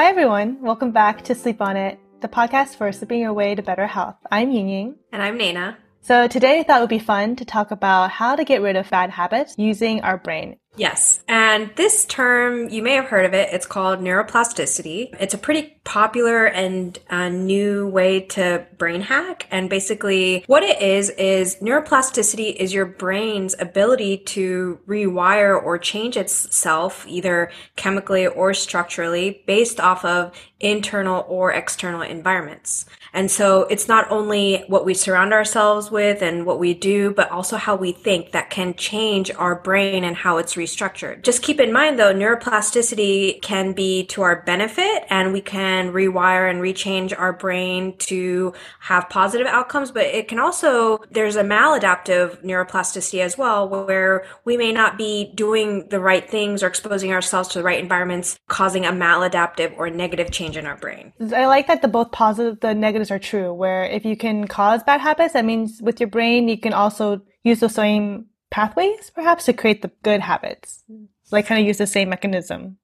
Hi, 0.00 0.08
everyone. 0.08 0.62
Welcome 0.62 0.92
back 0.92 1.24
to 1.24 1.34
Sleep 1.34 1.60
On 1.60 1.76
It, 1.76 2.00
the 2.22 2.26
podcast 2.26 2.76
for 2.76 2.90
sleeping 2.90 3.20
your 3.20 3.34
way 3.34 3.54
to 3.54 3.60
better 3.60 3.86
health. 3.86 4.16
I'm 4.30 4.50
Ying 4.50 4.70
Ying. 4.70 4.94
And 5.12 5.22
I'm 5.22 5.36
Nana. 5.36 5.76
So 6.00 6.26
today 6.26 6.60
I 6.60 6.62
thought 6.62 6.78
it 6.78 6.80
would 6.80 6.88
be 6.88 6.98
fun 6.98 7.36
to 7.36 7.44
talk 7.44 7.70
about 7.70 8.10
how 8.10 8.34
to 8.34 8.42
get 8.42 8.62
rid 8.62 8.76
of 8.76 8.88
bad 8.88 9.10
habits 9.10 9.56
using 9.58 10.00
our 10.00 10.16
brain. 10.16 10.56
Yes. 10.76 11.20
And 11.28 11.72
this 11.76 12.06
term, 12.06 12.68
you 12.68 12.82
may 12.82 12.94
have 12.94 13.06
heard 13.06 13.26
of 13.26 13.34
it. 13.34 13.52
It's 13.52 13.66
called 13.66 13.98
neuroplasticity. 13.98 15.14
It's 15.20 15.34
a 15.34 15.38
pretty 15.38 15.76
popular 15.84 16.46
and 16.46 16.98
new 17.46 17.88
way 17.88 18.20
to 18.20 18.66
brain 18.78 19.02
hack. 19.02 19.46
And 19.50 19.68
basically, 19.68 20.44
what 20.46 20.62
it 20.62 20.80
is, 20.80 21.10
is 21.10 21.56
neuroplasticity 21.56 22.54
is 22.54 22.72
your 22.72 22.86
brain's 22.86 23.54
ability 23.58 24.18
to 24.18 24.78
rewire 24.86 25.60
or 25.60 25.76
change 25.76 26.16
itself, 26.16 27.04
either 27.06 27.50
chemically 27.76 28.26
or 28.26 28.54
structurally, 28.54 29.42
based 29.46 29.80
off 29.80 30.04
of 30.04 30.32
internal 30.60 31.26
or 31.28 31.52
external 31.52 32.02
environments. 32.02 32.86
And 33.12 33.30
so 33.30 33.62
it's 33.64 33.88
not 33.88 34.10
only 34.10 34.64
what 34.68 34.84
we 34.84 34.94
surround 34.94 35.32
ourselves 35.32 35.90
with 35.90 36.22
and 36.22 36.46
what 36.46 36.58
we 36.58 36.74
do, 36.74 37.12
but 37.12 37.30
also 37.30 37.56
how 37.56 37.76
we 37.76 37.92
think 37.92 38.32
that 38.32 38.50
can 38.50 38.74
change 38.74 39.30
our 39.32 39.56
brain 39.56 40.04
and 40.04 40.16
how 40.16 40.38
it's 40.38 40.54
restructured. 40.54 41.22
Just 41.22 41.42
keep 41.42 41.60
in 41.60 41.72
mind 41.72 41.98
though, 41.98 42.14
neuroplasticity 42.14 43.42
can 43.42 43.72
be 43.72 44.04
to 44.06 44.22
our 44.22 44.42
benefit 44.42 45.04
and 45.10 45.32
we 45.32 45.40
can 45.40 45.92
rewire 45.92 46.48
and 46.50 46.60
rechange 46.60 47.18
our 47.18 47.32
brain 47.32 47.96
to 47.98 48.52
have 48.80 49.08
positive 49.08 49.46
outcomes, 49.46 49.90
but 49.90 50.04
it 50.04 50.28
can 50.28 50.38
also, 50.38 50.98
there's 51.10 51.36
a 51.36 51.42
maladaptive 51.42 52.42
neuroplasticity 52.44 53.20
as 53.20 53.36
well, 53.36 53.68
where 53.68 54.24
we 54.44 54.56
may 54.56 54.72
not 54.72 54.96
be 54.96 55.32
doing 55.34 55.88
the 55.88 56.00
right 56.00 56.30
things 56.30 56.62
or 56.62 56.66
exposing 56.66 57.12
ourselves 57.12 57.48
to 57.48 57.58
the 57.58 57.64
right 57.64 57.82
environments, 57.82 58.38
causing 58.48 58.86
a 58.86 58.92
maladaptive 58.92 59.76
or 59.76 59.90
negative 59.90 60.30
change 60.30 60.56
in 60.56 60.66
our 60.66 60.76
brain. 60.76 61.12
I 61.34 61.46
like 61.46 61.66
that 61.66 61.82
the 61.82 61.88
both 61.88 62.12
positive, 62.12 62.60
the 62.60 62.74
negatives 63.00 63.10
are 63.10 63.18
true, 63.18 63.52
where 63.52 63.84
if 63.84 64.04
you 64.04 64.16
can 64.16 64.46
cause 64.46 64.82
bad 64.82 65.00
habits, 65.00 65.32
that 65.32 65.44
means 65.44 65.80
with 65.82 66.00
your 66.00 66.08
brain, 66.08 66.48
you 66.48 66.58
can 66.58 66.72
also 66.72 67.22
use 67.42 67.60
the 67.60 67.68
same 67.68 68.26
pathways 68.50 69.10
perhaps 69.10 69.46
to 69.46 69.52
create 69.52 69.82
the 69.82 69.90
good 70.02 70.20
habits. 70.20 70.82
Like 71.30 71.46
kind 71.46 71.60
of 71.60 71.66
use 71.66 71.78
the 71.78 71.86
same 71.86 72.08
mechanism. 72.08 72.76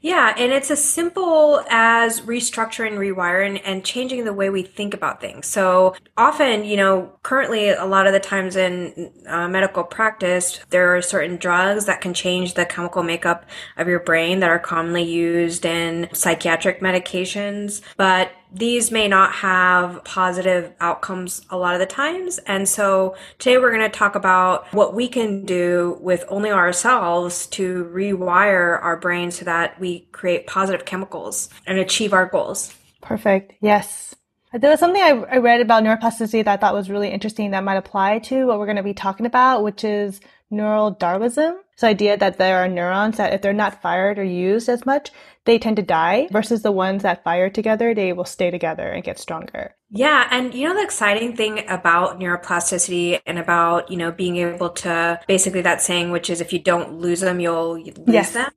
Yeah, 0.00 0.34
and 0.36 0.52
it's 0.52 0.70
as 0.70 0.84
simple 0.84 1.64
as 1.70 2.20
restructuring, 2.22 2.98
rewiring, 2.98 3.60
and 3.64 3.82
changing 3.84 4.24
the 4.24 4.32
way 4.32 4.50
we 4.50 4.62
think 4.62 4.92
about 4.92 5.20
things. 5.20 5.46
So 5.46 5.94
often, 6.16 6.64
you 6.64 6.76
know, 6.76 7.12
currently 7.22 7.70
a 7.70 7.86
lot 7.86 8.06
of 8.06 8.12
the 8.12 8.20
times 8.20 8.54
in 8.54 9.12
uh, 9.26 9.48
medical 9.48 9.82
practice, 9.82 10.60
there 10.68 10.94
are 10.94 11.00
certain 11.00 11.36
drugs 11.36 11.86
that 11.86 12.02
can 12.02 12.12
change 12.12 12.52
the 12.52 12.66
chemical 12.66 13.02
makeup 13.02 13.46
of 13.78 13.88
your 13.88 14.00
brain 14.00 14.40
that 14.40 14.50
are 14.50 14.58
commonly 14.58 15.04
used 15.04 15.64
in 15.64 16.08
psychiatric 16.12 16.80
medications. 16.80 17.80
But 17.96 18.30
these 18.54 18.90
may 18.90 19.08
not 19.08 19.32
have 19.32 20.04
positive 20.04 20.72
outcomes 20.80 21.40
a 21.50 21.56
lot 21.56 21.74
of 21.74 21.80
the 21.80 21.86
times. 21.86 22.38
And 22.38 22.68
so 22.68 23.16
today 23.38 23.58
we're 23.58 23.70
going 23.70 23.90
to 23.90 23.98
talk 23.98 24.14
about 24.14 24.72
what 24.74 24.94
we 24.94 25.08
can 25.08 25.44
do 25.44 25.96
with 26.00 26.24
only 26.28 26.50
ourselves 26.50 27.46
to 27.48 27.90
rewire 27.92 28.82
our 28.82 28.96
brain 28.96 29.30
so 29.30 29.44
that 29.46 29.80
we 29.80 30.00
create 30.12 30.46
positive 30.46 30.84
chemicals 30.84 31.48
and 31.66 31.78
achieve 31.78 32.12
our 32.12 32.26
goals. 32.26 32.74
Perfect. 33.00 33.54
Yes. 33.60 34.14
There 34.52 34.70
was 34.70 34.80
something 34.80 35.00
I, 35.00 35.24
I 35.30 35.36
read 35.38 35.62
about 35.62 35.82
neuroplasticity 35.82 36.44
that 36.44 36.48
I 36.48 36.56
thought 36.58 36.74
was 36.74 36.90
really 36.90 37.08
interesting 37.08 37.52
that 37.52 37.64
might 37.64 37.76
apply 37.76 38.18
to 38.20 38.46
what 38.46 38.58
we're 38.58 38.66
going 38.66 38.76
to 38.76 38.82
be 38.82 38.92
talking 38.92 39.24
about, 39.24 39.62
which 39.62 39.82
is 39.82 40.20
neural 40.52 40.90
Darwinism. 40.90 41.56
So 41.76 41.88
idea 41.88 42.16
that 42.16 42.38
there 42.38 42.58
are 42.58 42.68
neurons 42.68 43.16
that 43.16 43.32
if 43.32 43.42
they're 43.42 43.52
not 43.52 43.82
fired 43.82 44.18
or 44.18 44.24
used 44.24 44.68
as 44.68 44.86
much, 44.86 45.10
they 45.44 45.58
tend 45.58 45.76
to 45.76 45.82
die 45.82 46.28
versus 46.30 46.62
the 46.62 46.70
ones 46.70 47.02
that 47.02 47.24
fire 47.24 47.50
together, 47.50 47.94
they 47.94 48.12
will 48.12 48.24
stay 48.24 48.50
together 48.50 48.88
and 48.88 49.02
get 49.02 49.18
stronger. 49.18 49.74
Yeah. 49.90 50.28
And 50.30 50.54
you 50.54 50.68
know, 50.68 50.74
the 50.74 50.82
exciting 50.82 51.34
thing 51.34 51.68
about 51.68 52.20
neuroplasticity 52.20 53.20
and 53.26 53.38
about, 53.38 53.90
you 53.90 53.96
know, 53.96 54.12
being 54.12 54.36
able 54.36 54.70
to 54.70 55.20
basically 55.26 55.62
that 55.62 55.82
saying, 55.82 56.10
which 56.10 56.30
is 56.30 56.40
if 56.40 56.52
you 56.52 56.60
don't 56.60 56.98
lose 56.98 57.20
them, 57.20 57.40
you'll 57.40 57.78
lose 57.78 57.94
yes. 58.06 58.32
them. 58.32 58.50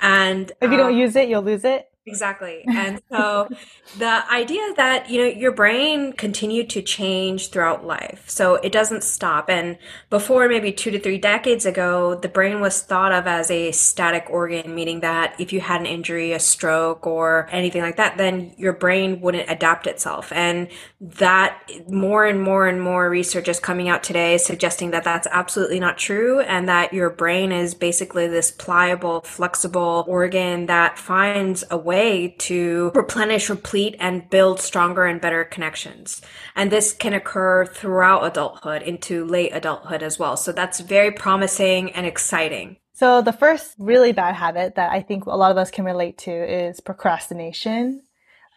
And 0.00 0.50
if 0.60 0.70
you 0.70 0.78
um, 0.80 0.88
don't 0.88 0.96
use 0.96 1.14
it, 1.16 1.28
you'll 1.28 1.42
lose 1.42 1.64
it. 1.64 1.91
Exactly. 2.04 2.64
And 2.68 3.00
so 3.12 3.48
the 3.96 4.24
idea 4.28 4.60
that, 4.76 5.08
you 5.08 5.18
know, 5.18 5.24
your 5.24 5.52
brain 5.52 6.12
continued 6.12 6.68
to 6.70 6.82
change 6.82 7.50
throughout 7.50 7.86
life. 7.86 8.24
So 8.28 8.56
it 8.56 8.72
doesn't 8.72 9.04
stop. 9.04 9.48
And 9.48 9.78
before 10.10 10.48
maybe 10.48 10.72
two 10.72 10.90
to 10.90 10.98
three 10.98 11.18
decades 11.18 11.64
ago, 11.64 12.16
the 12.16 12.28
brain 12.28 12.60
was 12.60 12.82
thought 12.82 13.12
of 13.12 13.28
as 13.28 13.52
a 13.52 13.70
static 13.70 14.26
organ, 14.30 14.74
meaning 14.74 14.98
that 15.00 15.36
if 15.38 15.52
you 15.52 15.60
had 15.60 15.80
an 15.80 15.86
injury, 15.86 16.32
a 16.32 16.40
stroke 16.40 17.06
or 17.06 17.48
anything 17.52 17.82
like 17.82 17.98
that, 17.98 18.18
then 18.18 18.52
your 18.56 18.72
brain 18.72 19.20
wouldn't 19.20 19.48
adapt 19.48 19.86
itself. 19.86 20.32
And 20.32 20.68
that 21.00 21.62
more 21.88 22.26
and 22.26 22.42
more 22.42 22.66
and 22.66 22.82
more 22.82 23.08
research 23.08 23.46
is 23.46 23.60
coming 23.60 23.88
out 23.88 24.02
today 24.02 24.38
suggesting 24.38 24.90
that 24.90 25.04
that's 25.04 25.28
absolutely 25.30 25.78
not 25.78 25.98
true 25.98 26.40
and 26.40 26.68
that 26.68 26.92
your 26.92 27.10
brain 27.10 27.52
is 27.52 27.74
basically 27.74 28.26
this 28.26 28.50
pliable, 28.50 29.20
flexible 29.20 30.04
organ 30.08 30.66
that 30.66 30.98
finds 30.98 31.62
a 31.70 31.76
way 31.76 31.91
way 31.92 32.34
to 32.38 32.90
replenish, 32.94 33.50
replete, 33.50 33.96
and 34.00 34.30
build 34.30 34.60
stronger 34.60 35.04
and 35.04 35.20
better 35.20 35.44
connections. 35.44 36.22
And 36.56 36.72
this 36.72 36.94
can 36.94 37.12
occur 37.12 37.66
throughout 37.66 38.24
adulthood 38.24 38.80
into 38.80 39.26
late 39.26 39.50
adulthood 39.52 40.02
as 40.02 40.18
well. 40.18 40.38
So 40.38 40.52
that's 40.52 40.80
very 40.80 41.10
promising 41.10 41.92
and 41.92 42.06
exciting. 42.06 42.78
So 42.94 43.20
the 43.20 43.32
first 43.32 43.74
really 43.78 44.12
bad 44.12 44.34
habit 44.34 44.76
that 44.76 44.90
I 44.90 45.02
think 45.02 45.26
a 45.26 45.36
lot 45.36 45.50
of 45.50 45.58
us 45.58 45.70
can 45.70 45.84
relate 45.84 46.16
to 46.18 46.30
is 46.30 46.80
procrastination. 46.80 48.02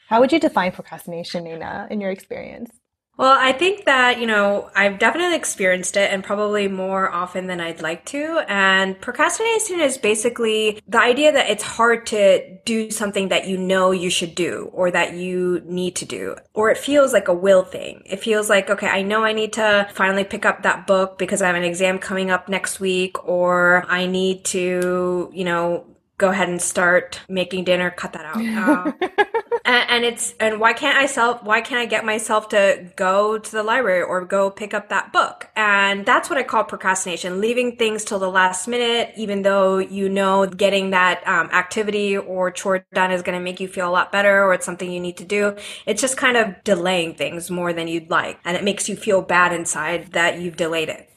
How 0.07 0.21
would 0.21 0.31
you 0.31 0.39
define 0.39 0.71
procrastination, 0.71 1.43
Nina, 1.43 1.87
in 1.91 1.99
your 1.99 2.11
experience? 2.11 2.71
Well, 3.17 3.37
I 3.39 3.53
think 3.53 3.85
that, 3.85 4.19
you 4.19 4.27
know, 4.27 4.69
I've 4.75 4.99
definitely 4.99 5.37
experienced 5.37 5.95
it 5.95 6.11
and 6.11 6.21
probably 6.21 6.67
more 6.67 7.09
often 7.09 7.47
than 7.47 7.61
I'd 7.61 7.81
like 7.81 8.03
to. 8.07 8.43
And 8.49 8.99
procrastination 8.99 9.79
is 9.79 9.97
basically 9.97 10.81
the 10.87 10.99
idea 10.99 11.31
that 11.31 11.49
it's 11.49 11.63
hard 11.63 12.05
to 12.07 12.57
do 12.65 12.91
something 12.91 13.29
that 13.29 13.47
you 13.47 13.57
know 13.57 13.91
you 13.91 14.09
should 14.09 14.35
do 14.35 14.69
or 14.73 14.91
that 14.91 15.13
you 15.13 15.61
need 15.65 15.95
to 15.97 16.05
do. 16.05 16.35
Or 16.53 16.69
it 16.69 16.77
feels 16.77 17.13
like 17.13 17.29
a 17.29 17.33
will 17.33 17.63
thing. 17.63 18.03
It 18.05 18.19
feels 18.19 18.49
like, 18.49 18.69
okay, 18.69 18.87
I 18.87 19.01
know 19.01 19.23
I 19.23 19.31
need 19.31 19.53
to 19.53 19.87
finally 19.93 20.25
pick 20.25 20.45
up 20.45 20.63
that 20.63 20.85
book 20.85 21.17
because 21.17 21.41
I 21.41 21.47
have 21.47 21.55
an 21.55 21.63
exam 21.63 21.99
coming 21.99 22.31
up 22.31 22.49
next 22.49 22.81
week 22.81 23.25
or 23.25 23.85
I 23.87 24.07
need 24.07 24.43
to, 24.45 25.31
you 25.33 25.45
know, 25.45 25.85
go 26.17 26.29
ahead 26.29 26.49
and 26.49 26.61
start 26.61 27.21
making 27.27 27.65
dinner, 27.65 27.91
cut 27.91 28.13
that 28.13 28.25
out. 28.25 28.37
Uh, 28.37 28.91
and, 29.65 29.89
and, 29.89 30.05
it's 30.05 30.33
and 30.39 30.59
why 30.59 30.73
can't 30.73 30.97
I 30.97 31.07
self 31.07 31.43
why 31.43 31.61
can't 31.61 31.79
I 31.79 31.85
get 31.85 32.05
myself 32.05 32.49
to 32.49 32.89
go 32.95 33.37
to 33.37 33.51
the 33.51 33.63
library 33.63 34.01
or 34.01 34.23
go 34.23 34.49
pick 34.49 34.73
up 34.73 34.89
that 34.89 35.11
book? 35.11 35.49
And 35.55 36.05
that's 36.05 36.29
what 36.29 36.37
I 36.37 36.43
call 36.43 36.63
procrastination, 36.63 37.41
leaving 37.41 37.75
things 37.75 38.05
till 38.05 38.19
the 38.19 38.29
last 38.29 38.67
minute, 38.67 39.13
even 39.17 39.41
though 39.41 39.77
you 39.77 40.07
know 40.07 40.45
getting 40.45 40.91
that 40.91 41.27
um, 41.27 41.49
activity 41.51 42.17
or 42.17 42.51
chore 42.51 42.85
done 42.93 43.11
is 43.11 43.21
going 43.21 43.37
to 43.37 43.43
make 43.43 43.59
you 43.59 43.67
feel 43.67 43.89
a 43.89 43.91
lot 43.91 44.11
better 44.11 44.43
or 44.43 44.53
it's 44.53 44.65
something 44.65 44.91
you 44.91 44.99
need 44.99 45.17
to 45.17 45.25
do. 45.25 45.55
It's 45.85 46.01
just 46.01 46.17
kind 46.17 46.37
of 46.37 46.63
delaying 46.63 47.15
things 47.15 47.51
more 47.51 47.73
than 47.73 47.87
you'd 47.87 48.09
like, 48.09 48.39
and 48.45 48.55
it 48.55 48.63
makes 48.63 48.87
you 48.87 48.95
feel 48.95 49.21
bad 49.21 49.51
inside 49.51 50.13
that 50.13 50.39
you've 50.39 50.57
delayed 50.57 50.89
it. 50.89 51.09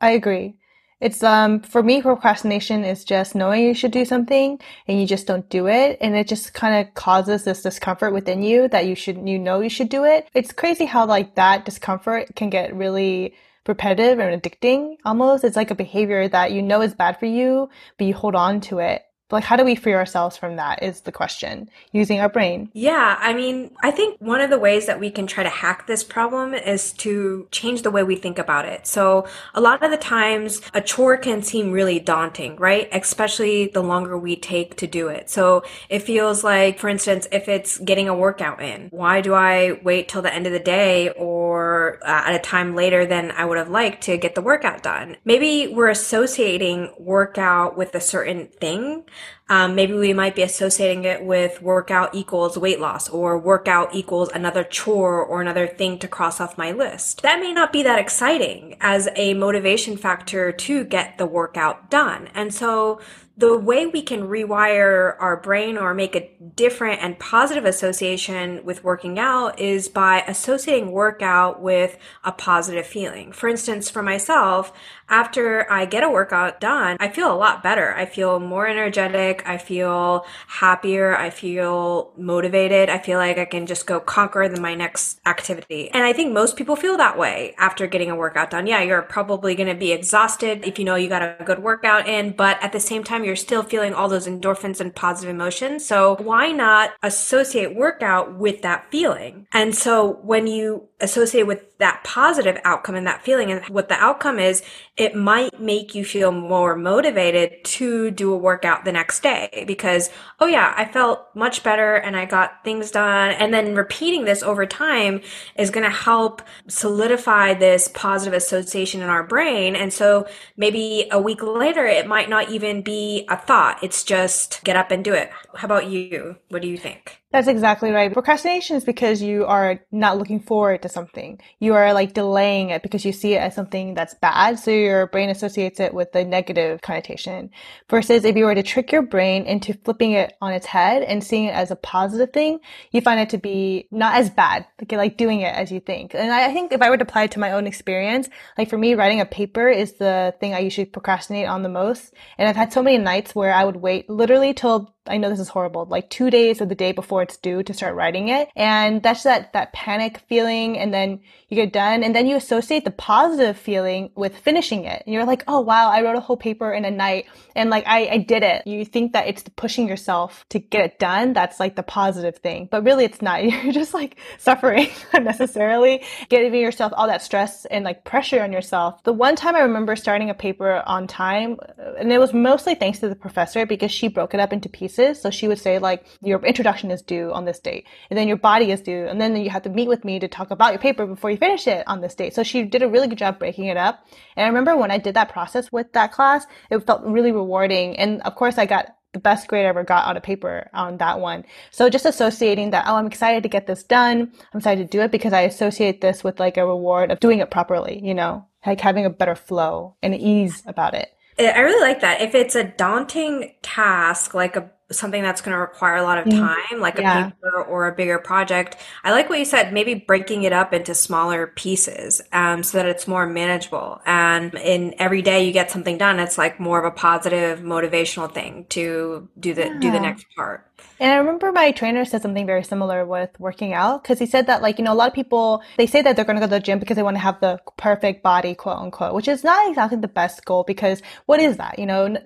I 0.00 0.10
agree. 0.10 0.54
It's 1.00 1.22
um 1.22 1.60
for 1.60 1.82
me 1.82 2.02
procrastination 2.02 2.84
is 2.84 3.04
just 3.04 3.34
knowing 3.34 3.62
you 3.62 3.74
should 3.74 3.92
do 3.92 4.04
something 4.04 4.58
and 4.88 5.00
you 5.00 5.06
just 5.06 5.26
don't 5.26 5.48
do 5.48 5.68
it 5.68 5.96
and 6.00 6.16
it 6.16 6.26
just 6.26 6.54
kind 6.54 6.74
of 6.74 6.92
causes 6.94 7.44
this 7.44 7.62
discomfort 7.62 8.12
within 8.12 8.42
you 8.42 8.68
that 8.68 8.86
you 8.86 8.96
should 8.96 9.28
you 9.28 9.38
know 9.38 9.60
you 9.60 9.68
should 9.70 9.88
do 9.88 10.04
it. 10.04 10.28
It's 10.34 10.52
crazy 10.52 10.86
how 10.86 11.06
like 11.06 11.36
that 11.36 11.64
discomfort 11.64 12.34
can 12.34 12.50
get 12.50 12.74
really 12.74 13.34
repetitive 13.66 14.18
and 14.18 14.42
addicting 14.42 14.96
almost. 15.04 15.44
It's 15.44 15.56
like 15.56 15.70
a 15.70 15.74
behavior 15.76 16.26
that 16.28 16.52
you 16.52 16.62
know 16.62 16.80
is 16.82 16.94
bad 16.94 17.18
for 17.20 17.26
you, 17.26 17.68
but 17.96 18.06
you 18.06 18.14
hold 18.14 18.34
on 18.34 18.60
to 18.62 18.78
it 18.78 19.04
like 19.30 19.44
how 19.44 19.56
do 19.56 19.64
we 19.64 19.74
free 19.74 19.94
ourselves 19.94 20.36
from 20.36 20.56
that 20.56 20.82
is 20.82 21.02
the 21.02 21.12
question 21.12 21.68
using 21.92 22.20
our 22.20 22.28
brain. 22.28 22.70
Yeah 22.72 23.16
i 23.20 23.32
mean 23.32 23.70
i 23.82 23.90
think 23.90 24.20
one 24.20 24.40
of 24.40 24.50
the 24.50 24.58
ways 24.58 24.86
that 24.86 25.00
we 25.00 25.10
can 25.10 25.26
try 25.26 25.42
to 25.42 25.48
hack 25.48 25.86
this 25.86 26.02
problem 26.02 26.54
is 26.54 26.92
to 26.94 27.46
change 27.50 27.82
the 27.82 27.90
way 27.90 28.02
we 28.02 28.16
think 28.16 28.38
about 28.38 28.64
it. 28.64 28.86
So 28.86 29.26
a 29.54 29.60
lot 29.60 29.82
of 29.82 29.90
the 29.90 29.96
times 29.96 30.60
a 30.74 30.80
chore 30.80 31.16
can 31.16 31.42
seem 31.42 31.72
really 31.72 31.98
daunting 31.98 32.56
right? 32.56 32.88
Especially 32.92 33.68
the 33.68 33.82
longer 33.82 34.18
we 34.18 34.36
take 34.36 34.76
to 34.76 34.86
do 34.86 35.08
it. 35.08 35.30
So 35.30 35.62
it 35.88 36.00
feels 36.00 36.42
like 36.44 36.78
for 36.78 36.88
instance 36.88 37.26
if 37.32 37.48
it's 37.48 37.78
getting 37.78 38.08
a 38.08 38.14
workout 38.14 38.62
in 38.62 38.88
why 38.90 39.20
do 39.20 39.34
i 39.34 39.78
wait 39.82 40.08
till 40.08 40.22
the 40.22 40.32
end 40.32 40.46
of 40.46 40.52
the 40.52 40.58
day 40.58 41.10
or 41.10 41.98
uh, 42.02 42.22
at 42.26 42.34
a 42.34 42.38
time 42.38 42.74
later 42.74 43.04
than 43.06 43.30
i 43.32 43.44
would 43.44 43.58
have 43.58 43.68
liked 43.68 44.02
to 44.04 44.16
get 44.16 44.34
the 44.34 44.42
workout 44.42 44.82
done? 44.82 45.16
Maybe 45.24 45.68
we're 45.68 45.88
associating 45.88 46.92
workout 46.98 47.76
with 47.76 47.94
a 47.94 48.00
certain 48.00 48.46
thing 48.46 49.04
Um, 49.50 49.74
maybe 49.74 49.94
we 49.94 50.12
might 50.12 50.34
be 50.36 50.42
associating 50.42 51.04
it 51.04 51.24
with 51.24 51.62
workout 51.62 52.14
equals 52.14 52.58
weight 52.58 52.80
loss 52.80 53.08
or 53.08 53.38
workout 53.38 53.94
equals 53.94 54.28
another 54.34 54.62
chore 54.62 55.24
or 55.24 55.40
another 55.40 55.66
thing 55.66 55.98
to 56.00 56.08
cross 56.08 56.40
off 56.40 56.58
my 56.58 56.72
list. 56.72 57.22
That 57.22 57.40
may 57.40 57.52
not 57.52 57.72
be 57.72 57.82
that 57.82 57.98
exciting 57.98 58.76
as 58.80 59.08
a 59.16 59.34
motivation 59.34 59.96
factor 59.96 60.52
to 60.52 60.84
get 60.84 61.16
the 61.16 61.26
workout 61.26 61.90
done. 61.90 62.28
And 62.34 62.52
so 62.52 63.00
the 63.38 63.56
way 63.56 63.86
we 63.86 64.02
can 64.02 64.22
rewire 64.22 65.14
our 65.20 65.36
brain 65.36 65.78
or 65.78 65.94
make 65.94 66.16
a 66.16 66.28
different 66.56 67.00
and 67.00 67.16
positive 67.20 67.64
association 67.64 68.64
with 68.64 68.82
working 68.82 69.16
out 69.16 69.60
is 69.60 69.88
by 69.88 70.22
associating 70.26 70.90
workout 70.90 71.62
with 71.62 71.96
a 72.24 72.32
positive 72.32 72.84
feeling. 72.84 73.30
For 73.30 73.48
instance, 73.48 73.88
for 73.88 74.02
myself, 74.02 74.72
after 75.08 75.70
I 75.70 75.84
get 75.86 76.02
a 76.02 76.10
workout 76.10 76.60
done, 76.60 76.96
I 77.00 77.08
feel 77.08 77.32
a 77.32 77.36
lot 77.36 77.62
better. 77.62 77.94
I 77.94 78.06
feel 78.06 78.40
more 78.40 78.66
energetic. 78.66 79.42
I 79.46 79.58
feel 79.58 80.26
happier. 80.46 81.16
I 81.16 81.30
feel 81.30 82.12
motivated. 82.16 82.88
I 82.88 82.98
feel 82.98 83.18
like 83.18 83.38
I 83.38 83.44
can 83.44 83.66
just 83.66 83.86
go 83.86 84.00
conquer 84.00 84.48
the, 84.48 84.60
my 84.60 84.74
next 84.74 85.20
activity. 85.26 85.90
And 85.90 86.04
I 86.04 86.12
think 86.12 86.32
most 86.32 86.56
people 86.56 86.76
feel 86.76 86.96
that 86.96 87.18
way 87.18 87.54
after 87.58 87.86
getting 87.86 88.10
a 88.10 88.16
workout 88.16 88.50
done. 88.50 88.66
Yeah, 88.66 88.82
you're 88.82 89.02
probably 89.02 89.54
going 89.54 89.68
to 89.68 89.74
be 89.74 89.92
exhausted 89.92 90.64
if 90.64 90.78
you 90.78 90.84
know 90.84 90.94
you 90.94 91.08
got 91.08 91.22
a 91.22 91.44
good 91.44 91.60
workout 91.60 92.08
in, 92.08 92.32
but 92.32 92.62
at 92.62 92.72
the 92.72 92.80
same 92.80 93.04
time, 93.04 93.24
you're 93.24 93.36
still 93.36 93.62
feeling 93.62 93.94
all 93.94 94.08
those 94.08 94.26
endorphins 94.26 94.80
and 94.80 94.94
positive 94.94 95.34
emotions. 95.34 95.84
So 95.84 96.16
why 96.16 96.52
not 96.52 96.92
associate 97.02 97.74
workout 97.74 98.34
with 98.34 98.62
that 98.62 98.90
feeling? 98.90 99.46
And 99.52 99.74
so 99.74 100.18
when 100.22 100.46
you 100.46 100.88
associate 101.00 101.46
with 101.46 101.78
that 101.78 102.02
positive 102.04 102.58
outcome 102.64 102.96
and 102.96 103.06
that 103.06 103.24
feeling 103.24 103.52
and 103.52 103.64
what 103.66 103.88
the 103.88 103.94
outcome 103.94 104.38
is, 104.38 104.62
it 104.98 105.14
might 105.14 105.60
make 105.60 105.94
you 105.94 106.04
feel 106.04 106.32
more 106.32 106.74
motivated 106.74 107.64
to 107.64 108.10
do 108.10 108.32
a 108.32 108.36
workout 108.36 108.84
the 108.84 108.90
next 108.90 109.22
day 109.22 109.64
because, 109.66 110.10
oh 110.40 110.46
yeah, 110.46 110.74
I 110.76 110.86
felt 110.86 111.24
much 111.36 111.62
better 111.62 111.94
and 111.94 112.16
I 112.16 112.24
got 112.24 112.64
things 112.64 112.90
done. 112.90 113.30
And 113.30 113.54
then 113.54 113.76
repeating 113.76 114.24
this 114.24 114.42
over 114.42 114.66
time 114.66 115.20
is 115.56 115.70
going 115.70 115.84
to 115.84 115.90
help 115.90 116.42
solidify 116.66 117.54
this 117.54 117.88
positive 117.94 118.34
association 118.34 119.00
in 119.00 119.08
our 119.08 119.22
brain. 119.22 119.76
And 119.76 119.92
so 119.92 120.26
maybe 120.56 121.06
a 121.12 121.20
week 121.20 121.44
later, 121.44 121.86
it 121.86 122.08
might 122.08 122.28
not 122.28 122.50
even 122.50 122.82
be 122.82 123.24
a 123.28 123.36
thought. 123.36 123.82
It's 123.84 124.02
just 124.02 124.64
get 124.64 124.76
up 124.76 124.90
and 124.90 125.04
do 125.04 125.14
it. 125.14 125.30
How 125.54 125.66
about 125.66 125.86
you? 125.86 126.36
What 126.48 126.60
do 126.60 126.68
you 126.68 126.76
think? 126.76 127.22
That's 127.30 127.46
exactly 127.46 127.90
right. 127.90 128.10
Procrastination 128.10 128.76
is 128.76 128.84
because 128.84 129.20
you 129.20 129.44
are 129.44 129.80
not 129.92 130.16
looking 130.16 130.40
forward 130.40 130.80
to 130.80 130.88
something. 130.88 131.38
You 131.60 131.74
are 131.74 131.92
like 131.92 132.14
delaying 132.14 132.70
it 132.70 132.82
because 132.82 133.04
you 133.04 133.12
see 133.12 133.34
it 133.34 133.42
as 133.42 133.54
something 133.54 133.92
that's 133.92 134.14
bad. 134.14 134.58
So 134.58 134.70
your 134.70 135.08
brain 135.08 135.28
associates 135.28 135.78
it 135.78 135.92
with 135.92 136.12
the 136.12 136.24
negative 136.24 136.80
connotation. 136.80 137.50
Versus 137.90 138.24
if 138.24 138.34
you 138.34 138.46
were 138.46 138.54
to 138.54 138.62
trick 138.62 138.92
your 138.92 139.02
brain 139.02 139.44
into 139.44 139.74
flipping 139.74 140.12
it 140.12 140.38
on 140.40 140.54
its 140.54 140.64
head 140.64 141.02
and 141.02 141.22
seeing 141.22 141.44
it 141.44 141.54
as 141.54 141.70
a 141.70 141.76
positive 141.76 142.32
thing, 142.32 142.60
you 142.92 143.02
find 143.02 143.20
it 143.20 143.28
to 143.28 143.38
be 143.38 143.88
not 143.90 144.14
as 144.14 144.30
bad, 144.30 144.66
like, 144.80 144.92
like 144.92 145.16
doing 145.18 145.42
it 145.42 145.54
as 145.54 145.70
you 145.70 145.80
think. 145.80 146.14
And 146.14 146.32
I 146.32 146.50
think 146.54 146.72
if 146.72 146.80
I 146.80 146.88
were 146.88 146.96
to 146.96 147.02
apply 147.02 147.24
it 147.24 147.32
to 147.32 147.40
my 147.40 147.52
own 147.52 147.66
experience, 147.66 148.30
like 148.56 148.70
for 148.70 148.78
me, 148.78 148.94
writing 148.94 149.20
a 149.20 149.26
paper 149.26 149.68
is 149.68 149.92
the 149.94 150.34
thing 150.40 150.54
I 150.54 150.60
usually 150.60 150.86
procrastinate 150.86 151.46
on 151.46 151.62
the 151.62 151.68
most. 151.68 152.14
And 152.38 152.48
I've 152.48 152.56
had 152.56 152.72
so 152.72 152.82
many 152.82 152.96
nights 152.96 153.34
where 153.34 153.52
I 153.52 153.64
would 153.64 153.76
wait 153.76 154.08
literally 154.08 154.54
till 154.54 154.94
I 155.08 155.16
know 155.16 155.30
this 155.30 155.40
is 155.40 155.48
horrible, 155.48 155.86
like 155.86 156.10
two 156.10 156.30
days 156.30 156.60
or 156.60 156.66
the 156.66 156.74
day 156.74 156.92
before 156.92 157.22
it's 157.22 157.36
due 157.36 157.62
to 157.62 157.74
start 157.74 157.94
writing 157.94 158.28
it. 158.28 158.48
And 158.56 159.02
that's 159.02 159.22
that, 159.22 159.52
that 159.52 159.72
panic 159.72 160.18
feeling. 160.28 160.78
And 160.78 160.92
then 160.92 161.20
you 161.48 161.56
get 161.56 161.72
done 161.72 162.02
and 162.02 162.14
then 162.14 162.26
you 162.26 162.36
associate 162.36 162.84
the 162.84 162.90
positive 162.90 163.56
feeling 163.56 164.10
with 164.14 164.36
finishing 164.36 164.84
it. 164.84 165.02
And 165.06 165.14
you're 165.14 165.24
like, 165.24 165.44
oh 165.48 165.60
wow, 165.60 165.90
I 165.90 166.02
wrote 166.02 166.16
a 166.16 166.20
whole 166.20 166.36
paper 166.36 166.72
in 166.72 166.84
a 166.84 166.90
night 166.90 167.26
and 167.56 167.70
like 167.70 167.84
I, 167.86 168.08
I 168.08 168.18
did 168.18 168.42
it. 168.42 168.66
You 168.66 168.84
think 168.84 169.14
that 169.14 169.26
it's 169.26 169.42
pushing 169.56 169.88
yourself 169.88 170.44
to 170.50 170.58
get 170.58 170.84
it 170.84 170.98
done. 170.98 171.32
That's 171.32 171.58
like 171.58 171.74
the 171.76 171.82
positive 171.82 172.36
thing. 172.36 172.68
But 172.70 172.84
really 172.84 173.04
it's 173.04 173.22
not. 173.22 173.42
You're 173.64 173.72
just 173.72 173.94
like 173.94 174.18
suffering 174.38 174.88
unnecessarily, 175.12 176.04
giving 176.28 176.60
yourself 176.60 176.92
all 176.96 177.06
that 177.06 177.22
stress 177.22 177.64
and 177.66 177.84
like 177.84 178.04
pressure 178.04 178.42
on 178.42 178.52
yourself. 178.52 179.02
The 179.04 179.12
one 179.12 179.34
time 179.34 179.56
I 179.56 179.60
remember 179.60 179.96
starting 179.96 180.30
a 180.30 180.34
paper 180.34 180.82
on 180.86 181.06
time, 181.06 181.56
and 181.98 182.12
it 182.12 182.18
was 182.18 182.34
mostly 182.34 182.74
thanks 182.74 182.98
to 183.00 183.08
the 183.08 183.16
professor 183.16 183.64
because 183.64 183.90
she 183.90 184.08
broke 184.08 184.34
it 184.34 184.40
up 184.40 184.52
into 184.52 184.68
pieces. 184.68 184.97
So 184.98 185.30
she 185.30 185.48
would 185.48 185.58
say 185.58 185.78
like, 185.78 186.04
your 186.20 186.44
introduction 186.44 186.90
is 186.90 187.02
due 187.02 187.32
on 187.32 187.44
this 187.44 187.58
date, 187.58 187.86
and 188.10 188.18
then 188.18 188.28
your 188.28 188.36
body 188.36 188.70
is 188.70 188.80
due, 188.80 189.06
and 189.06 189.20
then 189.20 189.36
you 189.36 189.50
have 189.50 189.62
to 189.62 189.70
meet 189.70 189.88
with 189.88 190.04
me 190.04 190.18
to 190.18 190.28
talk 190.28 190.50
about 190.50 190.72
your 190.72 190.80
paper 190.80 191.06
before 191.06 191.30
you 191.30 191.36
finish 191.36 191.66
it 191.66 191.86
on 191.86 192.00
this 192.00 192.14
date. 192.14 192.34
So 192.34 192.42
she 192.42 192.64
did 192.64 192.82
a 192.82 192.88
really 192.88 193.08
good 193.08 193.18
job 193.18 193.38
breaking 193.38 193.66
it 193.66 193.76
up. 193.76 194.06
And 194.36 194.44
I 194.44 194.48
remember 194.48 194.76
when 194.76 194.90
I 194.90 194.98
did 194.98 195.14
that 195.14 195.30
process 195.30 195.70
with 195.72 195.92
that 195.92 196.12
class, 196.12 196.46
it 196.70 196.84
felt 196.86 197.04
really 197.04 197.32
rewarding. 197.32 197.96
And 197.96 198.20
of 198.22 198.34
course, 198.34 198.58
I 198.58 198.66
got 198.66 198.94
the 199.14 199.20
best 199.20 199.48
grade 199.48 199.64
I 199.64 199.68
ever 199.70 199.84
got 199.84 200.06
on 200.06 200.16
a 200.16 200.20
paper 200.20 200.68
on 200.74 200.98
that 200.98 201.18
one. 201.20 201.44
So 201.70 201.88
just 201.88 202.04
associating 202.04 202.70
that, 202.70 202.84
oh, 202.86 202.96
I'm 202.96 203.06
excited 203.06 203.42
to 203.44 203.48
get 203.48 203.66
this 203.66 203.82
done. 203.82 204.32
I'm 204.52 204.58
excited 204.58 204.90
to 204.90 204.96
do 204.96 205.02
it 205.02 205.10
because 205.10 205.32
I 205.32 205.42
associate 205.42 206.00
this 206.00 206.22
with 206.22 206.38
like 206.38 206.58
a 206.58 206.66
reward 206.66 207.10
of 207.10 207.20
doing 207.20 207.38
it 207.38 207.50
properly, 207.50 208.00
you 208.04 208.14
know, 208.14 208.46
like 208.66 208.80
having 208.80 209.06
a 209.06 209.10
better 209.10 209.34
flow 209.34 209.96
and 210.02 210.14
ease 210.14 210.62
about 210.66 210.94
it. 210.94 211.08
I 211.38 211.60
really 211.60 211.80
like 211.80 212.00
that. 212.00 212.20
If 212.20 212.34
it's 212.34 212.54
a 212.54 212.64
daunting 212.64 213.54
task, 213.62 214.34
like 214.34 214.56
a 214.56 214.70
something 214.90 215.22
that's 215.22 215.40
going 215.40 215.54
to 215.54 215.60
require 215.60 215.96
a 215.96 216.02
lot 216.02 216.18
of 216.18 216.24
mm. 216.24 216.38
time, 216.38 216.80
like 216.80 216.98
yeah. 216.98 217.28
a 217.28 217.30
paper 217.30 217.62
or 217.62 217.88
a 217.88 217.94
bigger 217.94 218.18
project. 218.18 218.76
I 219.04 219.10
like 219.10 219.28
what 219.28 219.38
you 219.38 219.44
said, 219.44 219.72
maybe 219.72 219.94
breaking 219.94 220.44
it 220.44 220.52
up 220.52 220.72
into 220.72 220.94
smaller 220.94 221.46
pieces 221.46 222.22
um, 222.32 222.62
so 222.62 222.78
that 222.78 222.86
it's 222.86 223.06
more 223.06 223.26
manageable. 223.26 224.00
And 224.06 224.54
in 224.54 224.94
every 224.98 225.22
day 225.22 225.44
you 225.44 225.52
get 225.52 225.70
something 225.70 225.98
done, 225.98 226.18
it's 226.18 226.38
like 226.38 226.58
more 226.58 226.78
of 226.78 226.84
a 226.84 226.94
positive, 226.94 227.60
motivational 227.60 228.32
thing 228.32 228.66
to 228.70 229.28
do 229.38 229.54
the 229.54 229.66
yeah. 229.66 229.78
do 229.78 229.90
the 229.92 230.00
next 230.00 230.26
part. 230.34 230.67
And 231.00 231.12
I 231.12 231.16
remember 231.16 231.52
my 231.52 231.70
trainer 231.70 232.04
said 232.04 232.22
something 232.22 232.44
very 232.44 232.64
similar 232.64 233.04
with 233.06 233.30
working 233.38 233.72
out 233.72 234.02
because 234.02 234.18
he 234.18 234.26
said 234.26 234.48
that 234.48 234.62
like, 234.62 234.78
you 234.78 234.84
know, 234.84 234.92
a 234.92 234.94
lot 234.94 235.06
of 235.06 235.14
people, 235.14 235.62
they 235.76 235.86
say 235.86 236.02
that 236.02 236.16
they're 236.16 236.24
going 236.24 236.36
to 236.36 236.40
go 236.40 236.46
to 236.46 236.50
the 236.50 236.60
gym 236.60 236.80
because 236.80 236.96
they 236.96 237.04
want 237.04 237.14
to 237.14 237.20
have 237.20 237.38
the 237.40 237.60
perfect 237.76 238.20
body, 238.22 238.54
quote 238.56 238.78
unquote, 238.78 239.14
which 239.14 239.28
is 239.28 239.44
not 239.44 239.68
exactly 239.68 239.98
the 239.98 240.08
best 240.08 240.44
goal 240.44 240.64
because 240.66 241.00
what 241.26 241.38
is 241.38 241.56
that? 241.58 241.78
You 241.78 241.86
know, 241.86 242.16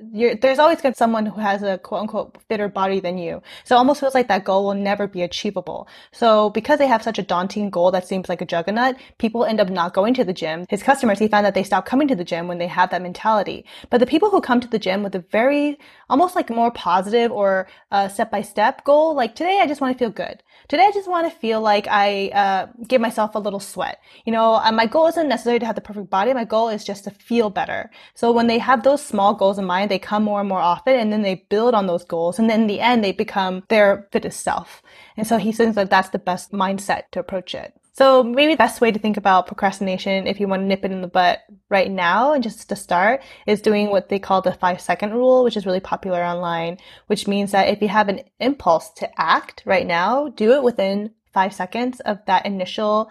there's 0.41 0.59
always 0.59 0.81
going 0.81 0.95
to 0.95 0.97
be 0.97 0.99
someone 0.99 1.27
who 1.27 1.39
has 1.39 1.63
a 1.63 1.77
quote 1.77 2.01
unquote 2.01 2.39
fitter 2.49 2.69
body 2.69 3.01
than 3.01 3.19
you. 3.19 3.43
So 3.65 3.75
it 3.75 3.79
almost 3.79 4.01
feels 4.01 4.15
like 4.15 4.29
that 4.29 4.45
goal 4.45 4.65
will 4.65 4.75
never 4.75 5.07
be 5.07 5.21
achievable. 5.21 5.87
So 6.13 6.49
because 6.49 6.79
they 6.79 6.87
have 6.87 7.03
such 7.03 7.19
a 7.19 7.23
daunting 7.23 7.69
goal 7.69 7.91
that 7.91 8.09
seems 8.09 8.31
like 8.31 8.41
a 8.41 8.47
juggernaut, 8.47 8.97
people 9.19 9.45
end 9.45 9.61
up 9.61 9.69
not 9.69 9.93
going 9.93 10.15
to 10.15 10.25
the 10.25 10.33
gym. 10.33 10.65
His 10.71 10.83
customers, 10.83 11.19
he 11.19 11.29
found 11.29 11.45
that 11.45 11.55
they 11.55 11.63
stop 11.63 11.85
coming 11.85 12.09
to 12.09 12.17
the 12.17 12.25
gym 12.25 12.49
when 12.49 12.57
they 12.57 12.69
have 12.69 12.91
that 12.91 13.03
mentality. 13.03 13.67
But 13.91 13.99
the 13.99 14.07
people 14.07 14.31
who 14.31 14.41
come 14.41 14.61
to 14.61 14.69
the 14.69 14.79
gym 14.79 15.03
with 15.03 15.15
a 15.15 15.19
very, 15.31 15.79
almost 16.09 16.35
like 16.35 16.49
more 16.49 16.71
positive 16.71 17.31
or 17.31 17.69
uh, 17.91 18.09
step 18.09 18.31
by 18.31 18.41
step 18.41 18.62
goal. 18.85 19.15
Like 19.15 19.35
today, 19.35 19.61
I 19.61 19.67
just 19.67 19.81
want 19.81 19.95
to 19.95 19.99
feel 19.99 20.11
good. 20.11 20.43
Today, 20.69 20.85
I 20.85 20.93
just 20.93 21.09
want 21.09 21.31
to 21.31 21.39
feel 21.39 21.61
like 21.61 21.87
I 21.89 22.29
uh, 22.29 22.67
give 22.87 23.01
myself 23.01 23.35
a 23.35 23.39
little 23.39 23.61
sweat. 23.61 24.01
You 24.25 24.33
know, 24.33 24.55
uh, 24.55 24.73
my 24.73 24.87
goal 24.87 25.07
isn't 25.09 25.29
necessarily 25.29 25.59
to 25.61 25.67
have 25.67 25.75
the 25.75 25.81
perfect 25.81 26.11
body. 26.11 26.33
My 26.33 26.45
goal 26.45 26.69
is 26.69 26.85
just 26.85 27.05
to 27.05 27.11
feel 27.11 27.51
better. 27.51 27.91
So 28.15 28.33
when 28.33 28.47
they 28.47 28.59
have 28.59 28.83
those 28.83 29.05
small 29.05 29.35
goals 29.35 29.59
in 29.59 29.65
mind, 29.65 29.91
they 29.91 29.99
come 29.99 30.23
more 30.23 30.41
and 30.41 30.49
more 30.49 30.61
often, 30.61 30.95
and 30.95 31.13
then 31.13 31.23
they 31.23 31.47
build 31.49 31.75
on 31.75 31.87
those 31.87 32.05
goals, 32.05 32.39
and 32.39 32.49
then 32.49 32.63
in 32.63 32.67
the 32.67 32.81
end, 32.81 33.03
they 33.03 33.13
become 33.13 33.65
their 33.69 34.09
fittest 34.13 34.41
self. 34.41 34.83
And 35.17 35.27
so 35.27 35.39
he 35.39 35.53
thinks 35.53 35.77
that 35.77 35.91
that's 35.91 36.11
the 36.11 36.19
best 36.19 36.53
mindset 36.53 37.11
to 37.13 37.21
approach 37.21 37.55
it. 37.55 37.75
So 37.95 38.23
maybe 38.23 38.55
the 38.55 38.59
best 38.59 38.81
way 38.81 38.91
to 38.91 38.99
think 38.99 39.19
about 39.19 39.47
procrastination 39.47 40.27
if 40.27 40.41
you 40.41 40.49
want 40.49 40.63
to 40.63 40.67
nip 40.67 40.85
it 40.85 40.93
in 40.93 41.03
the 41.03 41.09
butt 41.09 41.41
right 41.69 41.91
now 41.91 42.33
and 42.33 42.43
just 42.43 42.67
to 42.71 42.77
start 42.77 43.23
is 43.47 43.61
doing 43.61 43.91
what 43.91 44.09
they 44.09 44.19
call 44.19 44.41
the 44.41 44.55
five 44.55 44.81
second 44.81 45.13
rule, 45.13 45.45
which 45.45 45.59
is 45.59 45.67
really 45.67 45.81
popular 45.81 46.23
online, 46.23 46.79
which 47.09 47.29
means 47.29 47.53
that 47.53 47.69
if 47.69 47.83
you 47.83 47.89
have 47.89 48.09
an 48.09 48.21
impulse 48.41 48.91
to 48.95 49.21
act 49.21 49.63
right 49.67 49.87
now, 49.87 50.29
do 50.29 50.53
it 50.53 50.63
within 50.63 51.13
five 51.35 51.53
seconds 51.53 52.01
of 52.01 52.19
that 52.27 52.47
initial 52.47 53.11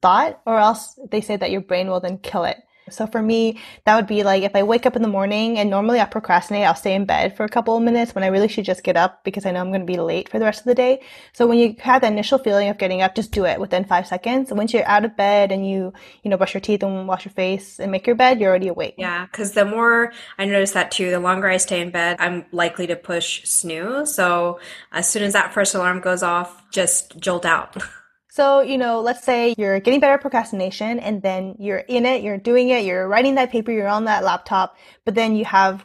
thought 0.00 0.40
or 0.46 0.58
else 0.58 0.98
they 1.10 1.20
say 1.20 1.36
that 1.36 1.50
your 1.50 1.60
brain 1.60 1.88
will 1.88 2.00
then 2.00 2.16
kill 2.16 2.44
it. 2.44 2.56
So 2.92 3.06
for 3.06 3.22
me, 3.22 3.58
that 3.84 3.96
would 3.96 4.06
be 4.06 4.22
like 4.22 4.42
if 4.42 4.54
I 4.54 4.62
wake 4.62 4.86
up 4.86 4.96
in 4.96 5.02
the 5.02 5.08
morning 5.08 5.58
and 5.58 5.70
normally 5.70 6.00
I 6.00 6.04
procrastinate, 6.04 6.66
I'll 6.66 6.74
stay 6.74 6.94
in 6.94 7.04
bed 7.04 7.36
for 7.36 7.44
a 7.44 7.48
couple 7.48 7.76
of 7.76 7.82
minutes 7.82 8.14
when 8.14 8.24
I 8.24 8.28
really 8.28 8.48
should 8.48 8.64
just 8.64 8.82
get 8.82 8.96
up 8.96 9.24
because 9.24 9.46
I 9.46 9.50
know 9.50 9.60
I'm 9.60 9.68
going 9.68 9.80
to 9.80 9.86
be 9.86 9.98
late 9.98 10.28
for 10.28 10.38
the 10.38 10.44
rest 10.44 10.60
of 10.60 10.66
the 10.66 10.74
day. 10.74 11.00
So 11.32 11.46
when 11.46 11.58
you 11.58 11.76
have 11.80 12.02
the 12.02 12.08
initial 12.08 12.38
feeling 12.38 12.68
of 12.68 12.78
getting 12.78 13.02
up, 13.02 13.14
just 13.14 13.32
do 13.32 13.44
it 13.44 13.60
within 13.60 13.84
five 13.84 14.06
seconds. 14.06 14.50
And 14.50 14.58
once 14.58 14.72
you're 14.72 14.86
out 14.86 15.04
of 15.04 15.16
bed 15.16 15.52
and 15.52 15.68
you, 15.68 15.92
you 16.22 16.30
know, 16.30 16.36
brush 16.36 16.54
your 16.54 16.60
teeth 16.60 16.82
and 16.82 17.08
wash 17.08 17.24
your 17.24 17.32
face 17.32 17.80
and 17.80 17.90
make 17.90 18.06
your 18.06 18.16
bed, 18.16 18.40
you're 18.40 18.50
already 18.50 18.68
awake. 18.68 18.94
Yeah. 18.98 19.26
Cause 19.32 19.52
the 19.52 19.64
more 19.64 20.12
I 20.38 20.44
notice 20.44 20.72
that 20.72 20.90
too, 20.90 21.10
the 21.10 21.20
longer 21.20 21.48
I 21.48 21.56
stay 21.56 21.80
in 21.80 21.90
bed, 21.90 22.16
I'm 22.18 22.46
likely 22.52 22.86
to 22.88 22.96
push 22.96 23.44
snooze. 23.44 24.14
So 24.14 24.60
as 24.92 25.08
soon 25.08 25.22
as 25.22 25.32
that 25.32 25.52
first 25.52 25.74
alarm 25.74 26.00
goes 26.00 26.22
off, 26.22 26.62
just 26.70 27.18
jolt 27.18 27.44
out. 27.44 27.76
So, 28.34 28.62
you 28.62 28.78
know, 28.78 29.02
let's 29.02 29.22
say 29.22 29.54
you're 29.58 29.78
getting 29.78 30.00
better 30.00 30.14
at 30.14 30.22
procrastination 30.22 30.98
and 31.00 31.20
then 31.20 31.54
you're 31.58 31.76
in 31.76 32.06
it, 32.06 32.22
you're 32.22 32.38
doing 32.38 32.70
it, 32.70 32.86
you're 32.86 33.06
writing 33.06 33.34
that 33.34 33.50
paper, 33.50 33.70
you're 33.70 33.86
on 33.86 34.06
that 34.06 34.24
laptop, 34.24 34.74
but 35.04 35.14
then 35.14 35.36
you 35.36 35.44
have 35.44 35.84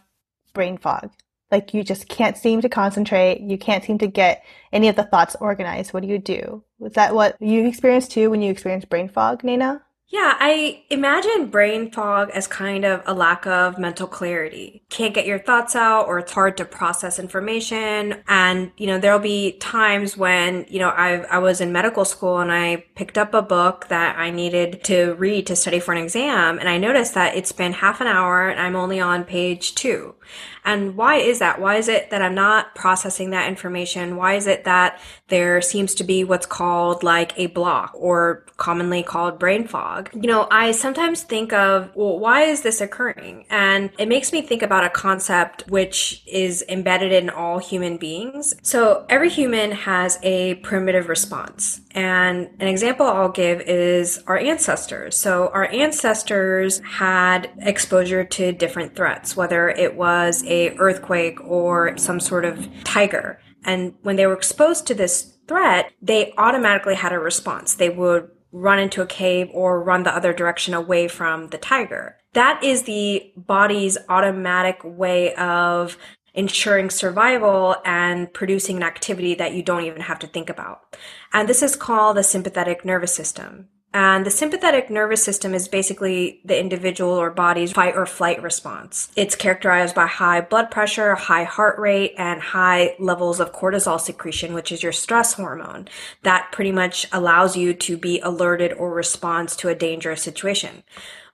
brain 0.53 0.77
fog. 0.77 1.11
Like 1.51 1.73
you 1.73 1.83
just 1.83 2.07
can't 2.07 2.37
seem 2.37 2.61
to 2.61 2.69
concentrate. 2.69 3.41
You 3.41 3.57
can't 3.57 3.83
seem 3.83 3.97
to 3.97 4.07
get 4.07 4.45
any 4.71 4.87
of 4.87 4.95
the 4.95 5.03
thoughts 5.03 5.35
organized. 5.41 5.91
What 5.91 6.03
do 6.03 6.07
you 6.07 6.19
do? 6.19 6.63
Is 6.79 6.93
that 6.93 7.13
what 7.13 7.35
you 7.41 7.67
experienced 7.67 8.11
too 8.11 8.29
when 8.29 8.41
you 8.41 8.49
experienced 8.49 8.87
brain 8.87 9.09
fog, 9.09 9.43
Nana? 9.43 9.83
Yeah, 10.09 10.35
I 10.39 10.85
imagine 10.89 11.47
brain 11.47 11.91
fog 11.91 12.29
as 12.29 12.47
kind 12.47 12.85
of 12.85 13.03
a 13.05 13.13
lack 13.13 13.45
of 13.45 13.77
mental 13.77 14.07
clarity. 14.07 14.81
Can't 14.89 15.13
get 15.13 15.25
your 15.25 15.37
thoughts 15.37 15.75
out 15.75 16.07
or 16.07 16.19
it's 16.19 16.31
hard 16.31 16.55
to 16.57 16.65
process 16.65 17.19
information. 17.19 18.23
And, 18.29 18.71
you 18.77 18.87
know, 18.87 18.99
there'll 18.99 19.19
be 19.19 19.57
times 19.57 20.15
when, 20.15 20.65
you 20.69 20.79
know, 20.79 20.91
I, 20.91 21.23
I 21.23 21.39
was 21.39 21.59
in 21.59 21.73
medical 21.73 22.05
school 22.05 22.39
and 22.39 22.53
I 22.53 22.85
picked 22.95 23.17
up 23.17 23.33
a 23.33 23.41
book 23.41 23.89
that 23.89 24.17
I 24.17 24.31
needed 24.31 24.81
to 24.85 25.15
read 25.15 25.45
to 25.47 25.57
study 25.57 25.81
for 25.81 25.91
an 25.91 26.01
exam. 26.01 26.57
And 26.57 26.69
I 26.69 26.77
noticed 26.77 27.13
that 27.15 27.35
it's 27.35 27.51
been 27.51 27.73
half 27.73 27.99
an 27.99 28.07
hour 28.07 28.47
and 28.47 28.61
I'm 28.61 28.77
only 28.77 29.01
on 29.01 29.25
page 29.25 29.75
two. 29.75 30.15
And 30.63 30.97
why 30.97 31.15
is 31.15 31.39
that? 31.39 31.61
Why 31.61 31.75
is 31.77 31.87
it 31.87 32.09
that 32.11 32.21
I'm 32.21 32.35
not 32.35 32.75
processing 32.75 33.29
that 33.31 33.47
information? 33.47 34.17
Why 34.17 34.35
is 34.35 34.47
it 34.47 34.65
that 34.65 35.01
there 35.29 35.61
seems 35.61 35.95
to 35.95 36.03
be 36.03 36.25
what's 36.25 36.45
called 36.45 37.03
like 37.03 37.37
a 37.37 37.47
block 37.47 37.91
or 37.93 38.45
commonly 38.57 39.01
called 39.01 39.39
brain 39.39 39.65
fog? 39.65 39.96
You 40.13 40.27
know, 40.27 40.47
I 40.51 40.71
sometimes 40.71 41.23
think 41.23 41.53
of, 41.53 41.91
well, 41.95 42.19
why 42.19 42.43
is 42.43 42.61
this 42.61 42.81
occurring? 42.81 43.45
And 43.49 43.89
it 43.97 44.07
makes 44.07 44.31
me 44.31 44.41
think 44.41 44.61
about 44.61 44.83
a 44.83 44.89
concept 44.89 45.63
which 45.69 46.23
is 46.25 46.63
embedded 46.69 47.11
in 47.11 47.29
all 47.29 47.59
human 47.59 47.97
beings. 47.97 48.53
So 48.61 49.05
every 49.09 49.29
human 49.29 49.71
has 49.71 50.19
a 50.23 50.55
primitive 50.55 51.09
response. 51.09 51.81
And 51.91 52.49
an 52.59 52.67
example 52.67 53.05
I'll 53.05 53.29
give 53.29 53.61
is 53.61 54.23
our 54.27 54.37
ancestors. 54.37 55.15
So 55.15 55.49
our 55.53 55.67
ancestors 55.71 56.79
had 56.79 57.51
exposure 57.59 58.23
to 58.23 58.51
different 58.51 58.95
threats, 58.95 59.35
whether 59.35 59.69
it 59.69 59.95
was 59.95 60.43
a 60.45 60.75
earthquake 60.77 61.39
or 61.43 61.97
some 61.97 62.19
sort 62.19 62.45
of 62.45 62.67
tiger. 62.83 63.39
And 63.63 63.95
when 64.01 64.15
they 64.15 64.25
were 64.25 64.33
exposed 64.33 64.87
to 64.87 64.93
this 64.93 65.37
threat, 65.47 65.91
they 66.01 66.33
automatically 66.37 66.95
had 66.95 67.13
a 67.13 67.19
response. 67.19 67.75
They 67.75 67.89
would 67.89 68.29
run 68.57 68.79
into 68.79 69.01
a 69.01 69.07
cave 69.07 69.49
or 69.53 69.81
run 69.81 70.03
the 70.03 70.15
other 70.15 70.33
direction 70.33 70.73
away 70.73 71.07
from 71.07 71.47
the 71.49 71.57
tiger. 71.57 72.17
That 72.33 72.63
is 72.63 72.83
the 72.83 73.31
body's 73.35 73.97
automatic 74.09 74.79
way 74.83 75.33
of 75.35 75.97
ensuring 76.33 76.89
survival 76.89 77.75
and 77.83 78.31
producing 78.31 78.77
an 78.77 78.83
activity 78.83 79.33
that 79.35 79.53
you 79.53 79.63
don't 79.63 79.85
even 79.85 80.01
have 80.01 80.19
to 80.19 80.27
think 80.27 80.49
about. 80.49 80.95
And 81.33 81.49
this 81.49 81.63
is 81.63 81.75
called 81.75 82.17
the 82.17 82.23
sympathetic 82.23 82.85
nervous 82.85 83.13
system. 83.13 83.69
And 83.93 84.25
the 84.25 84.31
sympathetic 84.31 84.89
nervous 84.89 85.23
system 85.23 85.53
is 85.53 85.67
basically 85.67 86.41
the 86.43 86.59
individual 86.59 87.11
or 87.11 87.31
body's 87.31 87.71
fight 87.71 87.95
or 87.95 88.05
flight 88.05 88.41
response. 88.43 89.09
It's 89.15 89.35
characterized 89.35 89.95
by 89.95 90.07
high 90.07 90.41
blood 90.41 90.69
pressure, 90.69 91.15
high 91.15 91.45
heart 91.45 91.79
rate, 91.79 92.13
and 92.17 92.41
high 92.41 92.95
levels 92.99 93.39
of 93.39 93.53
cortisol 93.53 93.99
secretion, 93.99 94.53
which 94.53 94.71
is 94.71 94.83
your 94.83 94.91
stress 94.91 95.33
hormone. 95.33 95.87
That 96.23 96.51
pretty 96.51 96.71
much 96.71 97.07
allows 97.11 97.55
you 97.57 97.73
to 97.73 97.97
be 97.97 98.19
alerted 98.19 98.73
or 98.73 98.93
respond 98.93 99.49
to 99.49 99.69
a 99.69 99.75
dangerous 99.75 100.21
situation. 100.21 100.83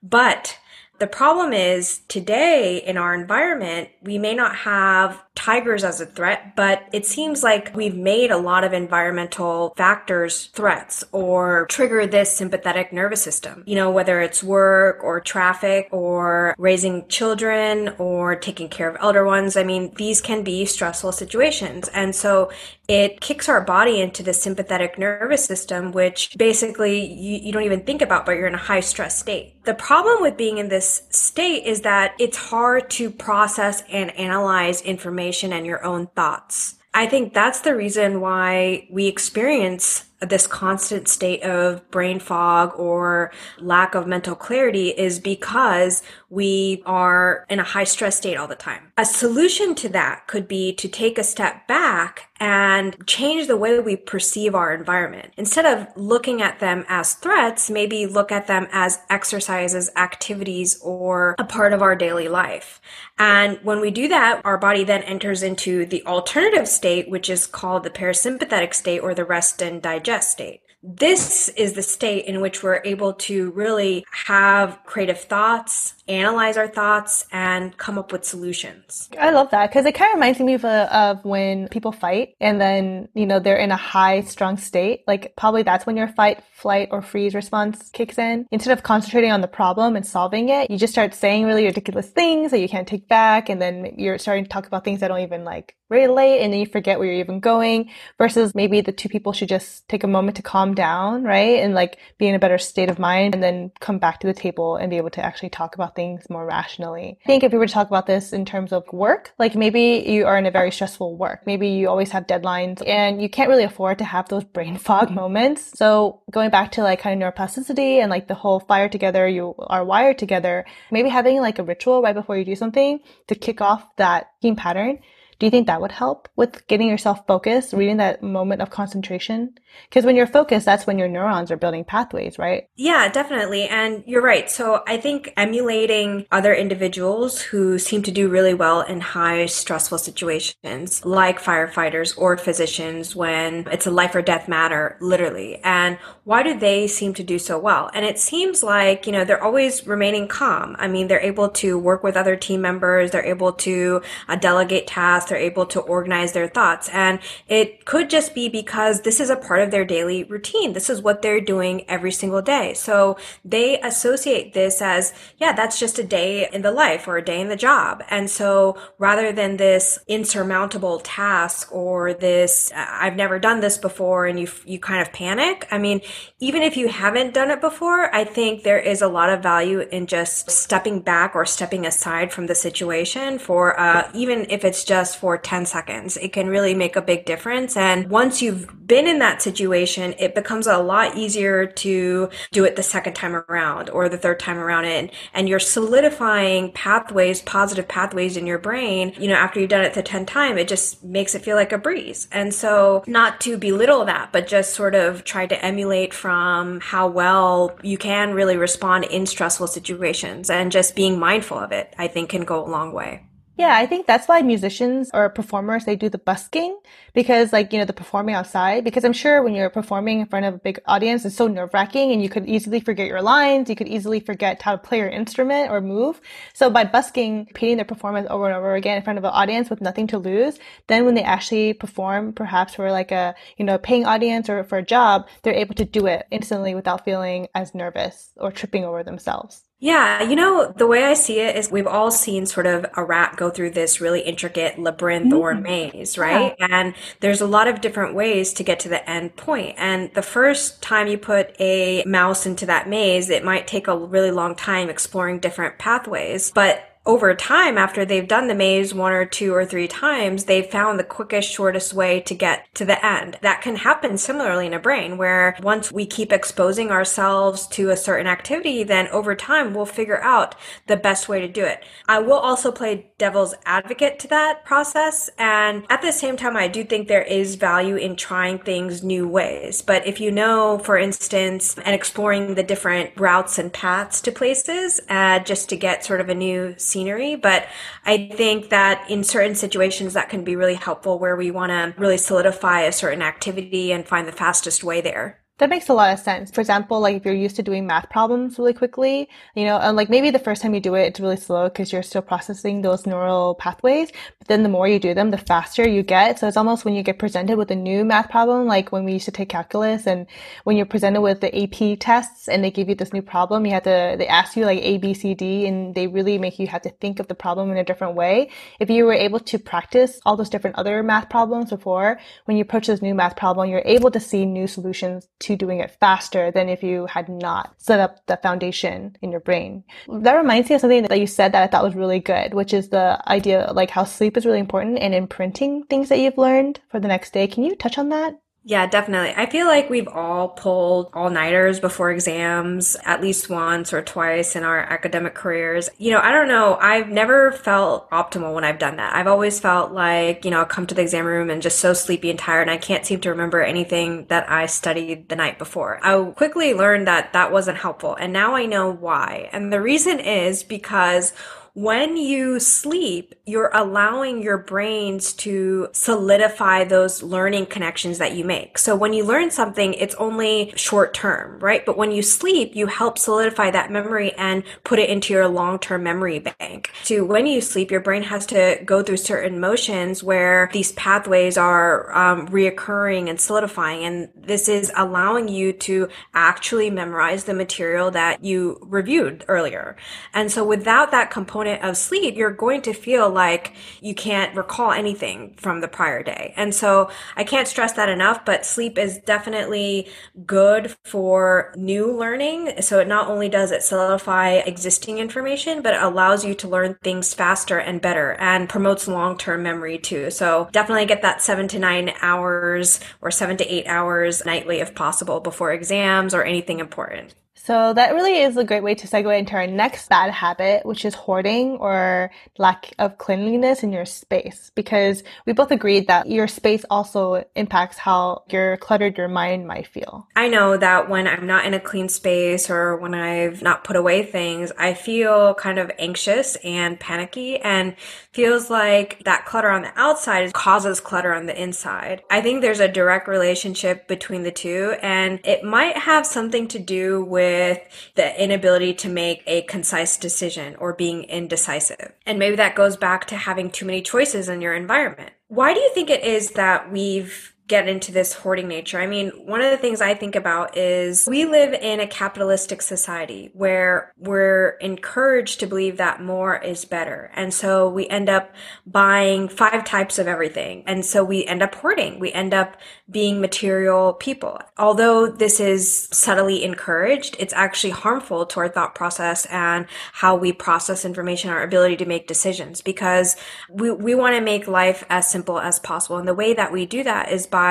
But 0.02 0.58
the 1.00 1.08
problem 1.08 1.54
is 1.54 2.02
today 2.08 2.78
in 2.78 2.98
our 2.98 3.14
environment, 3.16 3.90
we 4.02 4.18
may 4.18 4.36
not 4.36 4.56
have 4.58 5.22
tigers 5.36 5.84
as 5.84 6.00
a 6.00 6.06
threat, 6.06 6.56
but 6.56 6.88
it 6.94 7.06
seems 7.06 7.42
like 7.42 7.76
we've 7.76 7.96
made 7.96 8.30
a 8.30 8.38
lot 8.38 8.64
of 8.64 8.72
environmental 8.72 9.74
factors 9.76 10.48
threats 10.48 11.04
or 11.12 11.66
trigger 11.68 12.06
this 12.06 12.36
sympathetic 12.36 12.94
nervous 12.94 13.24
system. 13.24 13.64
You 13.66 13.76
know, 13.76 13.90
whether 13.90 14.22
it's 14.22 14.44
work 14.44 15.04
or 15.04 15.20
traffic 15.20 15.88
or 15.92 16.54
raising 16.58 17.08
children 17.08 17.96
or 17.98 18.36
taking 18.36 18.70
care 18.70 18.90
of 18.90 18.98
elder 19.00 19.26
ones. 19.26 19.58
I 19.58 19.64
mean, 19.64 19.92
these 19.96 20.22
can 20.22 20.44
be 20.44 20.66
stressful 20.66 21.14
situations. 21.14 21.88
And 21.90 22.16
so 22.16 22.52
it 22.88 23.22
kicks 23.22 23.50
our 23.50 23.62
body 23.62 24.02
into 24.02 24.22
the 24.24 24.34
sympathetic 24.34 25.00
nervous 25.00 25.44
system, 25.46 25.94
which 25.94 26.36
basically 26.38 27.12
you, 27.12 27.40
you 27.40 27.52
don't 27.52 27.64
even 27.64 27.82
think 27.82 28.02
about, 28.02 28.26
but 28.26 28.34
you're 28.34 28.48
in 28.48 28.56
a 28.56 28.58
high 28.58 28.82
stress 28.82 29.18
state. 29.18 29.56
The 29.64 29.74
problem 29.74 30.22
with 30.22 30.36
being 30.36 30.58
in 30.58 30.68
this 30.68 31.04
state 31.10 31.66
is 31.66 31.82
that 31.82 32.14
it's 32.20 32.38
hard 32.38 32.90
to 32.92 33.10
process 33.10 33.82
and 33.90 34.12
analyze 34.18 34.82
information 34.82 35.23
and 35.32 35.66
your 35.66 35.84
own 35.84 36.08
thoughts. 36.08 36.76
I 36.96 37.08
think 37.08 37.34
that's 37.34 37.62
the 37.62 37.76
reason 37.76 38.22
why 38.22 38.88
we 38.92 39.08
experience 39.08 40.06
this 40.22 40.48
constant 40.48 41.08
state 41.08 41.42
of 41.44 41.90
brain 41.92 42.20
fog 42.20 42.72
or 42.78 43.32
lack 43.60 43.96
of 43.96 44.08
mental 44.08 44.36
clarity 44.36 44.90
is 44.90 45.20
because 45.20 46.04
we 46.30 46.82
are 46.86 47.46
in 47.50 47.60
a 47.60 47.64
high 47.64 47.84
stress 47.84 48.18
state 48.18 48.38
all 48.38 48.48
the 48.48 48.56
time. 48.56 48.92
A 48.98 49.06
solution 49.06 49.76
to 49.76 49.90
that 49.90 50.28
could 50.28 50.48
be 50.48 50.74
to 50.76 50.88
take 50.88 51.18
a 51.18 51.24
step 51.24 51.68
back 51.68 52.30
and 52.44 53.08
change 53.08 53.48
the 53.48 53.56
way 53.56 53.80
we 53.80 53.96
perceive 53.96 54.54
our 54.54 54.74
environment. 54.74 55.32
Instead 55.38 55.66
of 55.66 55.88
looking 55.96 56.42
at 56.42 56.60
them 56.60 56.84
as 56.90 57.14
threats, 57.14 57.70
maybe 57.70 58.06
look 58.06 58.34
at 58.34 58.48
them 58.48 58.68
as 58.74 59.00
exercises, 59.10 59.90
activities, 59.96 60.78
or 60.82 61.36
a 61.40 61.46
part 61.46 61.72
of 61.72 61.82
our 61.82 61.96
daily 61.96 62.28
life. 62.28 62.82
And 63.18 63.60
when 63.64 63.80
we 63.80 63.92
do 63.92 64.10
that, 64.10 64.42
our 64.44 64.58
body 64.58 64.84
then 64.84 65.04
enters 65.04 65.42
into 65.42 65.86
the 65.86 66.06
alternative 66.06 66.68
state, 66.68 67.10
which 67.10 67.30
is 67.30 67.48
called 67.48 67.84
the 67.84 67.90
parasympathetic 67.90 68.74
state 68.74 69.00
or 69.00 69.14
the 69.14 69.24
rest 69.24 69.62
and 69.62 69.82
digest 69.82 70.30
state. 70.30 70.63
This 70.86 71.48
is 71.50 71.74
the 71.74 71.82
state 71.82 72.26
in 72.26 72.42
which 72.42 72.62
we're 72.62 72.82
able 72.84 73.14
to 73.14 73.52
really 73.52 74.04
have 74.12 74.80
creative 74.86 75.20
thoughts, 75.20 75.94
analyze 76.10 76.58
our 76.58 76.68
thoughts, 76.68 77.26
and 77.32 77.78
come 77.78 77.98
up 77.98 78.12
with 78.12 78.26
solutions. 78.26 79.10
I 79.18 79.32
love 79.32 79.50
that 79.52 79.70
because 79.70 79.86
it 79.86 79.96
kind 79.96 80.12
of 80.12 80.16
reminds 80.16 80.42
me 80.42 80.56
of, 80.56 80.66
uh, 80.66 80.90
of 80.92 81.24
when 81.24 81.70
people 81.70 81.94
fight 81.94 82.36
and 82.42 82.60
then, 82.60 83.08
you 83.14 83.26
know, 83.26 83.40
they're 83.40 83.56
in 83.56 83.72
a 83.72 83.78
high, 83.78 84.22
strong 84.22 84.58
state. 84.58 85.04
Like, 85.08 85.38
probably 85.38 85.64
that's 85.64 85.86
when 85.86 85.96
your 85.96 86.10
fight, 86.10 86.44
flight, 86.52 86.90
or 86.92 87.02
freeze 87.02 87.34
response 87.34 87.90
kicks 87.92 88.18
in. 88.18 88.46
Instead 88.52 88.78
of 88.78 88.84
concentrating 88.84 89.32
on 89.32 89.40
the 89.40 89.48
problem 89.48 89.96
and 89.96 90.06
solving 90.06 90.50
it, 90.50 90.70
you 90.70 90.78
just 90.78 90.92
start 90.92 91.14
saying 91.14 91.46
really 91.46 91.64
ridiculous 91.64 92.10
things 92.10 92.52
that 92.52 92.60
you 92.60 92.68
can't 92.68 92.90
take 92.90 93.08
back. 93.08 93.48
And 93.48 93.62
then 93.62 93.94
you're 93.98 94.18
starting 94.18 94.44
to 94.44 94.50
talk 94.50 94.68
about 94.68 94.84
things 94.84 95.00
that 95.00 95.08
don't 95.08 95.22
even 95.22 95.46
like 95.46 95.78
relate 95.94 96.42
and 96.42 96.52
then 96.52 96.60
you 96.60 96.66
forget 96.66 97.00
where 97.00 97.08
you're 97.08 97.20
even 97.20 97.40
going 97.40 97.90
versus 98.18 98.54
maybe 98.54 98.82
the 98.82 98.92
two 98.92 99.10
people 99.10 99.34
should 99.34 99.50
just 99.50 99.88
take 99.88 100.04
a 100.04 100.08
moment 100.08 100.38
to 100.38 100.44
calm 100.44 100.74
down, 100.74 101.24
right? 101.24 101.60
And 101.60 101.74
like 101.74 101.98
be 102.18 102.28
in 102.28 102.36
a 102.36 102.40
better 102.40 102.58
state 102.58 102.90
of 102.90 103.00
mind 103.00 103.34
and 103.34 103.44
then 103.44 103.72
come 103.80 104.00
back 104.00 104.20
to 104.20 104.28
the 104.28 104.34
table 104.34 104.76
and 104.76 104.90
be 104.90 104.98
able 104.98 105.10
to 105.12 105.26
actually 105.26 105.50
talk 105.50 105.76
about 105.76 105.96
things 105.96 106.30
more 106.30 106.46
rationally. 106.46 107.18
I 107.24 107.28
think 107.28 107.44
if 107.44 107.52
we 107.52 107.58
were 107.58 107.68
to 107.68 107.74
talk 107.74 107.88
about 107.88 108.08
this 108.08 108.34
in 108.34 108.46
terms 108.46 108.74
of 108.74 108.92
work, 108.92 109.34
like 109.40 109.56
maybe 109.56 110.04
you 110.08 110.26
are 110.26 110.38
in 110.38 110.46
a 110.46 110.52
very 110.52 110.72
stressful 110.72 111.18
work. 111.18 111.46
Maybe 111.46 111.70
you 111.70 111.90
always 111.90 112.12
have 112.12 112.28
deadlines 112.28 112.86
and 112.88 113.22
you 113.22 113.30
can't 113.30 113.50
really 113.50 113.64
afford 113.64 114.00
to 114.00 114.06
have 114.06 114.30
those 114.30 114.44
brain 114.44 114.78
fog 114.88 115.12
moments. 115.12 115.78
So 115.78 116.22
going 116.32 116.50
back 116.50 116.74
to 116.74 116.84
like 116.84 117.00
kind 117.00 117.22
of 117.22 117.34
neuroplasticity 117.34 118.02
and 118.02 118.10
like 118.10 118.28
the 118.28 118.36
whole 118.36 118.60
fire 118.60 118.90
together, 118.90 119.28
you 119.28 119.56
are 119.60 119.86
wired 119.86 120.18
together, 120.18 120.66
maybe 120.92 121.10
having 121.10 121.40
like 121.40 121.60
a 121.60 121.64
ritual 121.64 122.02
right 122.02 122.16
before 122.16 122.38
you 122.38 122.46
do 122.46 122.56
something 122.56 123.00
to 123.28 123.36
kick 123.36 123.62
off 123.62 123.84
that 123.98 124.28
pattern 124.58 125.00
do 125.44 125.48
you 125.48 125.52
think 125.52 125.68
that 125.68 125.82
would 125.82 125.92
help 125.92 126.30
with 126.38 126.66
getting 126.68 126.88
yourself 126.88 127.28
focused, 127.28 127.74
reading 127.74 127.98
that 127.98 128.24
moment 128.24 128.62
of 128.62 128.70
concentration? 128.70 129.54
Because 129.90 130.06
when 130.06 130.16
you're 130.16 130.26
focused, 130.26 130.66
that's 130.66 130.88
when 130.88 130.98
your 130.98 131.10
neurons 131.10 131.52
are 131.52 131.58
building 131.58 131.84
pathways, 131.84 132.40
right? 132.40 132.70
Yeah, 132.78 133.10
definitely. 133.10 133.64
And 133.64 134.06
you're 134.06 134.22
right. 134.22 134.50
So 134.50 134.84
I 134.88 134.96
think 134.96 135.34
emulating 135.36 136.28
other 136.32 136.54
individuals 136.54 137.42
who 137.42 137.78
seem 137.78 138.04
to 138.04 138.12
do 138.12 138.30
really 138.30 138.54
well 138.54 138.82
in 138.82 139.02
high 139.02 139.48
stressful 139.48 139.98
situations, 139.98 141.04
like 141.04 141.42
firefighters 141.42 142.18
or 142.18 142.38
physicians, 142.38 143.14
when 143.14 143.68
it's 143.70 143.86
a 143.86 143.92
life 143.92 144.16
or 144.16 144.22
death 144.22 144.48
matter, 144.48 144.96
literally. 145.02 145.60
And 145.66 145.98
why 146.24 146.44
do 146.44 146.58
they 146.58 146.88
seem 146.88 147.14
to 147.16 147.24
do 147.24 147.38
so 147.38 147.60
well? 147.60 147.92
And 147.94 148.06
it 148.06 148.18
seems 148.18 148.64
like, 148.64 149.06
you 149.06 149.12
know, 149.12 149.26
they're 149.26 149.44
always 149.44 149.86
remaining 149.86 150.30
calm. 150.30 150.78
I 150.80 150.88
mean, 150.88 151.10
they're 151.10 151.20
able 151.20 151.50
to 151.50 151.78
work 151.78 152.02
with 152.02 152.16
other 152.16 152.38
team 152.38 152.62
members, 152.62 153.12
they're 153.12 153.26
able 153.26 153.52
to 153.54 154.02
uh, 154.30 154.38
delegate 154.38 154.88
tasks, 154.88 155.33
they're 155.34 155.42
able 155.42 155.66
to 155.66 155.80
organize 155.80 156.34
their 156.34 156.48
thoughts. 156.48 156.90
And 156.90 157.20
it 157.48 157.86
could 157.86 158.10
just 158.10 158.36
be 158.36 158.50
because 158.50 159.02
this 159.02 159.20
is 159.20 159.32
a 159.32 159.36
part 159.36 159.62
of 159.62 159.72
their 159.72 159.84
daily 159.84 160.24
routine. 160.24 160.74
This 160.74 160.92
is 160.92 161.02
what 161.02 161.24
they're 161.24 161.42
doing 161.42 161.90
every 161.90 162.12
single 162.12 162.42
day. 162.44 162.76
So 162.76 163.18
they 163.44 163.82
associate 163.82 164.54
this 164.54 164.80
as, 164.80 165.12
yeah, 165.38 165.54
that's 165.54 165.80
just 165.80 165.98
a 165.98 166.04
day 166.04 166.48
in 166.54 166.62
the 166.62 166.72
life 166.72 167.08
or 167.08 167.18
a 167.18 167.26
day 167.26 167.42
in 167.42 167.50
the 167.50 167.56
job. 167.56 168.04
And 168.10 168.30
so 168.30 168.78
rather 169.00 169.32
than 169.32 169.58
this 169.58 169.98
insurmountable 170.08 171.00
task 171.00 171.74
or 171.74 172.14
this, 172.14 172.72
I've 172.76 173.16
never 173.16 173.40
done 173.40 173.60
this 173.60 173.80
before 173.80 174.28
and 174.28 174.40
you, 174.40 174.48
you 174.66 174.80
kind 174.80 175.02
of 175.02 175.12
panic. 175.12 175.68
I 175.72 175.80
mean, 175.80 176.02
even 176.40 176.62
if 176.62 176.78
you 176.78 176.90
haven't 176.90 177.34
done 177.34 177.50
it 177.50 177.60
before, 177.60 178.14
I 178.14 178.24
think 178.24 178.62
there 178.62 178.78
is 178.78 179.02
a 179.02 179.08
lot 179.08 179.30
of 179.30 179.42
value 179.42 179.80
in 179.80 180.06
just 180.06 180.52
stepping 180.52 181.00
back 181.00 181.34
or 181.34 181.44
stepping 181.46 181.88
aside 181.88 182.32
from 182.32 182.46
the 182.46 182.56
situation 182.56 183.40
for, 183.40 183.80
uh, 183.80 184.12
even 184.14 184.46
if 184.52 184.64
it's 184.64 184.84
just 184.84 185.18
for 185.24 185.38
10 185.38 185.66
seconds. 185.66 186.18
It 186.18 186.34
can 186.34 186.50
really 186.50 186.74
make 186.74 186.98
a 186.98 187.02
big 187.02 187.24
difference. 187.24 187.78
And 187.78 188.10
once 188.10 188.42
you've 188.42 188.86
been 188.86 189.08
in 189.08 189.20
that 189.20 189.42
situation, 189.42 190.14
it 190.20 190.36
becomes 190.36 190.68
a 190.68 190.80
lot 190.80 191.16
easier 191.18 191.66
to 191.66 192.30
do 192.52 192.66
it 192.66 192.76
the 192.76 192.84
second 192.84 193.14
time 193.14 193.34
around 193.34 193.90
or 193.90 194.10
the 194.10 194.18
third 194.18 194.38
time 194.38 194.58
around 194.58 194.84
and, 194.84 195.10
and 195.34 195.48
you're 195.48 195.60
solidifying 195.60 196.74
pathways, 196.74 197.42
positive 197.42 197.88
pathways 197.88 198.36
in 198.36 198.46
your 198.46 198.58
brain. 198.58 199.14
You 199.18 199.30
know, 199.30 199.36
after 199.36 199.62
you've 199.62 199.70
done 199.70 199.86
it 199.86 199.94
the 199.94 200.04
10 200.04 200.26
time, 200.26 200.58
it 200.58 200.68
just 200.68 201.02
makes 201.06 201.36
it 201.36 201.42
feel 201.42 201.56
like 201.56 201.72
a 201.72 201.78
breeze. 201.78 202.28
And 202.34 202.54
so 202.54 203.06
not 203.08 203.40
to 203.42 203.58
belittle 203.58 204.04
that, 204.04 204.34
but 204.34 204.46
just 204.46 204.74
sort 204.74 204.94
of 204.94 205.24
try 205.24 205.48
to 205.48 205.66
emulate 205.66 206.14
from 206.14 206.82
how 206.82 207.08
well 207.08 207.80
you 207.82 207.98
can 207.98 208.34
really 208.34 208.58
respond 208.58 209.06
in 209.06 209.26
stressful 209.26 209.68
situations 209.68 210.50
and 210.50 210.70
just 210.70 210.98
being 210.98 211.18
mindful 211.18 211.60
of 211.60 211.72
it, 211.72 211.94
I 211.98 212.10
think 212.10 212.28
can 212.28 212.44
go 212.44 212.62
a 212.62 212.68
long 212.68 212.92
way. 212.92 213.24
Yeah, 213.56 213.76
I 213.78 213.86
think 213.86 214.08
that's 214.08 214.28
why 214.28 214.42
musicians 214.42 215.12
or 215.14 215.30
performers, 215.30 215.86
they 215.86 215.96
do 215.96 216.10
the 216.10 216.18
busking 216.18 216.76
because 217.14 217.54
like, 217.54 217.72
you 217.72 217.78
know, 217.78 217.86
the 217.86 217.94
performing 217.94 218.34
outside, 218.34 218.84
because 218.84 219.06
I'm 219.06 219.14
sure 219.14 219.44
when 219.44 219.54
you're 219.54 219.70
performing 219.70 220.22
in 220.22 220.26
front 220.26 220.48
of 220.48 220.56
a 220.56 220.58
big 220.58 220.82
audience, 220.88 221.24
it's 221.24 221.36
so 221.36 221.48
nerve 221.48 221.72
wracking 221.72 222.12
and 222.12 222.24
you 222.24 222.30
could 222.30 222.48
easily 222.50 222.80
forget 222.80 223.06
your 223.08 223.22
lines. 223.22 223.70
You 223.70 223.76
could 223.76 223.88
easily 223.88 224.20
forget 224.20 224.60
how 224.64 224.72
to 224.72 224.80
play 224.80 224.98
your 224.98 225.10
instrument 225.10 225.70
or 225.70 225.82
move. 225.82 226.20
So 226.56 226.72
by 226.72 226.84
busking, 226.86 227.46
repeating 227.46 227.76
their 227.76 227.86
performance 227.86 228.26
over 228.32 228.48
and 228.48 228.56
over 228.56 228.74
again 228.74 228.98
in 228.98 229.04
front 229.04 229.20
of 229.20 229.24
an 229.24 229.30
audience 229.30 229.70
with 229.70 229.82
nothing 229.82 230.08
to 230.08 230.18
lose, 230.18 230.58
then 230.88 231.06
when 231.06 231.14
they 231.14 231.24
actually 231.24 231.74
perform, 231.74 232.34
perhaps 232.34 232.74
for 232.74 232.90
like 232.90 233.12
a, 233.12 233.36
you 233.58 233.66
know, 233.66 233.78
paying 233.78 234.08
audience 234.08 234.50
or 234.50 234.64
for 234.64 234.80
a 234.80 234.84
job, 234.84 235.28
they're 235.44 235.54
able 235.54 235.76
to 235.76 235.86
do 235.86 236.08
it 236.08 236.26
instantly 236.32 236.74
without 236.74 237.06
feeling 237.06 237.48
as 237.54 237.76
nervous 237.76 238.32
or 238.36 238.52
tripping 238.52 238.84
over 238.84 239.04
themselves. 239.04 239.62
Yeah, 239.84 240.24
you 240.24 240.38
know, 240.38 240.72
the 240.78 240.88
way 240.88 241.04
I 241.04 241.14
see 241.14 241.42
it 241.42 241.58
is 241.58 241.70
we've 241.70 241.86
all 241.86 242.10
seen 242.10 242.46
sort 242.46 242.68
of 242.68 242.86
a 242.96 243.04
rat 243.04 243.36
go 243.36 243.50
through 243.50 243.72
this 243.72 244.00
really 244.00 244.22
intricate 244.22 244.80
labyrinth 244.80 245.26
mm-hmm. 245.26 245.38
or 245.38 245.56
maze, 245.56 246.18
right? 246.18 246.56
Yeah. 246.58 246.68
And 246.70 246.96
there's 247.20 247.42
a 247.42 247.46
lot 247.46 247.68
of 247.68 247.82
different 247.82 248.16
ways 248.16 248.54
to 248.54 248.64
get 248.64 248.80
to 248.80 248.88
the 248.88 249.08
end 249.10 249.36
point. 249.36 249.76
And 249.78 250.10
the 250.14 250.22
first 250.22 250.82
time 250.82 251.10
you 251.10 251.18
put 251.18 251.54
a 251.60 252.02
mouse 252.06 252.46
into 252.46 252.66
that 252.68 252.88
maze, 252.88 253.30
it 253.30 253.44
might 253.44 253.68
take 253.68 253.90
a 253.90 253.98
really 253.98 254.32
long 254.32 254.56
time 254.56 254.90
exploring 254.90 255.40
different 255.40 255.78
pathways. 255.80 256.50
But 256.52 256.93
over 257.06 257.36
time, 257.36 257.78
after 257.78 258.06
they've 258.06 258.28
done 258.28 258.48
the 258.48 258.56
maze 258.56 258.94
one 258.94 259.12
or 259.12 259.26
two 259.26 259.54
or 259.54 259.66
three 259.66 259.90
times, 259.90 260.46
they've 260.46 260.66
found 260.66 260.98
the 260.98 261.04
quickest, 261.04 261.52
shortest 261.52 261.94
way 261.94 262.22
to 262.22 262.34
get 262.34 262.74
to 262.76 262.86
the 262.86 263.06
end. 263.06 263.38
That 263.42 263.62
can 263.62 263.76
happen 263.76 264.18
similarly 264.18 264.68
in 264.68 264.74
a 264.74 264.80
brain 264.80 265.18
where 265.18 265.58
once 265.62 265.92
we 265.92 266.06
keep 266.06 266.32
exposing 266.32 266.92
ourselves 266.92 267.68
to 267.68 267.90
a 267.90 267.98
certain 267.98 268.28
activity, 268.28 268.84
then 268.84 269.10
over 269.10 269.36
time 269.36 269.74
we'll 269.74 269.86
figure 269.86 270.22
out 270.22 270.56
the 270.88 270.96
best 270.96 271.28
way 271.28 271.42
to 271.42 271.48
do 271.48 271.66
it. 271.66 271.84
I 272.08 272.20
will 272.20 272.38
also 272.38 272.72
play 272.72 273.12
devil's 273.18 273.54
advocate 273.66 274.20
to 274.20 274.28
that 274.30 274.64
process. 274.64 275.30
And 275.38 275.86
at 275.90 276.02
the 276.02 276.12
same 276.14 276.38
time, 276.38 276.56
I 276.56 276.70
do 276.70 276.86
think 276.86 277.10
there 277.10 277.24
is 277.24 277.56
value 277.56 277.98
in 277.98 278.16
trying 278.16 278.60
things 278.60 279.04
new 279.04 279.28
ways. 279.28 279.82
But 279.82 280.08
if 280.08 280.22
you 280.22 280.32
know, 280.32 280.80
for 280.80 280.98
instance, 280.98 281.76
and 281.84 281.94
exploring 281.94 282.56
the 282.56 282.64
different 282.64 283.12
routes 283.20 283.60
and 283.60 283.74
paths 283.74 284.22
to 284.22 284.32
places, 284.32 285.02
uh, 285.10 285.40
just 285.40 285.68
to 285.70 285.76
get 285.76 286.06
sort 286.06 286.22
of 286.22 286.30
a 286.30 286.36
new 286.36 286.76
scenery. 286.94 287.36
But 287.36 287.68
I 288.06 288.30
think 288.34 288.70
that 288.70 289.10
in 289.10 289.24
certain 289.24 289.56
situations 289.56 290.14
that 290.14 290.30
can 290.30 290.44
be 290.44 290.56
really 290.56 290.76
helpful 290.76 291.20
where 291.20 291.36
we 291.36 291.52
want 291.52 291.72
to 291.72 292.00
really 292.00 292.18
solidify 292.18 292.82
a 292.82 292.92
certain 292.94 293.22
activity 293.22 293.92
and 293.92 294.08
find 294.08 294.28
the 294.28 294.32
fastest 294.32 294.84
way 294.84 295.02
there. 295.02 295.43
That 295.60 295.70
makes 295.70 295.88
a 295.88 295.94
lot 295.94 296.12
of 296.12 296.20
sense. 296.20 296.50
For 296.50 296.62
example, 296.62 297.00
like 297.00 297.16
if 297.16 297.26
you're 297.26 297.34
used 297.36 297.58
to 297.58 297.62
doing 297.64 297.86
math 297.86 298.10
problems 298.10 298.58
really 298.58 298.74
quickly, 298.74 299.30
you 299.54 299.66
know, 299.66 299.78
and 299.78 299.96
like 299.96 300.10
maybe 300.10 300.32
the 300.32 300.40
first 300.40 300.64
time 300.64 300.74
you 300.74 300.80
do 300.80 300.96
it, 300.96 301.04
it's 301.04 301.20
really 301.20 301.38
slow 301.38 301.70
because 301.70 301.94
you're 301.94 302.02
still 302.02 302.24
processing 302.24 302.82
those 302.82 303.06
neural 303.06 303.54
pathways. 303.54 304.10
But 304.40 304.48
then 304.48 304.64
the 304.64 304.70
more 304.70 304.88
you 304.88 304.98
do 304.98 305.14
them, 305.14 305.30
the 305.30 305.38
faster 305.38 305.88
you 305.88 306.02
get. 306.02 306.40
So 306.40 306.48
it's 306.48 306.58
almost 306.58 306.86
when 306.86 306.96
you 306.96 307.04
get 307.04 307.20
presented 307.20 307.56
with 307.60 307.70
a 307.70 307.76
new 307.76 308.04
math 308.04 308.32
problem, 308.32 308.66
like 308.66 308.92
when 308.92 309.04
we 309.04 309.14
used 309.14 309.26
to 309.26 309.32
take 309.32 309.50
calculus 309.50 310.08
and 310.08 310.26
when 310.64 310.76
you're 310.76 310.88
presented 310.88 311.22
with 311.22 311.40
the 311.40 311.56
AP 311.56 312.00
tests 312.00 312.48
and 312.48 312.64
they 312.64 312.72
give 312.72 312.90
you 312.90 312.96
this 312.96 313.14
new 313.14 313.22
problem, 313.22 313.68
you 313.68 313.74
have 313.74 313.84
to, 313.84 314.16
they 314.18 314.28
ask 314.28 314.58
you 314.58 314.66
like 314.66 314.82
A, 314.82 314.98
B, 314.98 315.14
C, 315.14 315.36
D, 315.36 315.68
and 315.68 315.94
they 315.94 316.08
really 316.08 316.40
make 316.40 316.58
you 316.58 316.66
have 316.66 316.82
to 316.82 316.90
think 316.90 317.20
of 317.20 317.28
the 317.28 317.36
problem 317.36 317.70
in 317.70 317.78
a 317.78 317.84
different 317.84 318.16
way. 318.16 318.50
If 318.80 318.90
you 318.90 319.06
were 319.06 319.14
able 319.14 319.40
to 319.42 319.60
practice 319.60 320.20
all 320.26 320.36
those 320.36 320.50
different 320.50 320.78
other 320.78 321.04
math 321.04 321.30
problems 321.30 321.70
before, 321.70 322.20
when 322.46 322.58
you 322.58 322.64
approach 322.64 322.88
this 322.88 323.04
new 323.04 323.14
math 323.14 323.36
problem, 323.36 323.70
you're 323.70 323.84
able 323.86 324.10
to 324.10 324.20
see 324.20 324.48
new 324.48 324.66
solutions 324.66 325.28
to 325.44 325.56
doing 325.56 325.80
it 325.80 325.96
faster 326.00 326.52
than 326.52 326.70
if 326.70 326.84
you 326.84 327.06
had 327.06 327.30
not 327.30 327.74
set 327.78 328.00
up 328.00 328.26
the 328.28 328.38
foundation 328.38 329.16
in 329.22 329.32
your 329.32 329.42
brain. 329.42 329.84
That 330.08 330.36
reminds 330.36 330.70
me 330.70 330.76
of 330.76 330.82
something 330.82 331.04
that 331.04 331.20
you 331.20 331.28
said 331.28 331.52
that 331.52 331.64
I 331.64 331.68
thought 331.68 331.84
was 331.84 331.96
really 331.96 332.20
good, 332.20 332.54
which 332.54 332.74
is 332.74 332.90
the 332.90 333.22
idea 333.28 333.72
like 333.74 333.90
how 333.90 334.04
sleep 334.04 334.38
is 334.38 334.46
really 334.46 334.60
important 334.60 335.00
and 335.00 335.14
imprinting 335.14 335.84
things 335.84 336.10
that 336.10 336.20
you've 336.20 336.38
learned 336.38 336.80
for 336.90 337.00
the 337.00 337.08
next 337.08 337.34
day. 337.34 337.48
Can 337.48 337.64
you 337.64 337.76
touch 337.76 337.98
on 337.98 338.10
that? 338.10 338.36
Yeah, 338.66 338.88
definitely. 338.88 339.34
I 339.36 339.46
feel 339.46 339.68
like 339.68 339.90
we've 339.90 340.08
all 340.08 340.48
pulled 340.48 341.10
all 341.14 341.30
nighters 341.30 341.82
before 341.82 342.12
exams 342.12 342.96
at 343.04 343.22
least 343.22 343.50
once 343.50 343.92
or 343.92 344.02
twice 344.02 344.56
in 344.56 344.64
our 344.64 344.80
academic 344.80 345.36
careers. 345.36 345.90
You 345.98 346.12
know, 346.12 346.22
I 346.22 346.32
don't 346.32 346.48
know. 346.48 346.78
I've 346.80 347.10
never 347.10 347.52
felt 347.52 348.10
optimal 348.12 348.54
when 348.54 348.64
I've 348.64 348.80
done 348.80 348.96
that. 348.96 349.14
I've 349.14 349.28
always 349.28 349.60
felt 349.60 349.92
like, 349.92 350.46
you 350.46 350.52
know, 350.52 350.62
I 350.62 350.64
come 350.64 350.88
to 350.88 350.96
the 350.96 351.02
exam 351.02 351.26
room 351.26 351.50
and 351.50 351.62
just 351.62 351.80
so 351.80 351.94
sleepy 351.94 352.30
and 352.30 352.40
tired 352.40 352.62
and 352.62 352.72
I 352.72 352.78
can't 352.78 353.06
seem 353.06 353.20
to 353.22 353.32
remember 353.32 353.62
anything 353.62 354.28
that 354.28 354.50
I 354.50 354.68
studied 354.68 355.28
the 355.28 355.36
night 355.36 355.60
before. 355.60 356.00
I 356.02 356.24
quickly 356.32 356.74
learned 356.74 357.08
that 357.08 357.34
that 357.34 357.52
wasn't 357.52 357.80
helpful. 357.80 358.16
And 358.16 358.32
now 358.32 358.56
I 358.56 358.66
know 358.66 358.90
why. 358.90 359.50
And 359.52 359.74
the 359.74 359.82
reason 359.82 360.22
is 360.22 360.64
because 360.64 361.34
when 361.76 362.18
you 362.18 362.60
sleep, 362.60 363.34
you're 363.48 363.72
allowing 363.74 364.44
your 364.44 364.60
brains 364.60 365.34
to 365.34 365.88
solidify 365.92 366.84
those 366.84 367.24
learning 367.24 367.66
connections 367.66 368.20
that 368.20 368.36
you 368.36 368.46
make. 368.46 368.78
So 368.78 368.96
when 368.96 369.12
you 369.12 369.26
learn 369.26 369.50
something, 369.50 369.96
it's 369.96 370.14
only 370.16 370.72
short 370.76 371.16
term, 371.16 371.60
right? 371.60 371.84
But 371.84 371.98
when 371.98 372.12
you 372.12 372.22
sleep, 372.22 372.76
you 372.76 372.86
help 372.86 373.18
solidify 373.18 373.72
that 373.72 373.92
memory 373.92 374.34
and 374.34 374.64
put 374.84 375.00
it 375.00 375.10
into 375.10 375.34
your 375.34 375.48
long 375.48 375.80
term 375.80 376.04
memory 376.04 376.38
bank. 376.38 376.92
So 377.04 377.26
when 377.26 377.48
you 377.48 377.60
sleep, 377.60 377.90
your 377.90 378.02
brain 378.02 378.22
has 378.22 378.46
to 378.48 378.80
go 378.86 379.02
through 379.02 379.18
certain 379.18 379.60
motions 379.60 380.24
where 380.24 380.70
these 380.74 380.92
pathways 380.92 381.58
are 381.58 382.16
um, 382.16 382.50
reoccurring 382.50 383.32
and 383.32 383.42
solidifying. 383.42 384.04
And 384.04 384.30
this 384.36 384.70
is 384.70 384.92
allowing 384.96 385.48
you 385.48 385.74
to 385.74 386.08
actually 386.36 386.92
memorize 386.92 387.46
the 387.46 387.56
material 387.56 388.12
that 388.12 388.44
you 388.44 388.78
reviewed 388.84 389.44
earlier. 389.48 389.96
And 390.36 390.52
so 390.52 390.64
without 390.64 391.10
that 391.10 391.32
component, 391.32 391.63
component 391.64 391.90
of 391.90 391.98
sleep, 391.98 392.36
you're 392.36 392.52
going 392.52 392.82
to 392.82 392.94
feel 392.94 393.30
like 393.30 393.74
you 394.02 394.14
can't 394.14 394.56
recall 394.56 394.92
anything 394.92 395.54
from 395.58 395.82
the 395.82 395.88
prior 395.88 396.22
day. 396.24 396.54
And 396.58 396.74
so 396.74 397.10
I 397.36 397.44
can't 397.44 397.68
stress 397.68 397.94
that 397.94 398.10
enough, 398.10 398.44
but 398.46 398.66
sleep 398.66 398.98
is 398.98 399.20
definitely 399.20 400.10
good 400.46 400.94
for 401.06 401.74
new 401.78 402.12
learning. 402.12 402.82
So 402.82 403.00
it 403.00 403.08
not 403.08 403.28
only 403.28 403.50
does 403.50 403.72
it 403.72 403.84
solidify 403.84 404.50
existing 404.66 405.20
information, 405.20 405.82
but 405.82 405.94
it 405.94 406.04
allows 406.04 406.44
you 406.44 406.54
to 406.56 406.68
learn 406.68 406.98
things 407.02 407.34
faster 407.34 407.78
and 407.78 408.02
better 408.02 408.34
and 408.34 408.68
promotes 408.68 409.08
long-term 409.08 409.64
memory 409.64 409.98
too. 409.98 410.32
So 410.32 410.68
definitely 410.72 411.06
get 411.06 411.22
that 411.22 411.42
seven 411.42 411.68
to 411.70 411.80
nine 411.80 412.12
hours 412.22 413.00
or 413.22 413.32
seven 413.32 413.58
to 413.58 413.74
eight 413.74 413.88
hours 413.88 414.46
nightly 414.46 414.80
if 414.80 414.96
possible 414.96 415.40
before 415.40 415.72
exams 415.72 416.34
or 416.34 416.44
anything 416.44 416.80
important. 416.80 417.34
So 417.66 417.94
that 417.94 418.14
really 418.14 418.42
is 418.42 418.58
a 418.58 418.66
great 418.66 418.84
way 418.84 418.94
to 418.94 419.08
segue 419.08 419.40
into 419.40 419.54
our 419.54 419.68
next 419.68 420.10
bad 420.10 420.32
habit, 420.32 420.86
which 420.86 421.06
is 421.06 421.16
hoarding 421.16 421.78
or 421.78 422.30
lack 422.58 422.94
of 423.00 423.18
cleanliness 423.18 423.84
in 423.84 423.94
your 423.94 424.04
space. 424.04 424.70
Because 424.76 425.24
we 425.46 425.54
both 425.54 425.72
agreed 425.72 426.08
that 426.08 426.28
your 426.28 426.50
space 426.50 426.84
also 426.90 427.46
impacts 427.56 427.98
how 427.98 428.44
your 428.50 428.76
cluttered 428.76 429.18
your 429.18 429.30
mind 429.30 429.66
might 429.66 429.88
feel. 429.88 430.28
I 430.36 430.50
know 430.50 430.76
that 430.76 431.10
when 431.10 431.26
I'm 431.26 431.48
not 431.48 431.66
in 431.66 431.74
a 431.74 431.80
clean 431.80 432.10
space 432.10 432.70
or 432.70 432.98
when 432.98 433.14
I've 433.14 433.62
not 433.62 433.86
put 433.86 433.96
away 433.96 434.24
things, 434.24 434.74
I 434.78 434.94
feel 434.94 435.54
kind 435.54 435.80
of 435.80 435.90
anxious 435.98 436.58
and 436.66 437.00
panicky 437.00 437.60
and 437.62 437.96
feels 438.34 438.70
like 438.70 439.24
that 439.24 439.46
clutter 439.46 439.70
on 439.70 439.84
the 439.84 439.94
outside 439.98 440.52
causes 440.52 441.00
clutter 441.00 441.34
on 441.34 441.46
the 441.46 441.62
inside. 441.62 442.24
I 442.30 442.42
think 442.42 442.60
there's 442.60 442.82
a 442.82 442.90
direct 442.90 443.30
relationship 443.30 444.10
between 444.10 444.44
the 444.44 444.52
two 444.52 444.98
and 445.02 445.40
it 445.46 445.64
might 445.64 445.96
have 445.96 446.26
something 446.26 446.68
to 446.68 446.80
do 446.80 447.24
with 447.24 447.53
with 447.54 448.12
the 448.16 448.44
inability 448.44 448.94
to 448.96 449.10
make 449.10 449.44
a 449.46 449.62
concise 449.64 450.18
decision 450.18 450.76
or 450.78 450.94
being 450.94 451.24
indecisive. 451.24 452.14
And 452.26 452.40
maybe 452.40 452.56
that 452.56 452.76
goes 452.76 452.98
back 452.98 453.26
to 453.28 453.36
having 453.36 453.70
too 453.70 453.86
many 453.86 454.02
choices 454.02 454.50
in 454.50 454.62
your 454.62 454.74
environment. 454.74 455.32
Why 455.48 455.74
do 455.74 455.80
you 455.80 455.92
think 455.94 456.10
it 456.10 456.24
is 456.24 456.52
that 456.52 456.92
we've 456.92 457.53
get 457.74 457.90
into 457.90 458.12
this 458.12 458.34
hoarding 458.34 458.68
nature. 458.68 459.00
I 459.00 459.08
mean, 459.08 459.30
one 459.48 459.62
of 459.62 459.72
the 459.72 459.80
things 459.80 460.00
I 460.00 460.14
think 460.14 460.36
about 460.36 460.78
is 460.78 461.26
we 461.28 461.46
live 461.46 461.74
in 461.74 462.00
a 462.00 462.06
capitalistic 462.06 462.84
society 462.84 463.50
where 463.54 464.14
we're 464.16 464.78
encouraged 464.80 465.60
to 465.62 465.66
believe 465.66 465.98
that 465.98 466.22
more 466.22 466.56
is 466.56 466.86
better. 466.86 467.32
And 467.34 467.52
so 467.52 467.90
we 467.90 468.08
end 468.10 468.30
up 468.30 468.54
buying 468.86 469.48
five 469.48 469.86
types 469.86 470.20
of 470.20 470.28
everything. 470.28 470.84
And 470.86 471.04
so 471.04 471.24
we 471.24 471.46
end 471.46 471.64
up 471.64 471.74
hoarding. 471.74 472.20
We 472.20 472.32
end 472.32 472.54
up 472.54 472.78
being 473.10 473.42
material 473.42 474.14
people. 474.14 474.60
Although 474.78 475.32
this 475.32 475.60
is 475.60 476.08
subtly 476.12 476.64
encouraged, 476.64 477.36
it's 477.40 477.56
actually 477.56 477.90
harmful 477.90 478.46
to 478.46 478.60
our 478.60 478.70
thought 478.70 478.94
process 478.94 479.48
and 479.48 479.88
how 480.12 480.36
we 480.36 480.54
process 480.54 481.06
information, 481.06 481.50
our 481.50 481.64
ability 481.64 481.98
to 481.98 482.06
make 482.06 482.28
decisions 482.28 482.82
because 482.82 483.36
we, 483.68 483.90
we 483.90 484.14
want 484.14 484.36
to 484.36 484.42
make 484.42 484.68
life 484.68 485.04
as 485.10 485.28
simple 485.28 485.60
as 485.60 485.80
possible. 485.80 486.18
And 486.18 486.28
the 486.28 486.36
way 486.36 486.54
that 486.54 486.72
we 486.72 486.86
do 486.86 487.04
that 487.04 487.32
is 487.32 487.48
by 487.48 487.63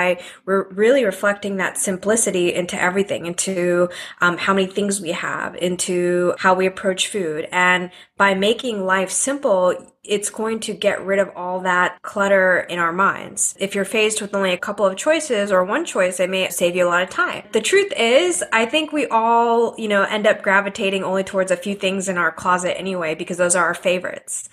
re- 0.44 0.64
really 0.70 1.04
reflecting 1.04 1.56
that 1.56 1.78
simplicity 1.78 2.54
into 2.54 2.80
everything, 2.80 3.26
into 3.26 3.88
um, 4.20 4.36
how 4.36 4.54
many 4.54 4.66
things 4.66 5.00
we 5.00 5.12
have, 5.12 5.54
into 5.56 6.34
how 6.38 6.54
we 6.54 6.66
approach 6.66 7.08
food. 7.08 7.48
And 7.52 7.90
by 8.16 8.34
making 8.34 8.84
life 8.84 9.10
simple, 9.10 9.74
it's 10.04 10.30
going 10.30 10.58
to 10.58 10.74
get 10.74 11.04
rid 11.06 11.20
of 11.20 11.30
all 11.36 11.60
that 11.60 12.00
clutter 12.02 12.60
in 12.68 12.78
our 12.78 12.92
minds. 12.92 13.54
If 13.60 13.74
you're 13.74 13.84
faced 13.84 14.20
with 14.20 14.34
only 14.34 14.52
a 14.52 14.58
couple 14.58 14.84
of 14.84 14.96
choices 14.96 15.52
or 15.52 15.64
one 15.64 15.84
choice, 15.84 16.18
it 16.18 16.28
may 16.28 16.48
save 16.50 16.74
you 16.74 16.84
a 16.84 16.90
lot 16.90 17.02
of 17.04 17.10
time. 17.10 17.44
The 17.52 17.60
truth 17.60 17.92
is, 17.96 18.42
I 18.52 18.66
think 18.66 18.92
we 18.92 19.06
all, 19.06 19.74
you 19.78 19.88
know, 19.88 20.02
end 20.02 20.26
up 20.26 20.42
gravitating 20.42 21.04
only 21.04 21.22
towards 21.22 21.52
a 21.52 21.56
few 21.56 21.76
things 21.76 22.08
in 22.08 22.18
our 22.18 22.32
closet 22.32 22.78
anyway, 22.78 23.14
because 23.14 23.36
those 23.36 23.54
are 23.54 23.64
our 23.64 23.74
favorites. 23.74 24.48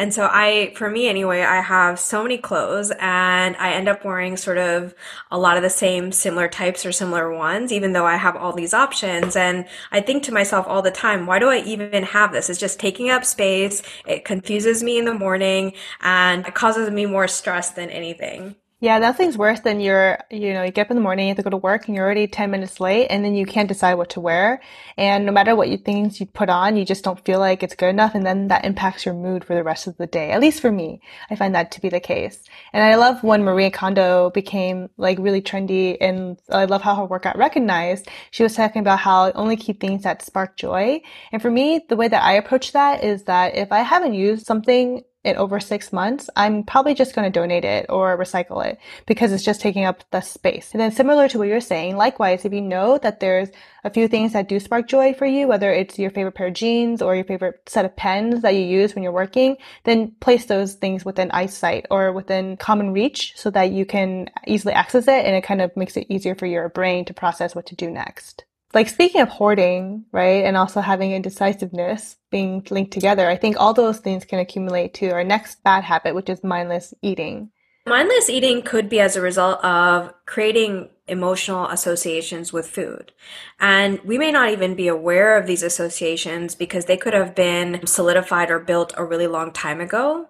And 0.00 0.14
so 0.14 0.30
I, 0.32 0.72
for 0.76 0.88
me 0.88 1.08
anyway, 1.08 1.42
I 1.42 1.60
have 1.60 2.00
so 2.00 2.22
many 2.22 2.38
clothes 2.38 2.90
and 3.00 3.54
I 3.58 3.72
end 3.72 3.86
up 3.86 4.02
wearing 4.02 4.38
sort 4.38 4.56
of 4.56 4.94
a 5.30 5.38
lot 5.38 5.58
of 5.58 5.62
the 5.62 5.68
same 5.68 6.10
similar 6.10 6.48
types 6.48 6.86
or 6.86 6.90
similar 6.90 7.30
ones, 7.30 7.70
even 7.70 7.92
though 7.92 8.06
I 8.06 8.16
have 8.16 8.34
all 8.34 8.54
these 8.54 8.72
options. 8.72 9.36
And 9.36 9.66
I 9.92 10.00
think 10.00 10.22
to 10.22 10.32
myself 10.32 10.66
all 10.66 10.80
the 10.80 10.90
time, 10.90 11.26
why 11.26 11.38
do 11.38 11.50
I 11.50 11.58
even 11.64 12.02
have 12.02 12.32
this? 12.32 12.48
It's 12.48 12.58
just 12.58 12.80
taking 12.80 13.10
up 13.10 13.26
space. 13.26 13.82
It 14.06 14.24
confuses 14.24 14.82
me 14.82 14.96
in 14.96 15.04
the 15.04 15.12
morning 15.12 15.74
and 16.00 16.46
it 16.46 16.54
causes 16.54 16.88
me 16.90 17.04
more 17.04 17.28
stress 17.28 17.68
than 17.68 17.90
anything. 17.90 18.56
Yeah, 18.82 18.98
nothing's 18.98 19.36
worse 19.36 19.60
than 19.60 19.78
you're, 19.78 20.18
you 20.30 20.54
know, 20.54 20.62
you 20.62 20.70
get 20.70 20.86
up 20.86 20.90
in 20.90 20.96
the 20.96 21.02
morning, 21.02 21.26
you 21.26 21.30
have 21.32 21.36
to 21.36 21.42
go 21.42 21.50
to 21.50 21.56
work 21.58 21.86
and 21.86 21.94
you're 21.94 22.04
already 22.06 22.26
10 22.26 22.50
minutes 22.50 22.80
late 22.80 23.08
and 23.08 23.22
then 23.22 23.34
you 23.34 23.44
can't 23.44 23.68
decide 23.68 23.94
what 23.94 24.08
to 24.10 24.20
wear. 24.20 24.62
And 24.96 25.26
no 25.26 25.32
matter 25.32 25.54
what 25.54 25.68
you 25.68 25.76
things 25.76 26.18
you 26.18 26.24
put 26.24 26.48
on, 26.48 26.78
you 26.78 26.86
just 26.86 27.04
don't 27.04 27.22
feel 27.26 27.40
like 27.40 27.62
it's 27.62 27.74
good 27.74 27.90
enough. 27.90 28.14
And 28.14 28.24
then 28.24 28.48
that 28.48 28.64
impacts 28.64 29.04
your 29.04 29.12
mood 29.12 29.44
for 29.44 29.54
the 29.54 29.62
rest 29.62 29.86
of 29.86 29.98
the 29.98 30.06
day. 30.06 30.30
At 30.30 30.40
least 30.40 30.62
for 30.62 30.72
me, 30.72 31.02
I 31.28 31.36
find 31.36 31.54
that 31.54 31.72
to 31.72 31.80
be 31.82 31.90
the 31.90 32.00
case. 32.00 32.42
And 32.72 32.82
I 32.82 32.94
love 32.94 33.22
when 33.22 33.44
Marie 33.44 33.68
Kondo 33.68 34.30
became 34.30 34.88
like 34.96 35.18
really 35.18 35.42
trendy 35.42 35.98
and 36.00 36.38
I 36.48 36.64
love 36.64 36.80
how 36.80 36.94
her 36.94 37.04
work 37.04 37.24
got 37.24 37.36
recognized. 37.36 38.08
She 38.30 38.42
was 38.42 38.54
talking 38.54 38.80
about 38.80 39.00
how 39.00 39.30
only 39.32 39.58
keep 39.58 39.78
things 39.78 40.04
that 40.04 40.22
spark 40.22 40.56
joy. 40.56 41.02
And 41.32 41.42
for 41.42 41.50
me, 41.50 41.84
the 41.86 41.96
way 41.96 42.08
that 42.08 42.22
I 42.22 42.32
approach 42.32 42.72
that 42.72 43.04
is 43.04 43.24
that 43.24 43.56
if 43.56 43.72
I 43.72 43.80
haven't 43.80 44.14
used 44.14 44.46
something 44.46 45.02
it 45.22 45.36
over 45.36 45.60
six 45.60 45.92
months, 45.92 46.30
I'm 46.34 46.62
probably 46.64 46.94
just 46.94 47.14
going 47.14 47.30
to 47.30 47.38
donate 47.38 47.64
it 47.64 47.86
or 47.90 48.16
recycle 48.16 48.64
it 48.64 48.78
because 49.06 49.32
it's 49.32 49.44
just 49.44 49.60
taking 49.60 49.84
up 49.84 50.02
the 50.10 50.20
space. 50.22 50.70
And 50.72 50.80
then 50.80 50.92
similar 50.92 51.28
to 51.28 51.38
what 51.38 51.48
you're 51.48 51.60
saying, 51.60 51.96
likewise, 51.96 52.44
if 52.44 52.52
you 52.52 52.62
know 52.62 52.96
that 52.98 53.20
there's 53.20 53.50
a 53.84 53.90
few 53.90 54.08
things 54.08 54.32
that 54.32 54.48
do 54.48 54.58
spark 54.58 54.88
joy 54.88 55.12
for 55.12 55.26
you, 55.26 55.46
whether 55.46 55.70
it's 55.70 55.98
your 55.98 56.10
favorite 56.10 56.32
pair 56.32 56.46
of 56.46 56.54
jeans 56.54 57.02
or 57.02 57.14
your 57.14 57.24
favorite 57.24 57.60
set 57.68 57.84
of 57.84 57.94
pens 57.96 58.42
that 58.42 58.54
you 58.54 58.62
use 58.62 58.94
when 58.94 59.02
you're 59.02 59.12
working, 59.12 59.56
then 59.84 60.12
place 60.20 60.46
those 60.46 60.74
things 60.74 61.04
within 61.04 61.30
eyesight 61.32 61.86
or 61.90 62.12
within 62.12 62.56
common 62.56 62.92
reach 62.92 63.34
so 63.36 63.50
that 63.50 63.72
you 63.72 63.84
can 63.84 64.30
easily 64.46 64.72
access 64.72 65.06
it 65.06 65.26
and 65.26 65.36
it 65.36 65.44
kind 65.44 65.60
of 65.60 65.76
makes 65.76 65.96
it 65.96 66.06
easier 66.08 66.34
for 66.34 66.46
your 66.46 66.68
brain 66.70 67.04
to 67.04 67.14
process 67.14 67.54
what 67.54 67.66
to 67.66 67.76
do 67.76 67.90
next 67.90 68.44
like 68.72 68.88
speaking 68.88 69.20
of 69.20 69.28
hoarding, 69.28 70.04
right, 70.12 70.44
and 70.44 70.56
also 70.56 70.80
having 70.80 71.12
indecisiveness 71.12 72.16
being 72.30 72.64
linked 72.70 72.92
together, 72.92 73.28
I 73.28 73.36
think 73.36 73.56
all 73.58 73.74
those 73.74 73.98
things 73.98 74.24
can 74.24 74.38
accumulate 74.38 74.94
to 74.94 75.10
our 75.10 75.24
next 75.24 75.62
bad 75.64 75.84
habit, 75.84 76.14
which 76.14 76.28
is 76.28 76.44
mindless 76.44 76.94
eating. 77.02 77.50
Mindless 77.86 78.28
eating 78.28 78.62
could 78.62 78.88
be 78.88 79.00
as 79.00 79.16
a 79.16 79.20
result 79.20 79.64
of 79.64 80.12
creating 80.26 80.90
emotional 81.08 81.66
associations 81.66 82.52
with 82.52 82.68
food. 82.68 83.12
And 83.58 84.00
we 84.02 84.16
may 84.16 84.30
not 84.30 84.50
even 84.50 84.76
be 84.76 84.86
aware 84.86 85.36
of 85.36 85.46
these 85.46 85.62
associations 85.62 86.54
because 86.54 86.84
they 86.84 86.96
could 86.96 87.14
have 87.14 87.34
been 87.34 87.84
solidified 87.86 88.50
or 88.50 88.60
built 88.60 88.94
a 88.96 89.04
really 89.04 89.26
long 89.26 89.52
time 89.52 89.80
ago. 89.80 90.28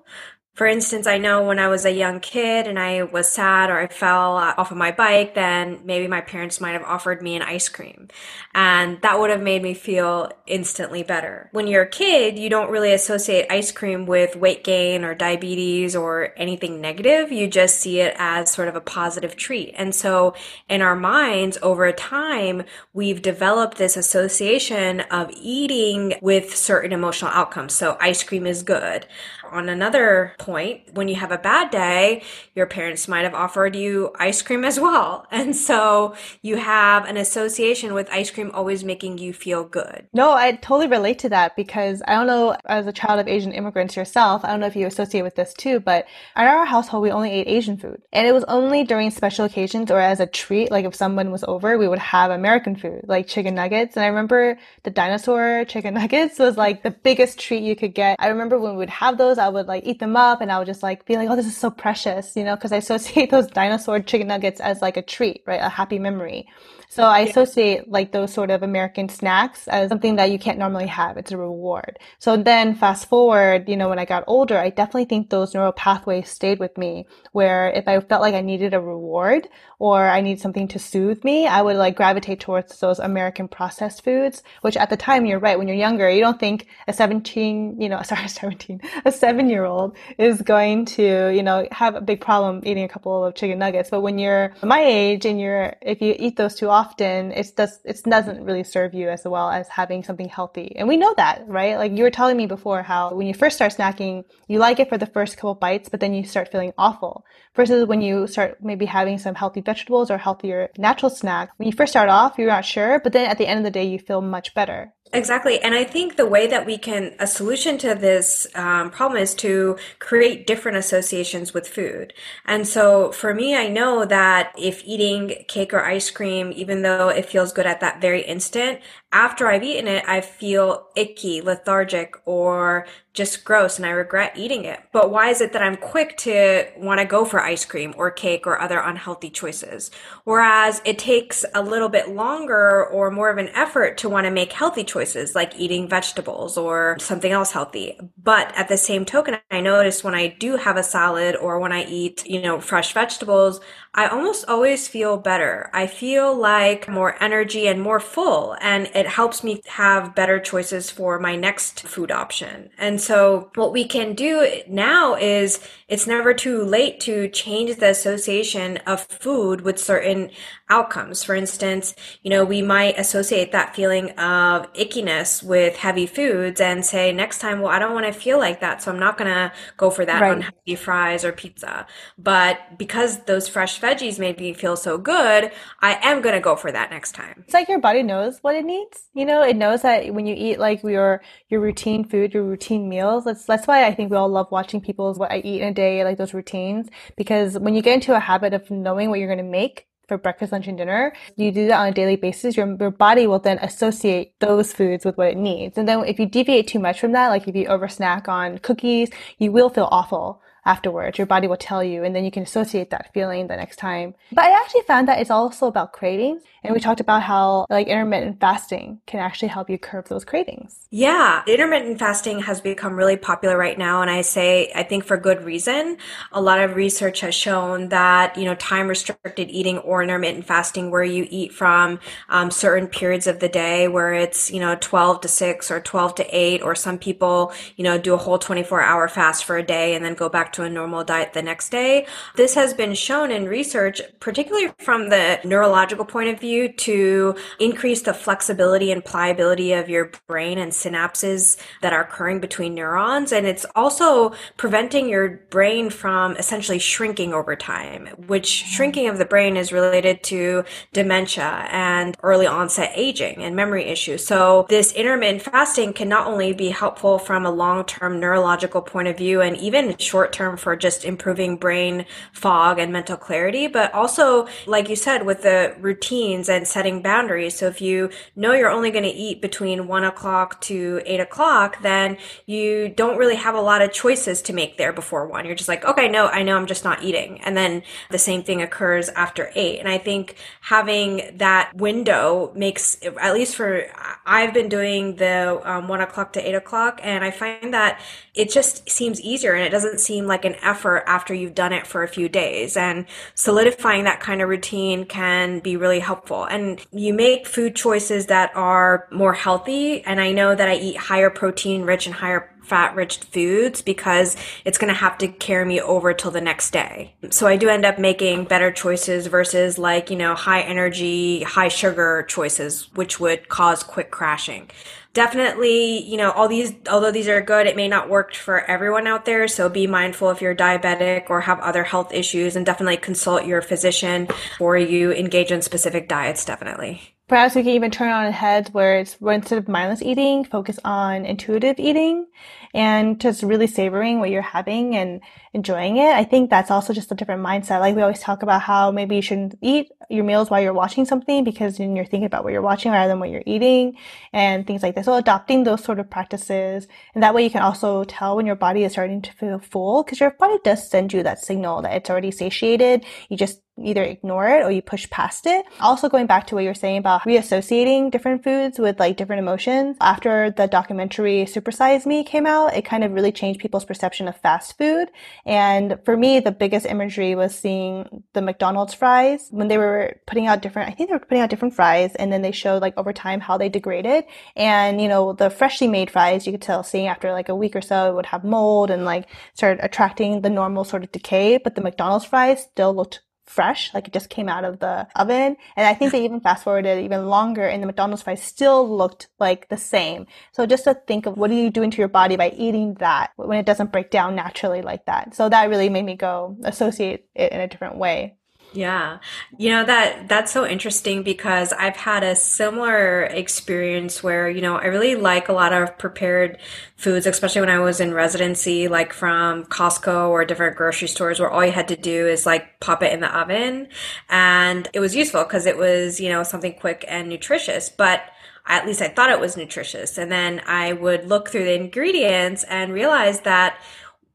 For 0.54 0.66
instance, 0.66 1.06
I 1.06 1.16
know 1.16 1.44
when 1.44 1.58
I 1.58 1.68
was 1.68 1.86
a 1.86 1.92
young 1.92 2.20
kid 2.20 2.66
and 2.66 2.78
I 2.78 3.04
was 3.04 3.30
sad 3.30 3.70
or 3.70 3.78
I 3.78 3.86
fell 3.86 4.32
off 4.36 4.70
of 4.70 4.76
my 4.76 4.92
bike, 4.92 5.34
then 5.34 5.80
maybe 5.84 6.06
my 6.06 6.20
parents 6.20 6.60
might 6.60 6.72
have 6.72 6.82
offered 6.82 7.22
me 7.22 7.34
an 7.36 7.40
ice 7.40 7.68
cream. 7.68 8.08
And 8.52 9.00
that 9.00 9.18
would 9.18 9.30
have 9.30 9.40
made 9.40 9.62
me 9.62 9.72
feel 9.72 10.30
instantly 10.46 11.02
better. 11.02 11.48
When 11.52 11.66
you're 11.66 11.84
a 11.84 11.88
kid, 11.88 12.38
you 12.38 12.50
don't 12.50 12.70
really 12.70 12.92
associate 12.92 13.46
ice 13.48 13.72
cream 13.72 14.04
with 14.04 14.36
weight 14.36 14.62
gain 14.62 15.02
or 15.02 15.14
diabetes 15.14 15.96
or 15.96 16.34
anything 16.36 16.80
negative. 16.80 17.32
You 17.32 17.46
just 17.46 17.76
see 17.76 18.00
it 18.00 18.14
as 18.18 18.52
sort 18.52 18.68
of 18.68 18.76
a 18.76 18.82
positive 18.82 19.36
treat. 19.36 19.72
And 19.78 19.94
so 19.94 20.34
in 20.68 20.82
our 20.82 20.96
minds, 20.96 21.56
over 21.62 21.90
time, 21.92 22.64
we've 22.92 23.22
developed 23.22 23.78
this 23.78 23.96
association 23.96 25.00
of 25.00 25.30
eating 25.40 26.14
with 26.20 26.54
certain 26.54 26.92
emotional 26.92 27.30
outcomes. 27.30 27.72
So 27.72 27.96
ice 27.98 28.22
cream 28.22 28.46
is 28.46 28.62
good 28.62 29.06
on 29.50 29.68
another 29.68 30.34
point, 30.38 30.94
when 30.94 31.08
you 31.08 31.16
have 31.16 31.32
a 31.32 31.38
bad 31.38 31.70
day, 31.70 32.22
your 32.54 32.66
parents 32.66 33.08
might 33.08 33.24
have 33.24 33.34
offered 33.34 33.74
you 33.76 34.10
ice 34.18 34.42
cream 34.42 34.64
as 34.64 34.78
well. 34.78 35.26
And 35.40 35.56
so 35.56 36.14
you 36.42 36.56
have 36.56 37.06
an 37.06 37.16
association 37.16 37.94
with 37.94 38.10
ice 38.10 38.30
cream 38.30 38.50
always 38.52 38.84
making 38.84 39.16
you 39.16 39.32
feel 39.32 39.64
good. 39.64 40.06
No, 40.12 40.32
I 40.32 40.52
totally 40.52 40.86
relate 40.86 41.18
to 41.20 41.30
that 41.30 41.56
because 41.56 42.02
I 42.06 42.14
don't 42.14 42.26
know, 42.26 42.56
as 42.66 42.86
a 42.86 42.92
child 42.92 43.20
of 43.20 43.26
Asian 43.26 43.52
immigrants 43.52 43.96
yourself, 43.96 44.44
I 44.44 44.48
don't 44.48 44.60
know 44.60 44.66
if 44.66 44.76
you 44.76 44.86
associate 44.86 45.22
with 45.22 45.36
this 45.36 45.54
too, 45.54 45.80
but 45.80 46.06
in 46.36 46.44
our 46.44 46.66
household, 46.66 47.02
we 47.02 47.10
only 47.10 47.30
ate 47.30 47.48
Asian 47.48 47.78
food. 47.78 48.02
And 48.12 48.26
it 48.26 48.32
was 48.32 48.44
only 48.44 48.84
during 48.84 49.10
special 49.10 49.46
occasions 49.46 49.90
or 49.90 49.98
as 49.98 50.20
a 50.20 50.26
treat, 50.26 50.70
like 50.70 50.84
if 50.84 50.94
someone 50.94 51.30
was 51.30 51.44
over, 51.44 51.78
we 51.78 51.88
would 51.88 51.98
have 51.98 52.30
American 52.30 52.76
food, 52.76 53.04
like 53.06 53.26
chicken 53.26 53.54
nuggets. 53.54 53.96
And 53.96 54.04
I 54.04 54.08
remember 54.08 54.58
the 54.82 54.90
dinosaur 54.90 55.64
chicken 55.64 55.94
nuggets 56.00 56.38
was 56.38 56.56
like 56.56 56.82
the 56.82 56.90
biggest 56.90 57.38
treat 57.38 57.62
you 57.62 57.76
could 57.76 57.94
get. 57.94 58.16
I 58.18 58.28
remember 58.28 58.58
when 58.58 58.72
we 58.72 58.78
would 58.78 58.90
have 58.90 59.16
those, 59.16 59.38
I 59.40 59.50
would 59.50 59.68
like 59.68 59.84
eat 59.86 60.00
them 60.00 60.16
up 60.16 60.42
and 60.42 60.52
I 60.52 60.58
would 60.58 60.66
just 60.66 60.84
like 60.84 61.06
be 61.06 61.16
like, 61.16 61.30
oh, 61.30 61.36
this 61.36 61.46
is 61.46 61.56
so 61.58 61.70
precious, 61.70 62.36
you 62.36 62.44
know, 62.44 62.56
because 62.56 62.72
I 62.72 62.78
associate 62.78 63.30
those 63.32 63.48
dinosaur 63.48 64.00
chicken 64.00 64.28
nuggets 64.28 64.60
as 64.60 64.82
like 64.82 64.98
a 64.98 65.02
treat, 65.02 65.42
right? 65.46 65.60
A 65.62 65.70
happy 65.70 65.98
memory. 66.00 66.48
So 66.90 67.04
I 67.04 67.20
associate 67.20 67.88
like 67.88 68.10
those 68.10 68.34
sort 68.34 68.50
of 68.50 68.64
American 68.64 69.08
snacks 69.08 69.68
as 69.68 69.88
something 69.88 70.16
that 70.16 70.32
you 70.32 70.40
can't 70.40 70.58
normally 70.58 70.88
have. 70.88 71.16
It's 71.16 71.30
a 71.30 71.36
reward. 71.36 72.00
So 72.18 72.36
then 72.36 72.74
fast 72.74 73.08
forward, 73.08 73.68
you 73.68 73.76
know, 73.76 73.88
when 73.88 74.00
I 74.00 74.04
got 74.04 74.24
older, 74.26 74.58
I 74.58 74.70
definitely 74.70 75.04
think 75.04 75.30
those 75.30 75.54
neural 75.54 75.70
pathways 75.70 76.28
stayed 76.28 76.58
with 76.58 76.76
me 76.76 77.06
where 77.30 77.70
if 77.70 77.86
I 77.86 78.00
felt 78.00 78.22
like 78.22 78.34
I 78.34 78.40
needed 78.40 78.74
a 78.74 78.80
reward 78.80 79.48
or 79.78 80.08
I 80.08 80.20
need 80.20 80.40
something 80.40 80.66
to 80.66 80.80
soothe 80.80 81.22
me, 81.22 81.46
I 81.46 81.62
would 81.62 81.76
like 81.76 81.94
gravitate 81.94 82.40
towards 82.40 82.80
those 82.80 82.98
American 82.98 83.46
processed 83.46 84.02
foods, 84.02 84.42
which 84.62 84.76
at 84.76 84.90
the 84.90 84.96
time, 84.96 85.26
you're 85.26 85.38
right. 85.38 85.58
When 85.58 85.68
you're 85.68 85.76
younger, 85.76 86.10
you 86.10 86.20
don't 86.20 86.40
think 86.40 86.66
a 86.88 86.92
17, 86.92 87.80
you 87.80 87.88
know, 87.88 88.02
sorry, 88.04 88.26
17, 88.26 88.80
a 89.04 89.12
seven 89.12 89.48
year 89.48 89.64
old 89.64 89.96
is 90.18 90.42
going 90.42 90.86
to, 90.86 91.30
you 91.32 91.44
know, 91.44 91.68
have 91.70 91.94
a 91.94 92.00
big 92.00 92.20
problem 92.20 92.62
eating 92.64 92.82
a 92.82 92.88
couple 92.88 93.24
of 93.24 93.36
chicken 93.36 93.60
nuggets. 93.60 93.90
But 93.90 94.00
when 94.00 94.18
you're 94.18 94.52
my 94.60 94.82
age 94.82 95.24
and 95.24 95.40
you're, 95.40 95.76
if 95.80 96.02
you 96.02 96.16
eat 96.18 96.34
those 96.34 96.56
too 96.56 96.68
often, 96.68 96.79
often 96.80 97.32
it 97.32 97.48
does 97.56 97.72
it 97.84 98.00
doesn't 98.04 98.44
really 98.48 98.64
serve 98.64 98.94
you 98.94 99.06
as 99.16 99.22
well 99.24 99.48
as 99.50 99.68
having 99.68 100.02
something 100.02 100.28
healthy. 100.28 100.68
And 100.76 100.88
we 100.88 100.96
know 100.96 101.14
that, 101.16 101.36
right? 101.46 101.76
Like 101.76 101.92
you 101.96 102.04
were 102.04 102.16
telling 102.18 102.36
me 102.36 102.46
before 102.46 102.82
how 102.82 103.02
when 103.14 103.26
you 103.26 103.34
first 103.34 103.56
start 103.56 103.72
snacking, 103.74 104.24
you 104.48 104.58
like 104.58 104.80
it 104.80 104.88
for 104.88 104.98
the 104.98 105.12
first 105.16 105.36
couple 105.36 105.54
bites, 105.54 105.88
but 105.88 106.00
then 106.00 106.14
you 106.14 106.24
start 106.24 106.50
feeling 106.52 106.72
awful. 106.78 107.24
Versus 107.54 107.86
when 107.86 108.00
you 108.00 108.26
start 108.26 108.58
maybe 108.62 108.86
having 108.86 109.18
some 109.18 109.34
healthy 109.34 109.60
vegetables 109.60 110.10
or 110.10 110.18
healthier 110.18 110.70
natural 110.78 111.10
snack. 111.10 111.50
When 111.56 111.68
you 111.68 111.76
first 111.76 111.92
start 111.92 112.08
off, 112.08 112.38
you're 112.38 112.56
not 112.56 112.64
sure, 112.64 113.00
but 113.00 113.12
then 113.12 113.28
at 113.28 113.38
the 113.38 113.46
end 113.46 113.58
of 113.58 113.64
the 113.64 113.78
day, 113.78 113.84
you 113.84 113.98
feel 113.98 114.22
much 114.22 114.54
better. 114.54 114.92
Exactly. 115.12 115.60
And 115.60 115.74
I 115.74 115.82
think 115.82 116.14
the 116.14 116.26
way 116.26 116.46
that 116.46 116.64
we 116.66 116.78
can, 116.78 117.16
a 117.18 117.26
solution 117.26 117.78
to 117.78 117.96
this 117.96 118.46
um, 118.54 118.92
problem 118.92 119.20
is 119.20 119.34
to 119.36 119.76
create 119.98 120.46
different 120.46 120.78
associations 120.78 121.52
with 121.52 121.66
food. 121.66 122.14
And 122.46 122.66
so 122.66 123.10
for 123.10 123.34
me, 123.34 123.56
I 123.56 123.66
know 123.66 124.04
that 124.04 124.52
if 124.56 124.84
eating 124.84 125.44
cake 125.48 125.74
or 125.74 125.84
ice 125.84 126.12
cream, 126.12 126.52
even 126.54 126.82
though 126.82 127.08
it 127.08 127.26
feels 127.26 127.52
good 127.52 127.66
at 127.66 127.80
that 127.80 128.00
very 128.00 128.22
instant, 128.22 128.78
after 129.12 129.48
I've 129.48 129.64
eaten 129.64 129.88
it, 129.88 130.04
I 130.06 130.20
feel 130.20 130.86
icky, 130.94 131.40
lethargic, 131.40 132.14
or 132.26 132.86
just 133.12 133.44
gross 133.44 133.76
and 133.76 133.84
I 133.84 133.90
regret 133.90 134.34
eating 134.36 134.64
it. 134.64 134.80
But 134.92 135.10
why 135.10 135.30
is 135.30 135.40
it 135.40 135.52
that 135.52 135.62
I'm 135.62 135.76
quick 135.76 136.16
to 136.18 136.68
want 136.76 137.00
to 137.00 137.04
go 137.06 137.24
for 137.24 137.40
ice 137.40 137.64
cream 137.64 137.92
or 137.96 138.10
cake 138.10 138.46
or 138.46 138.60
other 138.60 138.78
unhealthy 138.78 139.30
choices? 139.30 139.90
Whereas 140.22 140.80
it 140.84 140.98
takes 140.98 141.44
a 141.54 141.62
little 141.62 141.88
bit 141.88 142.10
longer 142.10 142.86
or 142.86 143.10
more 143.10 143.30
of 143.30 143.38
an 143.38 143.48
effort 143.48 143.98
to 143.98 144.08
want 144.08 144.26
to 144.26 144.30
make 144.30 144.52
healthy 144.52 144.84
choices 144.84 145.34
like 145.34 145.58
eating 145.58 145.88
vegetables 145.88 146.56
or 146.56 146.96
something 147.00 147.32
else 147.32 147.50
healthy. 147.50 147.98
But 148.16 148.52
at 148.56 148.68
the 148.68 148.76
same 148.76 149.04
token, 149.04 149.38
I 149.50 149.60
notice 149.60 150.04
when 150.04 150.14
I 150.14 150.28
do 150.28 150.56
have 150.56 150.76
a 150.76 150.84
salad 150.84 151.34
or 151.34 151.58
when 151.58 151.72
I 151.72 151.84
eat, 151.86 152.24
you 152.26 152.40
know, 152.40 152.60
fresh 152.60 152.92
vegetables, 152.92 153.60
I 153.92 154.06
almost 154.06 154.44
always 154.46 154.86
feel 154.86 155.16
better. 155.16 155.68
I 155.74 155.88
feel 155.88 156.32
like 156.36 156.88
more 156.88 157.20
energy 157.20 157.66
and 157.66 157.82
more 157.82 157.98
full 157.98 158.56
and 158.60 158.88
it 159.00 159.06
helps 159.06 159.42
me 159.42 159.62
have 159.66 160.14
better 160.14 160.38
choices 160.38 160.90
for 160.90 161.18
my 161.18 161.34
next 161.34 161.80
food 161.80 162.10
option. 162.10 162.68
And 162.76 163.00
so 163.00 163.50
what 163.54 163.72
we 163.72 163.86
can 163.86 164.14
do 164.14 164.62
now 164.68 165.14
is 165.14 165.58
it's 165.88 166.06
never 166.06 166.34
too 166.34 166.62
late 166.62 167.00
to 167.00 167.28
change 167.28 167.76
the 167.76 167.88
association 167.88 168.76
of 168.86 169.00
food 169.00 169.62
with 169.62 169.78
certain 169.78 170.30
outcomes. 170.68 171.24
For 171.24 171.34
instance, 171.34 171.94
you 172.22 172.28
know, 172.28 172.44
we 172.44 172.60
might 172.60 172.98
associate 172.98 173.52
that 173.52 173.74
feeling 173.74 174.10
of 174.10 174.70
ickiness 174.74 175.42
with 175.42 175.76
heavy 175.76 176.06
foods 176.06 176.60
and 176.60 176.84
say 176.84 177.10
next 177.10 177.38
time, 177.38 177.60
well, 177.60 177.72
I 177.72 177.78
don't 177.78 177.94
want 177.94 178.06
to 178.06 178.12
feel 178.12 178.38
like 178.38 178.60
that. 178.60 178.82
So 178.82 178.92
I'm 178.92 179.00
not 179.00 179.16
going 179.16 179.30
to 179.30 179.50
go 179.78 179.88
for 179.88 180.04
that 180.04 180.20
right. 180.20 180.36
unhealthy 180.36 180.76
fries 180.76 181.24
or 181.24 181.32
pizza. 181.32 181.86
But 182.18 182.58
because 182.76 183.24
those 183.24 183.48
fresh 183.48 183.80
veggies 183.80 184.18
made 184.18 184.38
me 184.38 184.52
feel 184.52 184.76
so 184.76 184.98
good, 184.98 185.52
I 185.80 185.98
am 186.02 186.20
going 186.20 186.34
to 186.34 186.40
go 186.40 186.54
for 186.54 186.70
that 186.70 186.90
next 186.90 187.12
time. 187.12 187.44
It's 187.46 187.54
like 187.54 187.68
your 187.68 187.80
body 187.80 188.02
knows 188.02 188.38
what 188.42 188.54
it 188.54 188.64
needs. 188.64 188.89
You 189.14 189.24
know, 189.24 189.42
it 189.42 189.56
knows 189.56 189.82
that 189.82 190.12
when 190.14 190.26
you 190.26 190.34
eat 190.36 190.58
like 190.58 190.82
your, 190.82 191.22
your 191.48 191.60
routine 191.60 192.04
food, 192.04 192.34
your 192.34 192.44
routine 192.44 192.88
meals, 192.88 193.24
that's, 193.24 193.44
that's 193.44 193.66
why 193.66 193.86
I 193.86 193.94
think 193.94 194.10
we 194.10 194.16
all 194.16 194.28
love 194.28 194.50
watching 194.50 194.80
people's 194.80 195.18
what 195.18 195.32
I 195.32 195.38
eat 195.38 195.62
in 195.62 195.68
a 195.68 195.74
day, 195.74 196.04
like 196.04 196.18
those 196.18 196.34
routines, 196.34 196.88
because 197.16 197.58
when 197.58 197.74
you 197.74 197.82
get 197.82 197.94
into 197.94 198.14
a 198.14 198.20
habit 198.20 198.54
of 198.54 198.70
knowing 198.70 199.10
what 199.10 199.18
you're 199.18 199.28
going 199.28 199.38
to 199.38 199.44
make, 199.44 199.86
for 200.10 200.18
breakfast, 200.18 200.50
lunch, 200.50 200.66
and 200.66 200.76
dinner, 200.76 201.12
you 201.36 201.52
do 201.52 201.68
that 201.68 201.78
on 201.78 201.86
a 201.86 201.92
daily 201.92 202.16
basis, 202.16 202.56
your, 202.56 202.76
your 202.80 202.90
body 202.90 203.28
will 203.28 203.38
then 203.38 203.58
associate 203.58 204.34
those 204.40 204.72
foods 204.72 205.04
with 205.04 205.16
what 205.16 205.28
it 205.28 205.36
needs. 205.36 205.78
And 205.78 205.88
then 205.88 206.04
if 206.04 206.18
you 206.18 206.26
deviate 206.26 206.66
too 206.66 206.80
much 206.80 206.98
from 206.98 207.12
that, 207.12 207.28
like 207.28 207.46
if 207.46 207.54
you 207.54 207.66
over 207.66 207.86
snack 207.86 208.26
on 208.28 208.58
cookies, 208.58 209.10
you 209.38 209.52
will 209.52 209.68
feel 209.68 209.88
awful 209.92 210.42
afterwards. 210.70 211.18
Your 211.18 211.26
body 211.26 211.46
will 211.48 211.56
tell 211.56 211.82
you, 211.82 212.04
and 212.04 212.14
then 212.14 212.24
you 212.24 212.30
can 212.30 212.44
associate 212.44 212.90
that 212.90 213.12
feeling 213.12 213.48
the 213.48 213.56
next 213.56 213.76
time. 213.76 214.14
But 214.32 214.44
I 214.44 214.60
actually 214.60 214.82
found 214.82 215.08
that 215.08 215.20
it's 215.20 215.30
also 215.30 215.66
about 215.66 215.92
cravings. 215.92 216.42
And 216.62 216.74
we 216.74 216.80
talked 216.80 217.00
about 217.00 217.22
how 217.22 217.66
like 217.70 217.86
intermittent 217.86 218.38
fasting 218.38 219.00
can 219.06 219.20
actually 219.20 219.48
help 219.48 219.70
you 219.70 219.78
curb 219.78 220.08
those 220.08 220.26
cravings. 220.26 220.86
Yeah, 220.90 221.42
intermittent 221.46 221.98
fasting 221.98 222.40
has 222.40 222.60
become 222.60 222.96
really 222.96 223.16
popular 223.16 223.56
right 223.56 223.78
now. 223.78 224.02
And 224.02 224.10
I 224.10 224.20
say, 224.20 224.70
I 224.74 224.82
think 224.82 225.04
for 225.04 225.16
good 225.16 225.42
reason. 225.42 225.96
A 226.32 226.40
lot 226.40 226.60
of 226.60 226.76
research 226.76 227.20
has 227.20 227.34
shown 227.34 227.88
that, 227.88 228.36
you 228.36 228.44
know, 228.44 228.54
time 228.56 228.88
restricted 228.88 229.48
eating 229.50 229.78
or 229.78 230.02
intermittent 230.02 230.46
fasting 230.46 230.90
where 230.90 231.02
you 231.02 231.26
eat 231.30 231.52
from 231.52 231.98
um, 232.28 232.50
certain 232.50 232.88
periods 232.88 233.26
of 233.26 233.40
the 233.40 233.48
day 233.48 233.88
where 233.88 234.12
it's, 234.12 234.50
you 234.50 234.60
know, 234.60 234.76
12 234.78 235.22
to 235.22 235.28
6 235.28 235.70
or 235.70 235.80
12 235.80 236.14
to 236.16 236.36
8, 236.36 236.62
or 236.62 236.74
some 236.74 236.98
people, 236.98 237.52
you 237.76 237.84
know, 237.84 237.96
do 237.96 238.12
a 238.12 238.18
whole 238.18 238.38
24 238.38 238.82
hour 238.82 239.08
fast 239.08 239.44
for 239.44 239.56
a 239.56 239.62
day 239.62 239.94
and 239.94 240.04
then 240.04 240.14
go 240.14 240.28
back 240.28 240.52
to 240.52 240.59
a 240.60 240.70
normal 240.70 241.04
diet 241.04 241.32
the 241.32 241.42
next 241.42 241.70
day. 241.70 242.06
This 242.36 242.54
has 242.54 242.74
been 242.74 242.94
shown 242.94 243.30
in 243.30 243.46
research, 243.46 244.00
particularly 244.20 244.72
from 244.78 245.08
the 245.08 245.40
neurological 245.44 246.04
point 246.04 246.30
of 246.30 246.40
view, 246.40 246.72
to 246.72 247.34
increase 247.58 248.02
the 248.02 248.14
flexibility 248.14 248.90
and 248.92 249.04
pliability 249.04 249.72
of 249.72 249.88
your 249.88 250.10
brain 250.26 250.58
and 250.58 250.72
synapses 250.72 251.56
that 251.82 251.92
are 251.92 252.02
occurring 252.02 252.40
between 252.40 252.74
neurons. 252.74 253.32
And 253.32 253.46
it's 253.46 253.66
also 253.76 254.32
preventing 254.56 255.08
your 255.08 255.40
brain 255.50 255.90
from 255.90 256.36
essentially 256.36 256.78
shrinking 256.78 257.32
over 257.32 257.56
time, 257.56 258.06
which 258.26 258.46
shrinking 258.46 259.08
of 259.08 259.18
the 259.18 259.24
brain 259.24 259.56
is 259.56 259.72
related 259.72 260.22
to 260.24 260.64
dementia 260.92 261.68
and 261.70 262.16
early 262.22 262.46
onset 262.46 262.92
aging 262.94 263.42
and 263.42 263.54
memory 263.54 263.84
issues. 263.84 264.26
So 264.26 264.66
this 264.68 264.92
intermittent 264.92 265.42
fasting 265.42 265.92
can 265.92 266.08
not 266.08 266.26
only 266.26 266.52
be 266.52 266.70
helpful 266.70 267.18
from 267.18 267.46
a 267.46 267.50
long-term 267.50 268.18
neurological 268.18 268.82
point 268.82 269.08
of 269.08 269.16
view 269.16 269.40
and 269.40 269.56
even 269.56 269.96
short 269.98 270.32
term 270.32 270.39
for 270.56 270.76
just 270.76 271.04
improving 271.04 271.56
brain 271.56 272.06
fog 272.32 272.78
and 272.78 272.92
mental 272.92 273.16
clarity, 273.16 273.66
but 273.66 273.92
also, 273.92 274.46
like 274.66 274.88
you 274.88 274.96
said, 274.96 275.26
with 275.26 275.42
the 275.42 275.74
routines 275.78 276.48
and 276.48 276.66
setting 276.66 277.02
boundaries. 277.02 277.56
So 277.58 277.66
if 277.66 277.80
you 277.80 278.10
know 278.34 278.52
you're 278.52 278.70
only 278.70 278.90
going 278.90 279.04
to 279.04 279.10
eat 279.10 279.42
between 279.42 279.86
one 279.86 280.04
o'clock 280.04 280.60
to 280.62 281.02
eight 281.04 281.20
o'clock, 281.20 281.82
then 281.82 282.16
you 282.46 282.88
don't 282.88 283.18
really 283.18 283.36
have 283.36 283.54
a 283.54 283.60
lot 283.60 283.82
of 283.82 283.92
choices 283.92 284.40
to 284.42 284.52
make 284.52 284.78
there 284.78 284.92
before 284.92 285.26
one. 285.26 285.44
You're 285.44 285.54
just 285.54 285.68
like, 285.68 285.84
okay, 285.84 286.08
no, 286.08 286.26
I 286.28 286.42
know 286.42 286.56
I'm 286.56 286.66
just 286.66 286.84
not 286.84 287.02
eating. 287.02 287.40
And 287.42 287.56
then 287.56 287.82
the 288.10 288.18
same 288.18 288.42
thing 288.42 288.62
occurs 288.62 289.08
after 289.10 289.52
eight. 289.54 289.78
And 289.78 289.88
I 289.88 289.98
think 289.98 290.36
having 290.62 291.36
that 291.36 291.74
window 291.76 292.52
makes, 292.54 292.98
at 293.02 293.34
least 293.34 293.56
for, 293.56 293.84
I've 294.24 294.54
been 294.54 294.68
doing 294.68 295.16
the 295.16 295.60
um, 295.64 295.88
one 295.88 296.00
o'clock 296.00 296.32
to 296.34 296.48
eight 296.48 296.54
o'clock, 296.54 297.00
and 297.02 297.24
I 297.24 297.30
find 297.30 297.74
that 297.74 298.00
it 298.34 298.50
just 298.50 298.88
seems 298.88 299.20
easier 299.20 299.54
and 299.54 299.64
it 299.64 299.70
doesn't 299.70 300.00
seem 300.00 300.26
like 300.30 300.46
an 300.46 300.54
effort 300.62 301.04
after 301.06 301.34
you've 301.34 301.54
done 301.54 301.74
it 301.74 301.86
for 301.86 302.02
a 302.02 302.08
few 302.08 302.28
days. 302.28 302.76
And 302.76 303.04
solidifying 303.34 304.04
that 304.04 304.20
kind 304.20 304.40
of 304.40 304.48
routine 304.48 305.04
can 305.04 305.60
be 305.60 305.76
really 305.76 306.00
helpful. 306.00 306.44
And 306.44 306.80
you 306.92 307.12
make 307.12 307.46
food 307.46 307.76
choices 307.76 308.26
that 308.26 308.56
are 308.56 309.06
more 309.10 309.34
healthy. 309.34 310.02
And 310.04 310.20
I 310.20 310.32
know 310.32 310.54
that 310.54 310.68
I 310.68 310.76
eat 310.76 310.96
higher 310.96 311.28
protein 311.28 311.82
rich 311.82 312.06
and 312.06 312.14
higher 312.14 312.50
fat 312.62 312.94
rich 312.94 313.18
foods 313.18 313.82
because 313.82 314.36
it's 314.64 314.78
going 314.78 314.92
to 314.92 314.94
have 314.94 315.18
to 315.18 315.26
carry 315.26 315.64
me 315.64 315.80
over 315.80 316.14
till 316.14 316.30
the 316.30 316.40
next 316.40 316.70
day. 316.70 317.12
So 317.30 317.48
I 317.48 317.56
do 317.56 317.68
end 317.68 317.84
up 317.84 317.98
making 317.98 318.44
better 318.44 318.70
choices 318.70 319.26
versus 319.26 319.76
like, 319.76 320.08
you 320.08 320.16
know, 320.16 320.36
high 320.36 320.60
energy, 320.60 321.42
high 321.42 321.68
sugar 321.68 322.24
choices, 322.28 322.88
which 322.94 323.18
would 323.18 323.48
cause 323.48 323.82
quick 323.82 324.12
crashing 324.12 324.70
definitely, 325.12 326.02
you 326.02 326.16
know, 326.16 326.30
all 326.30 326.48
these, 326.48 326.72
although 326.90 327.12
these 327.12 327.28
are 327.28 327.40
good, 327.40 327.66
it 327.66 327.76
may 327.76 327.88
not 327.88 328.08
work 328.08 328.34
for 328.34 328.60
everyone 328.60 329.06
out 329.06 329.24
there. 329.24 329.48
So 329.48 329.68
be 329.68 329.86
mindful 329.86 330.30
if 330.30 330.40
you're 330.40 330.54
diabetic 330.54 331.30
or 331.30 331.40
have 331.42 331.60
other 331.60 331.84
health 331.84 332.12
issues 332.12 332.56
and 332.56 332.64
definitely 332.64 332.96
consult 332.96 333.44
your 333.44 333.62
physician 333.62 334.26
before 334.26 334.76
you 334.76 335.12
engage 335.12 335.52
in 335.52 335.62
specific 335.62 336.08
diets, 336.08 336.44
definitely. 336.44 337.16
Perhaps 337.30 337.54
we 337.54 337.62
can 337.62 337.70
even 337.70 337.92
turn 337.92 338.10
on 338.10 338.26
a 338.26 338.32
head 338.32 338.70
where 338.72 338.98
it's 338.98 339.16
instead 339.20 339.56
of 339.56 339.68
mindless 339.68 340.02
eating, 340.02 340.42
focus 340.42 340.80
on 340.84 341.24
intuitive 341.24 341.78
eating 341.78 342.26
and 342.74 343.20
just 343.20 343.44
really 343.44 343.68
savoring 343.68 344.18
what 344.18 344.30
you're 344.30 344.42
having 344.42 344.96
and 344.96 345.20
enjoying 345.52 345.96
it. 345.96 346.12
I 346.12 346.24
think 346.24 346.50
that's 346.50 346.72
also 346.72 346.92
just 346.92 347.12
a 347.12 347.14
different 347.14 347.40
mindset. 347.40 347.78
Like 347.78 347.94
we 347.94 348.02
always 348.02 348.18
talk 348.18 348.42
about 348.42 348.62
how 348.62 348.90
maybe 348.90 349.14
you 349.14 349.22
shouldn't 349.22 349.56
eat 349.62 349.92
your 350.08 350.24
meals 350.24 350.50
while 350.50 350.60
you're 350.60 350.72
watching 350.72 351.04
something 351.04 351.44
because 351.44 351.78
then 351.78 351.94
you're 351.94 352.04
thinking 352.04 352.24
about 352.24 352.42
what 352.42 352.52
you're 352.52 352.62
watching 352.62 352.90
rather 352.90 353.06
than 353.06 353.20
what 353.20 353.30
you're 353.30 353.44
eating 353.46 353.96
and 354.32 354.66
things 354.66 354.82
like 354.82 354.96
this. 354.96 355.04
So 355.04 355.14
adopting 355.14 355.62
those 355.62 355.84
sort 355.84 356.00
of 356.00 356.10
practices 356.10 356.88
and 357.14 357.22
that 357.22 357.32
way 357.32 357.44
you 357.44 357.50
can 357.50 357.62
also 357.62 358.02
tell 358.02 358.34
when 358.34 358.46
your 358.46 358.56
body 358.56 358.82
is 358.82 358.90
starting 358.90 359.22
to 359.22 359.32
feel 359.34 359.60
full 359.60 360.02
because 360.02 360.18
your 360.18 360.32
body 360.32 360.58
does 360.64 360.90
send 360.90 361.12
you 361.12 361.22
that 361.22 361.38
signal 361.38 361.82
that 361.82 361.94
it's 361.94 362.10
already 362.10 362.32
satiated. 362.32 363.04
You 363.28 363.36
just 363.36 363.60
either 363.84 364.02
ignore 364.02 364.48
it 364.48 364.62
or 364.62 364.70
you 364.70 364.82
push 364.82 365.08
past 365.10 365.46
it. 365.46 365.64
Also 365.80 366.08
going 366.08 366.26
back 366.26 366.46
to 366.48 366.54
what 366.54 366.64
you're 366.64 366.74
saying 366.74 366.98
about 366.98 367.22
reassociating 367.22 368.10
different 368.10 368.44
foods 368.44 368.78
with 368.78 368.98
like 368.98 369.16
different 369.16 369.40
emotions. 369.40 369.96
After 370.00 370.50
the 370.50 370.66
documentary 370.66 371.44
Supersize 371.44 372.06
Me 372.06 372.24
came 372.24 372.46
out, 372.46 372.74
it 372.74 372.84
kind 372.84 373.04
of 373.04 373.12
really 373.12 373.32
changed 373.32 373.60
people's 373.60 373.84
perception 373.84 374.28
of 374.28 374.36
fast 374.36 374.78
food. 374.78 375.08
And 375.44 375.98
for 376.04 376.16
me, 376.16 376.40
the 376.40 376.52
biggest 376.52 376.86
imagery 376.86 377.34
was 377.34 377.54
seeing 377.54 378.24
the 378.32 378.42
McDonald's 378.42 378.94
fries 378.94 379.48
when 379.50 379.68
they 379.68 379.78
were 379.78 380.20
putting 380.26 380.46
out 380.46 380.62
different, 380.62 380.90
I 380.90 380.94
think 380.94 381.08
they 381.08 381.14
were 381.14 381.20
putting 381.20 381.42
out 381.42 381.50
different 381.50 381.74
fries 381.74 382.14
and 382.14 382.32
then 382.32 382.42
they 382.42 382.52
showed 382.52 382.82
like 382.82 382.96
over 382.96 383.12
time 383.12 383.40
how 383.40 383.58
they 383.58 383.68
degraded. 383.68 384.24
And, 384.56 385.00
you 385.00 385.08
know, 385.08 385.32
the 385.32 385.50
freshly 385.50 385.88
made 385.88 386.10
fries, 386.10 386.46
you 386.46 386.52
could 386.52 386.62
tell 386.62 386.82
seeing 386.82 387.06
after 387.06 387.32
like 387.32 387.48
a 387.48 387.54
week 387.54 387.76
or 387.76 387.82
so, 387.82 388.10
it 388.10 388.14
would 388.14 388.26
have 388.26 388.44
mold 388.44 388.90
and 388.90 389.04
like 389.04 389.28
start 389.54 389.78
attracting 389.82 390.40
the 390.40 390.50
normal 390.50 390.84
sort 390.84 391.04
of 391.04 391.12
decay. 391.12 391.58
But 391.58 391.74
the 391.74 391.82
McDonald's 391.82 392.24
fries 392.24 392.62
still 392.62 392.94
looked 392.94 393.20
fresh, 393.50 393.92
like 393.92 394.06
it 394.06 394.14
just 394.14 394.30
came 394.30 394.48
out 394.48 394.64
of 394.64 394.78
the 394.78 395.06
oven. 395.16 395.56
And 395.76 395.86
I 395.86 395.94
think 395.94 396.12
they 396.12 396.24
even 396.24 396.40
fast 396.40 396.64
forwarded 396.64 396.98
it 396.98 397.04
even 397.04 397.26
longer 397.26 397.66
and 397.66 397.82
the 397.82 397.86
McDonald's 397.86 398.22
fries 398.22 398.42
still 398.42 398.96
looked 398.96 399.28
like 399.38 399.68
the 399.68 399.76
same. 399.76 400.26
So 400.52 400.66
just 400.66 400.84
to 400.84 400.94
think 400.94 401.26
of 401.26 401.36
what 401.36 401.50
are 401.50 401.54
you 401.54 401.70
doing 401.70 401.90
to 401.90 401.98
your 401.98 402.08
body 402.08 402.36
by 402.36 402.50
eating 402.50 402.94
that 402.94 403.32
when 403.36 403.58
it 403.58 403.66
doesn't 403.66 403.92
break 403.92 404.10
down 404.10 404.34
naturally 404.36 404.82
like 404.82 405.06
that. 405.06 405.34
So 405.34 405.48
that 405.48 405.68
really 405.68 405.88
made 405.88 406.04
me 406.04 406.16
go 406.16 406.56
associate 406.64 407.26
it 407.34 407.52
in 407.52 407.60
a 407.60 407.68
different 407.68 407.96
way. 407.96 408.36
Yeah. 408.72 409.18
You 409.58 409.70
know 409.70 409.84
that 409.84 410.28
that's 410.28 410.52
so 410.52 410.64
interesting 410.64 411.24
because 411.24 411.72
I've 411.72 411.96
had 411.96 412.22
a 412.22 412.36
similar 412.36 413.24
experience 413.24 414.22
where, 414.22 414.48
you 414.48 414.60
know, 414.60 414.76
I 414.76 414.84
really 414.86 415.16
like 415.16 415.48
a 415.48 415.52
lot 415.52 415.72
of 415.72 415.98
prepared 415.98 416.58
foods, 416.96 417.26
especially 417.26 417.62
when 417.62 417.70
I 417.70 417.80
was 417.80 417.98
in 417.98 418.14
residency, 418.14 418.86
like 418.86 419.12
from 419.12 419.64
Costco 419.64 420.28
or 420.28 420.44
different 420.44 420.76
grocery 420.76 421.08
stores 421.08 421.40
where 421.40 421.50
all 421.50 421.64
you 421.64 421.72
had 421.72 421.88
to 421.88 421.96
do 421.96 422.28
is 422.28 422.46
like 422.46 422.78
pop 422.78 423.02
it 423.02 423.12
in 423.12 423.18
the 423.18 423.36
oven. 423.36 423.88
And 424.28 424.88
it 424.92 425.00
was 425.00 425.16
useful 425.16 425.42
because 425.42 425.66
it 425.66 425.76
was, 425.76 426.20
you 426.20 426.28
know, 426.28 426.44
something 426.44 426.74
quick 426.74 427.04
and 427.08 427.28
nutritious. 427.28 427.88
But 427.88 428.22
at 428.66 428.86
least 428.86 429.02
I 429.02 429.08
thought 429.08 429.30
it 429.30 429.40
was 429.40 429.56
nutritious. 429.56 430.16
And 430.16 430.30
then 430.30 430.62
I 430.64 430.92
would 430.92 431.26
look 431.28 431.48
through 431.48 431.64
the 431.64 431.74
ingredients 431.74 432.64
and 432.64 432.92
realize 432.92 433.40
that 433.40 433.78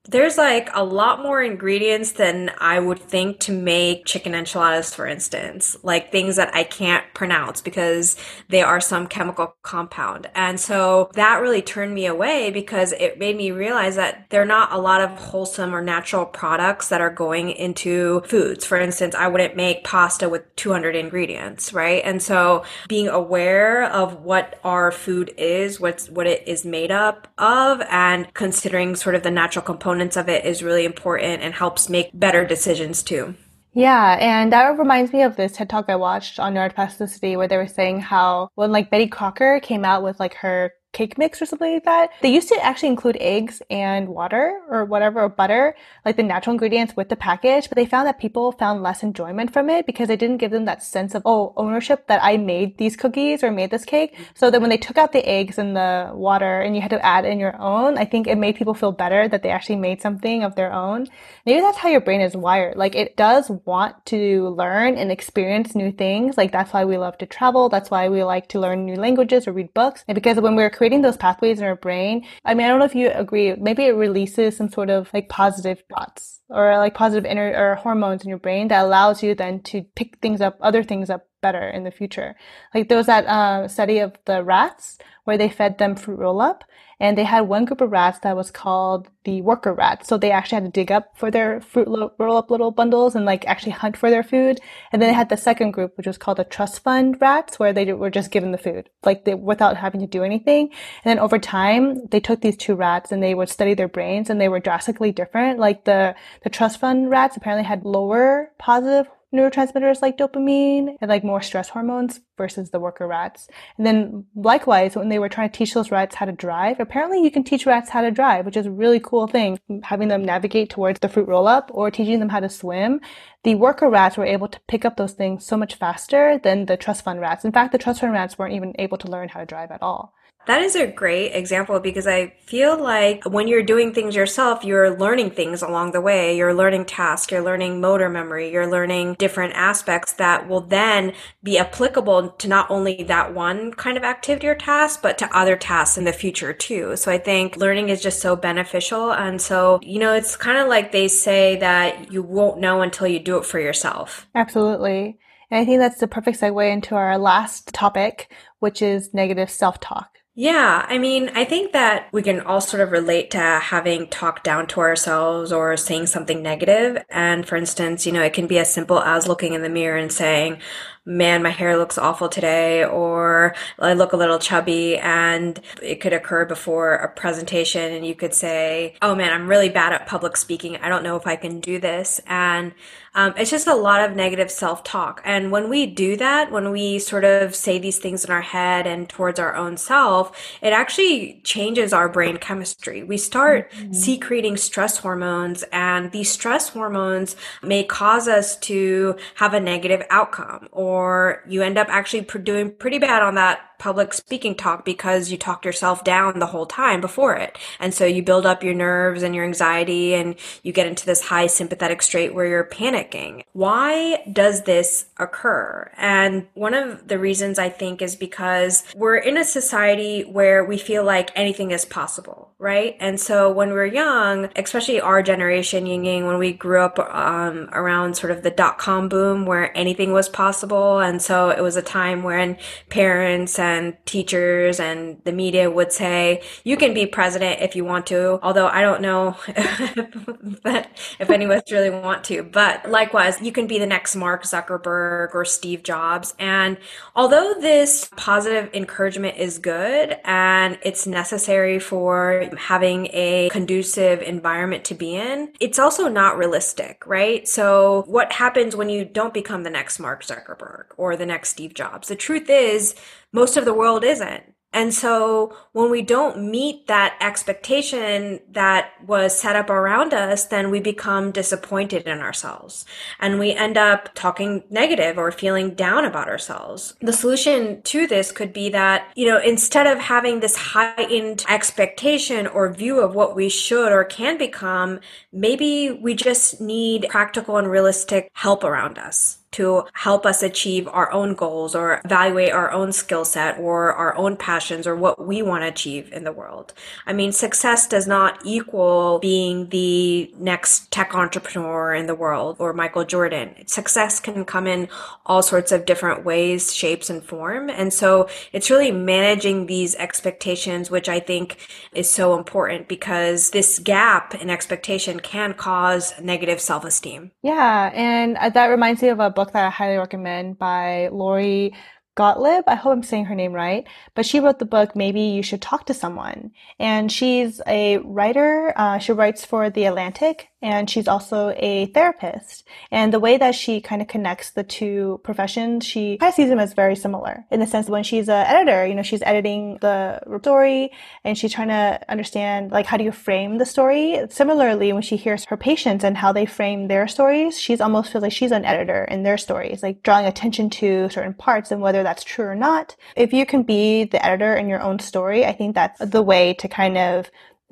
there's 0.07 0.37
like 0.37 0.69
a 0.73 0.83
lot 0.83 1.21
more 1.21 1.41
ingredients 1.41 2.13
than 2.13 2.51
I 2.59 2.79
would 2.79 2.99
think 2.99 3.39
to 3.41 3.51
make 3.51 4.05
chicken 4.05 4.35
enchiladas, 4.35 4.93
for 4.93 5.07
instance, 5.07 5.75
like 5.83 6.11
things 6.11 6.35
that 6.35 6.53
I 6.53 6.63
can't 6.63 7.05
pronounce 7.13 7.61
because 7.61 8.15
they 8.49 8.61
are 8.61 8.79
some 8.79 9.07
chemical 9.07 9.55
compound. 9.63 10.29
And 10.35 10.59
so 10.59 11.09
that 11.13 11.41
really 11.41 11.61
turned 11.61 11.93
me 11.93 12.05
away 12.05 12.51
because 12.51 12.91
it 12.93 13.17
made 13.17 13.35
me 13.35 13.51
realize 13.51 13.95
that 13.95 14.29
there 14.29 14.41
are 14.41 14.45
not 14.45 14.71
a 14.71 14.77
lot 14.77 15.01
of 15.01 15.09
wholesome 15.11 15.73
or 15.73 15.81
natural 15.81 16.25
products 16.25 16.89
that 16.89 17.01
are 17.01 17.09
going 17.09 17.49
into 17.49 18.21
foods. 18.21 18.65
For 18.65 18.77
instance, 18.77 19.15
I 19.15 19.27
wouldn't 19.27 19.55
make 19.55 19.83
pasta 19.83 20.29
with 20.29 20.55
200 20.55 20.95
ingredients, 20.95 21.73
right? 21.73 22.01
And 22.05 22.21
so 22.21 22.63
being 22.87 23.07
aware 23.07 23.85
of 23.85 24.21
what 24.21 24.59
our 24.63 24.91
food 24.91 25.33
is, 25.37 25.79
what's, 25.79 26.09
what 26.09 26.27
it 26.27 26.47
is 26.47 26.63
made 26.63 26.91
up 26.91 27.27
of, 27.37 27.81
and 27.89 28.31
considering 28.33 28.95
sort 28.95 29.15
of 29.15 29.23
the 29.23 29.31
natural 29.31 29.63
components 29.63 29.94
components 29.95 30.17
of 30.17 30.27
it 30.27 30.45
is 30.45 30.61
really 30.61 30.83
important 30.83 31.41
and 31.41 31.53
helps 31.53 31.87
make 31.89 32.09
better 32.13 32.45
decisions 32.45 33.01
too. 33.01 33.33
Yeah, 33.73 34.17
and 34.19 34.51
that 34.51 34.77
reminds 34.77 35.11
me 35.13 35.21
of 35.21 35.35
this 35.35 35.53
TED 35.53 35.69
talk 35.69 35.85
I 35.89 35.95
watched 35.95 36.39
on 36.39 36.53
neuroplasticity 36.53 37.37
where 37.37 37.47
they 37.47 37.57
were 37.57 37.67
saying 37.67 38.01
how 38.01 38.49
when 38.55 38.71
like 38.71 38.89
Betty 38.89 39.07
Crocker 39.07 39.59
came 39.61 39.85
out 39.85 40.03
with 40.03 40.19
like 40.19 40.33
her 40.35 40.73
cake 40.95 41.17
mix 41.17 41.41
or 41.41 41.45
something 41.45 41.73
like 41.73 41.85
that. 41.85 42.09
They 42.21 42.33
used 42.33 42.47
to 42.49 42.57
actually 42.63 42.89
include 42.89 43.17
eggs 43.19 43.61
and 43.69 44.07
water 44.07 44.61
or 44.69 44.85
whatever, 44.85 45.21
or 45.21 45.29
butter, 45.29 45.75
like 46.05 46.15
the 46.15 46.23
natural 46.23 46.53
ingredients 46.53 46.95
with 46.95 47.09
the 47.09 47.15
package, 47.15 47.67
but 47.69 47.75
they 47.75 47.85
found 47.85 48.07
that 48.07 48.17
people 48.19 48.53
found 48.53 48.81
less 48.81 49.03
enjoyment 49.03 49.51
from 49.51 49.69
it 49.69 49.85
because 49.85 50.09
it 50.09 50.19
didn't 50.19 50.37
give 50.37 50.51
them 50.51 50.65
that 50.65 50.81
sense 50.81 51.13
of, 51.13 51.21
oh, 51.25 51.53
ownership 51.57 52.07
that 52.07 52.21
I 52.23 52.37
made 52.37 52.77
these 52.77 52.95
cookies 52.95 53.43
or 53.43 53.51
made 53.51 53.71
this 53.71 53.85
cake. 53.85 54.13
Mm-hmm. 54.13 54.23
So 54.35 54.49
that 54.49 54.61
when 54.61 54.69
they 54.69 54.77
took 54.77 54.97
out 54.97 55.11
the 55.11 55.27
eggs 55.27 55.57
and 55.57 55.75
the 55.75 56.11
water 56.13 56.61
and 56.61 56.75
you 56.75 56.81
had 56.81 56.91
to 56.91 57.05
add 57.05 57.25
in 57.25 57.39
your 57.39 57.59
own, 57.59 57.97
I 57.97 58.05
think 58.05 58.27
it 58.27 58.37
made 58.37 58.55
people 58.55 58.73
feel 58.73 58.93
better 58.93 59.27
that 59.27 59.43
they 59.43 59.49
actually 59.49 59.75
made 59.75 60.01
something 60.01 60.43
of 60.43 60.55
their 60.55 60.71
own. 60.71 61.07
Maybe 61.45 61.59
that's 61.59 61.77
how 61.77 61.89
your 61.89 62.01
brain 62.01 62.21
is 62.21 62.37
wired. 62.37 62.77
Like 62.77 62.95
it 62.95 63.17
does 63.17 63.49
want 63.65 64.05
to 64.07 64.49
learn 64.49 64.95
and 64.95 65.11
experience 65.11 65.75
new 65.75 65.91
things. 65.91 66.37
Like 66.37 66.51
that's 66.53 66.71
why 66.71 66.85
we 66.85 66.97
love 66.97 67.17
to 67.17 67.25
travel. 67.25 67.67
That's 67.67 67.91
why 67.91 68.07
we 68.07 68.23
like 68.23 68.47
to 68.49 68.59
learn 68.59 68.85
new 68.85 68.95
languages 68.95 69.47
or 69.47 69.51
read 69.51 69.73
books. 69.73 70.05
And 70.07 70.15
because 70.15 70.39
when 70.39 70.55
we're 70.55 70.69
creating 70.85 71.01
those 71.01 71.17
pathways 71.17 71.57
in 71.57 71.65
our 71.65 71.75
brain, 71.75 72.27
I 72.45 72.53
mean, 72.53 72.67
I 72.67 72.69
don't 72.69 72.77
know 72.77 72.85
if 72.85 72.93
you 72.93 73.09
agree, 73.09 73.55
maybe 73.55 73.85
it 73.85 73.95
releases 73.95 74.55
some 74.55 74.69
sort 74.69 74.91
of 74.91 75.11
like 75.15 75.29
positive 75.29 75.81
thoughts 75.89 76.41
or 76.47 76.77
like 76.77 76.93
positive 76.93 77.25
inner 77.25 77.51
or 77.57 77.73
hormones 77.73 78.21
in 78.21 78.29
your 78.29 78.37
brain 78.37 78.67
that 78.67 78.85
allows 78.85 79.23
you 79.23 79.33
then 79.33 79.63
to 79.63 79.81
pick 79.95 80.19
things 80.19 80.41
up, 80.41 80.59
other 80.61 80.83
things 80.83 81.09
up 81.09 81.27
better 81.41 81.67
in 81.67 81.85
the 81.85 81.89
future. 81.89 82.35
Like 82.75 82.87
was 82.91 83.07
that 83.07 83.25
uh, 83.25 83.67
study 83.67 83.97
of 83.97 84.15
the 84.25 84.43
rats 84.43 84.99
where 85.23 85.39
they 85.39 85.49
fed 85.49 85.79
them 85.79 85.95
fruit 85.95 86.19
roll 86.19 86.39
up 86.39 86.63
and 86.99 87.17
they 87.17 87.23
had 87.23 87.41
one 87.41 87.65
group 87.65 87.81
of 87.81 87.91
rats 87.91 88.19
that 88.19 88.35
was 88.35 88.51
called 88.51 89.09
the 89.23 89.41
worker 89.41 89.73
rats. 89.73 90.07
So 90.07 90.17
they 90.17 90.31
actually 90.31 90.57
had 90.57 90.65
to 90.65 90.71
dig 90.71 90.91
up 90.91 91.17
for 91.17 91.29
their 91.29 91.61
fruit 91.61 91.87
roll 92.17 92.37
up 92.37 92.51
little 92.51 92.71
bundles 92.71 93.15
and 93.15 93.25
like 93.25 93.45
actually 93.47 93.73
hunt 93.73 93.97
for 93.97 94.09
their 94.09 94.23
food. 94.23 94.59
And 94.91 95.01
then 95.01 95.09
they 95.09 95.13
had 95.13 95.29
the 95.29 95.37
second 95.37 95.71
group, 95.71 95.97
which 95.97 96.07
was 96.07 96.17
called 96.17 96.37
the 96.37 96.43
trust 96.43 96.83
fund 96.83 97.19
rats, 97.19 97.59
where 97.59 97.73
they 97.73 97.91
were 97.93 98.09
just 98.09 98.31
given 98.31 98.51
the 98.51 98.57
food, 98.57 98.89
like 99.03 99.25
they, 99.25 99.33
without 99.33 99.77
having 99.77 100.01
to 100.01 100.07
do 100.07 100.23
anything. 100.23 100.69
And 101.03 101.11
then 101.11 101.19
over 101.19 101.39
time, 101.39 102.07
they 102.07 102.19
took 102.19 102.41
these 102.41 102.57
two 102.57 102.75
rats 102.75 103.11
and 103.11 103.21
they 103.21 103.35
would 103.35 103.49
study 103.49 103.73
their 103.73 103.87
brains 103.87 104.29
and 104.29 104.39
they 104.39 104.49
were 104.49 104.59
drastically 104.59 105.11
different. 105.11 105.59
Like 105.59 105.85
the, 105.85 106.15
the 106.43 106.49
trust 106.49 106.79
fund 106.79 107.09
rats 107.09 107.35
apparently 107.35 107.65
had 107.65 107.83
lower 107.83 108.51
positive 108.57 109.07
neurotransmitters 109.35 110.01
like 110.01 110.17
dopamine 110.17 110.95
and 111.01 111.09
like 111.09 111.23
more 111.23 111.41
stress 111.41 111.69
hormones 111.69 112.21
versus 112.37 112.69
the 112.69 112.79
worker 112.79 113.07
rats. 113.07 113.47
And 113.77 113.85
then 113.85 114.25
likewise, 114.35 114.95
when 114.95 115.09
they 115.09 115.19
were 115.19 115.29
trying 115.29 115.49
to 115.49 115.57
teach 115.57 115.73
those 115.73 115.91
rats 115.91 116.15
how 116.15 116.25
to 116.25 116.31
drive, 116.31 116.79
apparently 116.79 117.21
you 117.21 117.31
can 117.31 117.43
teach 117.43 117.65
rats 117.65 117.89
how 117.89 118.01
to 118.01 118.11
drive, 118.11 118.45
which 118.45 118.57
is 118.57 118.65
a 118.65 118.71
really 118.71 118.99
cool 118.99 119.27
thing. 119.27 119.59
Having 119.83 120.07
them 120.09 120.23
navigate 120.23 120.69
towards 120.69 120.99
the 120.99 121.09
fruit 121.09 121.27
roll 121.27 121.47
up 121.47 121.69
or 121.73 121.91
teaching 121.91 122.19
them 122.19 122.29
how 122.29 122.39
to 122.39 122.49
swim. 122.49 123.01
The 123.43 123.55
worker 123.55 123.89
rats 123.89 124.17
were 124.17 124.25
able 124.25 124.47
to 124.47 124.59
pick 124.67 124.85
up 124.85 124.97
those 124.97 125.13
things 125.13 125.45
so 125.45 125.57
much 125.57 125.75
faster 125.75 126.39
than 126.43 126.65
the 126.65 126.77
trust 126.77 127.03
fund 127.03 127.21
rats. 127.21 127.45
In 127.45 127.51
fact, 127.51 127.71
the 127.71 127.77
trust 127.77 128.01
fund 128.01 128.13
rats 128.13 128.37
weren't 128.37 128.55
even 128.55 128.73
able 128.79 128.97
to 128.97 129.07
learn 129.07 129.29
how 129.29 129.39
to 129.39 129.45
drive 129.45 129.71
at 129.71 129.81
all. 129.81 130.13
That 130.47 130.61
is 130.61 130.75
a 130.75 130.85
great 130.85 131.31
example 131.31 131.79
because 131.79 132.05
I 132.05 132.33
feel 132.45 132.81
like 132.81 133.23
when 133.25 133.47
you're 133.47 133.63
doing 133.63 133.93
things 133.93 134.15
yourself, 134.15 134.63
you're 134.63 134.95
learning 134.95 135.31
things 135.31 135.63
along 135.63 135.91
the 135.91 136.01
way. 136.01 136.37
You're 136.37 136.53
learning 136.53 136.85
tasks, 136.85 137.31
you're 137.31 137.41
learning 137.41 137.81
motor 137.81 138.09
memory, 138.09 138.51
you're 138.51 138.69
learning 138.69 139.15
different 139.15 139.53
aspects 139.55 140.13
that 140.13 140.47
will 140.47 140.61
then 140.61 141.13
be 141.41 141.57
applicable 141.57 142.29
to 142.29 142.47
not 142.47 142.69
only 142.69 143.03
that 143.03 143.33
one 143.33 143.73
kind 143.73 143.97
of 143.97 144.03
activity 144.03 144.47
or 144.47 144.55
task, 144.55 145.01
but 145.01 145.17
to 145.17 145.35
other 145.35 145.55
tasks 145.55 145.97
in 145.97 146.03
the 146.03 146.13
future 146.13 146.53
too. 146.53 146.95
So 146.95 147.11
I 147.11 147.17
think 147.17 147.57
learning 147.57 147.89
is 147.89 148.01
just 148.01 148.21
so 148.21 148.35
beneficial. 148.35 149.11
And 149.11 149.41
so, 149.41 149.79
you 149.81 149.97
know, 149.97 150.13
it's 150.13 150.35
kind 150.35 150.59
of 150.59 150.67
like 150.67 150.91
they 150.91 151.07
say 151.07 151.55
that 151.57 152.11
you 152.11 152.21
won't 152.21 152.59
know 152.59 152.83
until 152.83 153.07
you 153.07 153.19
do 153.19 153.37
it 153.37 153.45
for 153.45 153.59
yourself. 153.59 154.27
Absolutely. 154.35 155.17
And 155.49 155.59
I 155.59 155.65
think 155.65 155.79
that's 155.79 155.99
the 155.99 156.07
perfect 156.07 156.39
segue 156.39 156.71
into 156.71 156.95
our 156.95 157.17
last 157.17 157.73
topic, 157.73 158.31
which 158.59 158.81
is 158.81 159.13
negative 159.13 159.49
self 159.49 159.79
talk. 159.79 160.09
Yeah, 160.37 160.85
I 160.89 160.97
mean, 160.97 161.29
I 161.33 161.45
think 161.45 161.71
that 161.71 162.09
we 162.11 162.21
can 162.21 162.41
all 162.41 162.59
sort 162.59 162.81
of 162.83 162.91
relate 162.91 163.31
to 163.31 163.39
having 163.39 164.07
talked 164.09 164.43
down 164.43 164.67
to 164.67 164.81
ourselves 164.81 165.53
or 165.53 165.77
saying 165.77 166.07
something 166.07 166.43
negative. 166.43 167.01
And 167.09 167.47
for 167.47 167.55
instance, 167.55 168.05
you 168.05 168.11
know, 168.11 168.21
it 168.21 168.33
can 168.33 168.45
be 168.45 168.59
as 168.59 168.73
simple 168.73 168.99
as 168.99 169.29
looking 169.29 169.53
in 169.53 169.61
the 169.61 169.69
mirror 169.69 169.97
and 169.97 170.11
saying, 170.11 170.57
man, 171.05 171.41
my 171.41 171.51
hair 171.51 171.77
looks 171.77 171.97
awful 171.97 172.27
today, 172.27 172.83
or 172.83 173.55
I 173.79 173.93
look 173.93 174.11
a 174.11 174.17
little 174.17 174.39
chubby. 174.39 174.97
And 174.97 175.57
it 175.81 176.01
could 176.01 176.11
occur 176.11 176.43
before 176.43 176.95
a 176.95 177.07
presentation 177.07 177.93
and 177.93 178.05
you 178.05 178.13
could 178.13 178.33
say, 178.33 178.95
oh 179.01 179.15
man, 179.15 179.31
I'm 179.31 179.47
really 179.47 179.69
bad 179.69 179.93
at 179.93 180.05
public 180.05 180.35
speaking. 180.35 180.75
I 180.77 180.89
don't 180.89 181.03
know 181.03 181.15
if 181.15 181.27
I 181.27 181.37
can 181.37 181.61
do 181.61 181.79
this. 181.79 182.19
And 182.27 182.73
um, 183.15 183.33
it's 183.37 183.49
just 183.49 183.65
a 183.67 183.73
lot 183.73 184.01
of 184.01 184.15
negative 184.15 184.51
self 184.51 184.83
talk. 184.83 185.21
And 185.23 185.51
when 185.51 185.69
we 185.69 185.85
do 185.85 186.17
that, 186.17 186.51
when 186.51 186.71
we 186.71 186.99
sort 186.99 187.23
of 187.23 187.55
say 187.55 187.79
these 187.79 187.97
things 187.97 188.25
in 188.25 188.31
our 188.31 188.41
head 188.41 188.85
and 188.85 189.07
towards 189.07 189.39
our 189.39 189.55
own 189.55 189.77
self, 189.77 190.37
it 190.61 190.73
actually 190.73 191.41
changes 191.43 191.93
our 191.93 192.09
brain 192.09 192.37
chemistry. 192.37 193.03
We 193.03 193.17
start 193.17 193.71
mm-hmm. 193.71 193.93
secreting 193.93 194.57
stress 194.57 194.97
hormones, 194.97 195.63
and 195.71 196.11
these 196.11 196.29
stress 196.29 196.69
hormones 196.69 197.37
may 197.63 197.85
cause 197.85 198.27
us 198.27 198.57
to 198.57 199.15
have 199.35 199.53
a 199.53 199.59
negative 199.59 200.03
outcome, 200.09 200.67
or 200.71 201.41
you 201.47 201.61
end 201.61 201.77
up 201.77 201.87
actually 201.89 202.21
doing 202.43 202.71
pretty 202.71 202.99
bad 202.99 203.23
on 203.23 203.35
that 203.35 203.74
public 203.77 204.13
speaking 204.13 204.55
talk 204.55 204.85
because 204.85 205.31
you 205.31 205.37
talked 205.37 205.65
yourself 205.65 206.03
down 206.03 206.39
the 206.39 206.45
whole 206.45 206.65
time 206.65 207.01
before 207.01 207.35
it. 207.35 207.57
And 207.79 207.93
so 207.93 208.05
you 208.05 208.23
build 208.23 208.45
up 208.45 208.63
your 208.63 208.73
nerves 208.73 209.23
and 209.23 209.35
your 209.35 209.45
anxiety 209.45 210.13
and 210.13 210.35
you 210.63 210.71
get 210.71 210.87
into 210.87 211.05
this 211.05 211.21
high 211.21 211.47
sympathetic 211.47 212.01
state 212.01 212.33
where 212.33 212.45
you're 212.45 212.63
panicking. 212.63 213.43
Why 213.53 214.23
does 214.31 214.63
this 214.63 215.05
occur? 215.17 215.91
And 215.97 216.47
one 216.53 216.73
of 216.73 217.07
the 217.07 217.19
reasons 217.19 217.59
I 217.59 217.69
think 217.69 218.01
is 218.01 218.15
because 218.15 218.83
we're 218.95 219.17
in 219.17 219.37
a 219.37 219.43
society 219.43 220.23
where 220.23 220.63
we 220.63 220.77
feel 220.77 221.03
like 221.03 221.31
anything 221.35 221.71
is 221.71 221.85
possible, 221.85 222.53
right? 222.59 222.95
And 222.99 223.19
so 223.19 223.51
when 223.51 223.71
we're 223.71 223.85
young, 223.85 224.49
especially 224.55 225.01
our 225.01 225.21
generation, 225.21 225.85
Ying 225.85 226.05
Ying, 226.05 226.25
when 226.25 226.37
we 226.37 226.53
grew 226.53 226.81
up 226.81 226.99
um, 226.99 227.69
around 227.71 228.15
sort 228.15 228.31
of 228.31 228.43
the 228.43 228.51
dot 228.51 228.77
com 228.77 229.09
boom 229.09 229.45
where 229.45 229.75
anything 229.77 230.13
was 230.13 230.29
possible. 230.29 230.99
And 230.99 231.21
so 231.21 231.49
it 231.49 231.61
was 231.61 231.75
a 231.75 231.81
time 231.81 232.23
when 232.23 232.57
parents 232.89 233.57
and 233.59 233.64
teachers 234.05 234.79
and 234.79 235.21
the 235.23 235.31
media 235.31 235.69
would 235.69 235.91
say, 235.91 236.41
you 236.63 236.77
can 236.77 236.93
be 236.93 237.05
president 237.05 237.61
if 237.61 237.75
you 237.75 237.85
want 237.85 238.07
to, 238.07 238.39
although 238.41 238.67
I 238.67 238.81
don't 238.81 239.01
know 239.01 239.37
if 239.47 241.29
any 241.29 241.45
of 241.45 241.51
us 241.51 241.71
really 241.71 241.89
want 241.89 242.23
to. 242.25 242.43
But 242.43 242.89
likewise, 242.89 243.41
you 243.41 243.51
can 243.51 243.67
be 243.67 243.79
the 243.79 243.85
next 243.85 244.15
Mark 244.15 244.43
Zuckerberg 244.43 245.33
or 245.33 245.45
Steve 245.45 245.83
Jobs. 245.83 246.33
And 246.39 246.77
although 247.15 247.53
this 247.59 248.09
positive 248.15 248.69
encouragement 248.73 249.37
is 249.37 249.57
good 249.59 250.17
and 250.23 250.77
it's 250.83 251.07
necessary 251.07 251.79
for 251.79 252.49
having 252.57 253.07
a 253.11 253.49
conducive 253.51 254.21
environment 254.21 254.85
to 254.85 254.95
be 254.95 255.15
in, 255.15 255.51
it's 255.59 255.79
also 255.79 256.07
not 256.07 256.37
realistic, 256.37 257.05
right? 257.05 257.47
So 257.47 258.03
what 258.07 258.31
happens 258.31 258.75
when 258.75 258.89
you 258.89 259.05
don't 259.05 259.33
become 259.33 259.63
the 259.63 259.69
next 259.69 259.99
Mark 259.99 260.23
Zuckerberg 260.23 260.85
or 260.97 261.15
the 261.15 261.25
next 261.25 261.49
Steve 261.49 261.73
Jobs? 261.73 262.07
The 262.07 262.15
truth 262.15 262.49
is, 262.49 262.95
most 263.35 263.57
of 263.57 263.65
the 263.65 263.73
world 263.73 264.03
isn't. 264.03 264.43
And 264.75 264.93
so 264.93 265.55
when 265.71 265.89
we 265.89 266.01
don't 266.01 266.51
meet 266.51 266.87
that 266.87 267.17
expectation 267.21 268.41
that 268.51 268.91
was 269.07 269.37
set 269.39 269.55
up 269.55 269.69
around 269.69 270.13
us, 270.13 270.47
then 270.47 270.69
we 270.69 270.81
become 270.81 271.31
disappointed 271.31 272.07
in 272.07 272.19
ourselves 272.19 272.85
and 273.21 273.39
we 273.39 273.53
end 273.53 273.77
up 273.77 274.13
talking 274.15 274.63
negative 274.69 275.17
or 275.17 275.31
feeling 275.31 275.75
down 275.75 276.03
about 276.03 276.27
ourselves. 276.27 276.93
The 276.99 277.13
solution 277.13 277.83
to 277.83 278.05
this 278.05 278.33
could 278.33 278.51
be 278.51 278.67
that, 278.71 279.09
you 279.15 279.25
know, 279.25 279.39
instead 279.39 279.87
of 279.87 279.97
having 279.97 280.41
this 280.41 280.57
heightened 280.57 281.45
expectation 281.47 282.45
or 282.45 282.73
view 282.73 282.99
of 282.99 283.15
what 283.15 283.33
we 283.33 283.47
should 283.47 283.93
or 283.93 284.03
can 284.03 284.37
become, 284.37 284.99
maybe 285.31 285.89
we 285.89 286.15
just 286.15 286.59
need 286.59 287.07
practical 287.09 287.55
and 287.55 287.71
realistic 287.71 288.29
help 288.33 288.65
around 288.65 288.97
us 288.97 289.37
to 289.55 289.85
help 289.93 290.25
us 290.25 290.43
achieve 290.43 290.87
our 290.89 291.09
own 291.13 291.33
goals 291.33 291.75
or 291.75 292.01
evaluate 292.03 292.51
our 292.51 292.71
own 292.71 292.91
skill 292.91 293.23
set 293.23 293.57
or 293.57 293.93
our 293.93 294.15
own 294.17 294.35
passions 294.35 294.85
or 294.85 294.95
what 294.95 295.25
we 295.25 295.41
want 295.41 295.63
to 295.63 295.67
achieve 295.67 296.11
in 296.11 296.25
the 296.25 296.31
world. 296.31 296.73
I 297.07 297.13
mean, 297.13 297.31
success 297.31 297.87
does 297.87 298.05
not 298.05 298.39
equal 298.43 299.19
being 299.19 299.69
the 299.69 300.33
next 300.37 300.91
tech 300.91 301.15
entrepreneur 301.15 301.93
in 301.93 302.07
the 302.07 302.15
world 302.15 302.57
or 302.59 302.73
Michael 302.73 303.05
Jordan. 303.05 303.55
Success 303.65 304.19
can 304.19 304.43
come 304.43 304.67
in 304.67 304.89
all 305.25 305.41
sorts 305.41 305.71
of 305.71 305.85
different 305.85 306.25
ways, 306.25 306.73
shapes, 306.73 307.09
and 307.09 307.23
form. 307.23 307.69
And 307.69 307.93
so 307.93 308.27
it's 308.51 308.69
really 308.69 308.91
managing 308.91 309.67
these 309.67 309.95
expectations, 309.95 310.91
which 310.91 311.07
I 311.07 311.21
think 311.21 311.57
is 311.93 312.09
so 312.09 312.37
important 312.37 312.89
because 312.89 313.51
this 313.51 313.79
gap 313.79 314.35
in 314.35 314.49
expectation 314.49 315.21
can 315.21 315.53
cause 315.53 316.13
negative 316.19 316.59
self 316.59 316.83
esteem. 316.83 317.31
Yeah. 317.41 317.91
And 317.93 318.35
uh, 318.37 318.49
that 318.49 318.67
reminds 318.67 319.01
me 319.01 319.09
of 319.09 319.19
a 319.21 319.29
book 319.29 319.44
that 319.53 319.65
I 319.65 319.69
highly 319.69 319.97
recommend 319.97 320.57
by 320.57 321.09
Lori 321.09 321.73
Gottlieb. 322.15 322.63
I 322.67 322.75
hope 322.75 322.93
I'm 322.93 323.03
saying 323.03 323.25
her 323.25 323.35
name 323.35 323.51
right, 323.51 323.85
but 324.13 324.25
she 324.25 324.39
wrote 324.39 324.59
the 324.59 324.65
book 324.65 324.95
Maybe 324.95 325.21
You 325.21 325.43
Should 325.43 325.61
Talk 325.61 325.85
to 325.87 325.93
Someone. 325.93 326.51
And 326.79 327.11
she's 327.11 327.61
a 327.67 327.97
writer. 327.97 328.73
Uh, 328.75 328.99
she 328.99 329.11
writes 329.11 329.45
for 329.45 329.69
The 329.69 329.85
Atlantic 329.85 330.47
and 330.65 330.89
she's 330.89 331.07
also 331.07 331.53
a 331.57 331.85
therapist. 331.93 332.67
And 332.89 333.13
the 333.13 333.19
way 333.19 333.37
that 333.37 333.53
she 333.53 333.81
kind 333.81 334.01
of 334.01 334.07
connects 334.07 334.49
the 334.49 334.63
two 334.63 335.21
professions, 335.23 335.85
she 335.85 336.17
kind 336.17 336.29
of 336.29 336.33
sees 336.33 336.49
them 336.49 336.57
as 336.57 336.73
very 336.73 336.95
similar 336.95 337.45
in 337.51 337.59
the 337.59 337.67
sense 337.67 337.85
that 337.85 337.91
when 337.91 338.03
she's 338.03 338.27
an 338.27 338.47
editor, 338.47 338.83
you 338.83 338.95
know, 338.95 339.03
she's 339.03 339.21
editing 339.21 339.77
the 339.81 340.19
story 340.41 340.89
and 341.23 341.37
she's 341.37 341.53
trying 341.53 341.67
to 341.67 341.99
understand 342.09 342.71
like 342.71 342.87
how 342.87 342.97
do 342.97 343.03
you 343.03 343.11
frame 343.11 343.59
the 343.59 343.65
story. 343.65 344.19
Similarly, 344.31 344.91
when 344.91 345.03
she 345.03 345.17
hears 345.17 345.45
her 345.45 345.57
patients 345.57 346.03
and 346.03 346.17
how 346.17 346.33
they 346.33 346.47
frame 346.47 346.87
their 346.87 347.07
stories, 347.07 347.59
she's 347.59 347.79
almost 347.79 348.11
feels 348.11 348.23
like 348.23 348.31
she's 348.31 348.51
an 348.51 348.65
editor 348.65 349.03
in 349.03 349.21
their 349.21 349.37
stories, 349.37 349.83
like 349.83 350.01
drawing 350.01 350.25
attention 350.25 350.71
to 350.71 351.09
certain 351.11 351.35
parts 351.35 351.69
and 351.69 351.79
whether 351.79 352.01
that's 352.01 352.23
true 352.23 352.45
or 352.45 352.55
not. 352.55 352.95
If 353.15 353.33
you 353.33 353.45
can 353.45 353.61
be 353.61 354.05
the 354.05 354.25
editor 354.25 354.55
in 354.55 354.67
your 354.67 354.81
own 354.81 354.97
story, 354.97 355.45
I 355.45 355.51
think 355.51 355.75
that's 355.75 355.99
the 355.99 356.23
way 356.23 356.55
to 356.55 356.67
kind 356.67 356.97
of 356.97 357.29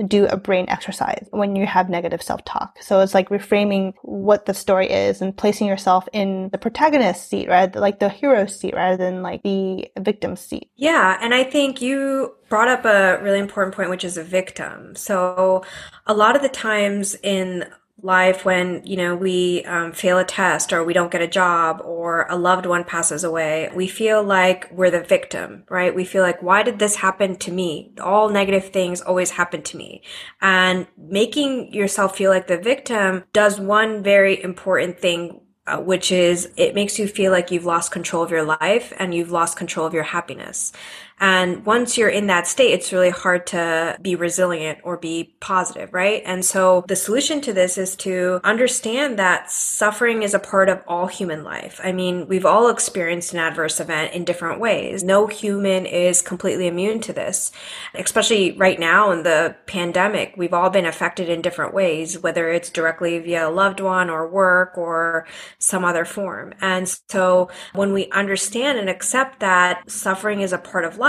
do 0.07 0.25
a 0.25 0.37
brain 0.37 0.65
exercise 0.69 1.27
when 1.31 1.55
you 1.55 1.67
have 1.67 1.89
negative 1.89 2.21
self-talk. 2.21 2.77
So 2.81 2.99
it's 3.01 3.13
like 3.13 3.29
reframing 3.29 3.93
what 4.01 4.45
the 4.45 4.53
story 4.53 4.89
is 4.89 5.21
and 5.21 5.35
placing 5.35 5.67
yourself 5.67 6.07
in 6.13 6.49
the 6.49 6.57
protagonist 6.57 7.29
seat, 7.29 7.47
right? 7.47 7.73
Like 7.75 7.99
the 7.99 8.09
hero 8.09 8.47
seat 8.47 8.73
rather 8.73 8.97
than 8.97 9.21
like 9.21 9.43
the 9.43 9.87
victim 9.99 10.35
seat. 10.35 10.71
Yeah. 10.75 11.17
And 11.21 11.33
I 11.33 11.43
think 11.43 11.81
you 11.81 12.33
brought 12.49 12.69
up 12.69 12.85
a 12.85 13.21
really 13.23 13.39
important 13.39 13.75
point, 13.75 13.89
which 13.89 14.03
is 14.03 14.17
a 14.17 14.23
victim. 14.23 14.95
So 14.95 15.63
a 16.07 16.13
lot 16.13 16.35
of 16.35 16.41
the 16.41 16.49
times 16.49 17.15
in 17.21 17.65
life 18.03 18.45
when 18.45 18.81
you 18.85 18.97
know 18.97 19.15
we 19.15 19.63
um, 19.65 19.91
fail 19.93 20.19
a 20.19 20.25
test 20.25 20.73
or 20.73 20.83
we 20.83 20.93
don't 20.93 21.11
get 21.11 21.21
a 21.21 21.27
job 21.27 21.81
or 21.83 22.27
a 22.29 22.35
loved 22.35 22.65
one 22.65 22.83
passes 22.83 23.23
away. 23.23 23.69
We 23.73 23.87
feel 23.87 24.23
like 24.23 24.69
we're 24.71 24.91
the 24.91 25.01
victim 25.01 25.63
right? 25.69 25.95
We 25.95 26.05
feel 26.05 26.21
like 26.21 26.41
why 26.41 26.63
did 26.63 26.79
this 26.79 26.95
happen 26.95 27.35
to 27.37 27.51
me? 27.51 27.93
All 27.99 28.29
negative 28.29 28.69
things 28.69 29.01
always 29.01 29.31
happen 29.31 29.61
to 29.63 29.77
me. 29.77 30.03
And 30.41 30.87
making 30.97 31.73
yourself 31.73 32.17
feel 32.17 32.31
like 32.31 32.47
the 32.47 32.57
victim 32.57 33.23
does 33.33 33.59
one 33.59 34.03
very 34.03 34.41
important 34.41 34.99
thing 34.99 35.41
uh, 35.65 35.77
which 35.77 36.11
is 36.11 36.51
it 36.57 36.75
makes 36.75 36.99
you 36.99 37.07
feel 37.07 37.31
like 37.31 37.49
you've 37.49 37.65
lost 37.65 37.89
control 37.91 38.21
of 38.21 38.31
your 38.31 38.43
life 38.43 38.91
and 38.99 39.13
you've 39.15 39.31
lost 39.31 39.55
control 39.57 39.87
of 39.87 39.93
your 39.93 40.03
happiness 40.03 40.73
and 41.19 41.65
once 41.65 41.97
you're 41.97 42.09
in 42.09 42.27
that 42.27 42.47
state, 42.47 42.73
it's 42.73 42.91
really 42.91 43.09
hard 43.09 43.47
to 43.47 43.97
be 44.01 44.15
resilient 44.15 44.79
or 44.83 44.97
be 44.97 45.35
positive, 45.39 45.93
right? 45.93 46.21
And 46.25 46.43
so 46.43 46.83
the 46.87 46.95
solution 46.95 47.39
to 47.41 47.53
this 47.53 47.77
is 47.77 47.95
to 47.97 48.41
understand 48.43 49.17
that 49.19 49.49
suffering 49.49 50.23
is 50.23 50.33
a 50.33 50.39
part 50.39 50.69
of 50.69 50.83
all 50.87 51.07
human 51.07 51.43
life. 51.43 51.79
I 51.83 51.91
mean, 51.91 52.27
we've 52.27 52.45
all 52.45 52.69
experienced 52.69 53.33
an 53.33 53.39
adverse 53.39 53.79
event 53.79 54.13
in 54.13 54.25
different 54.25 54.59
ways. 54.59 55.03
No 55.03 55.27
human 55.27 55.85
is 55.85 56.21
completely 56.21 56.67
immune 56.67 56.99
to 57.01 57.13
this, 57.13 57.51
especially 57.93 58.51
right 58.53 58.79
now 58.79 59.11
in 59.11 59.23
the 59.23 59.55
pandemic. 59.65 60.33
We've 60.35 60.53
all 60.53 60.69
been 60.69 60.85
affected 60.85 61.29
in 61.29 61.41
different 61.41 61.73
ways, 61.73 62.19
whether 62.19 62.49
it's 62.49 62.69
directly 62.69 63.19
via 63.19 63.47
a 63.47 63.51
loved 63.51 63.79
one 63.79 64.09
or 64.09 64.27
work 64.27 64.77
or 64.77 65.25
some 65.59 65.85
other 65.85 66.05
form. 66.05 66.53
And 66.59 66.93
so 67.09 67.49
when 67.73 67.93
we 67.93 68.09
understand 68.11 68.77
and 68.77 68.89
accept 68.89 69.39
that 69.39 69.89
suffering 69.89 70.41
is 70.41 70.51
a 70.51 70.57
part 70.57 70.85
of 70.85 70.97
life, 70.97 71.02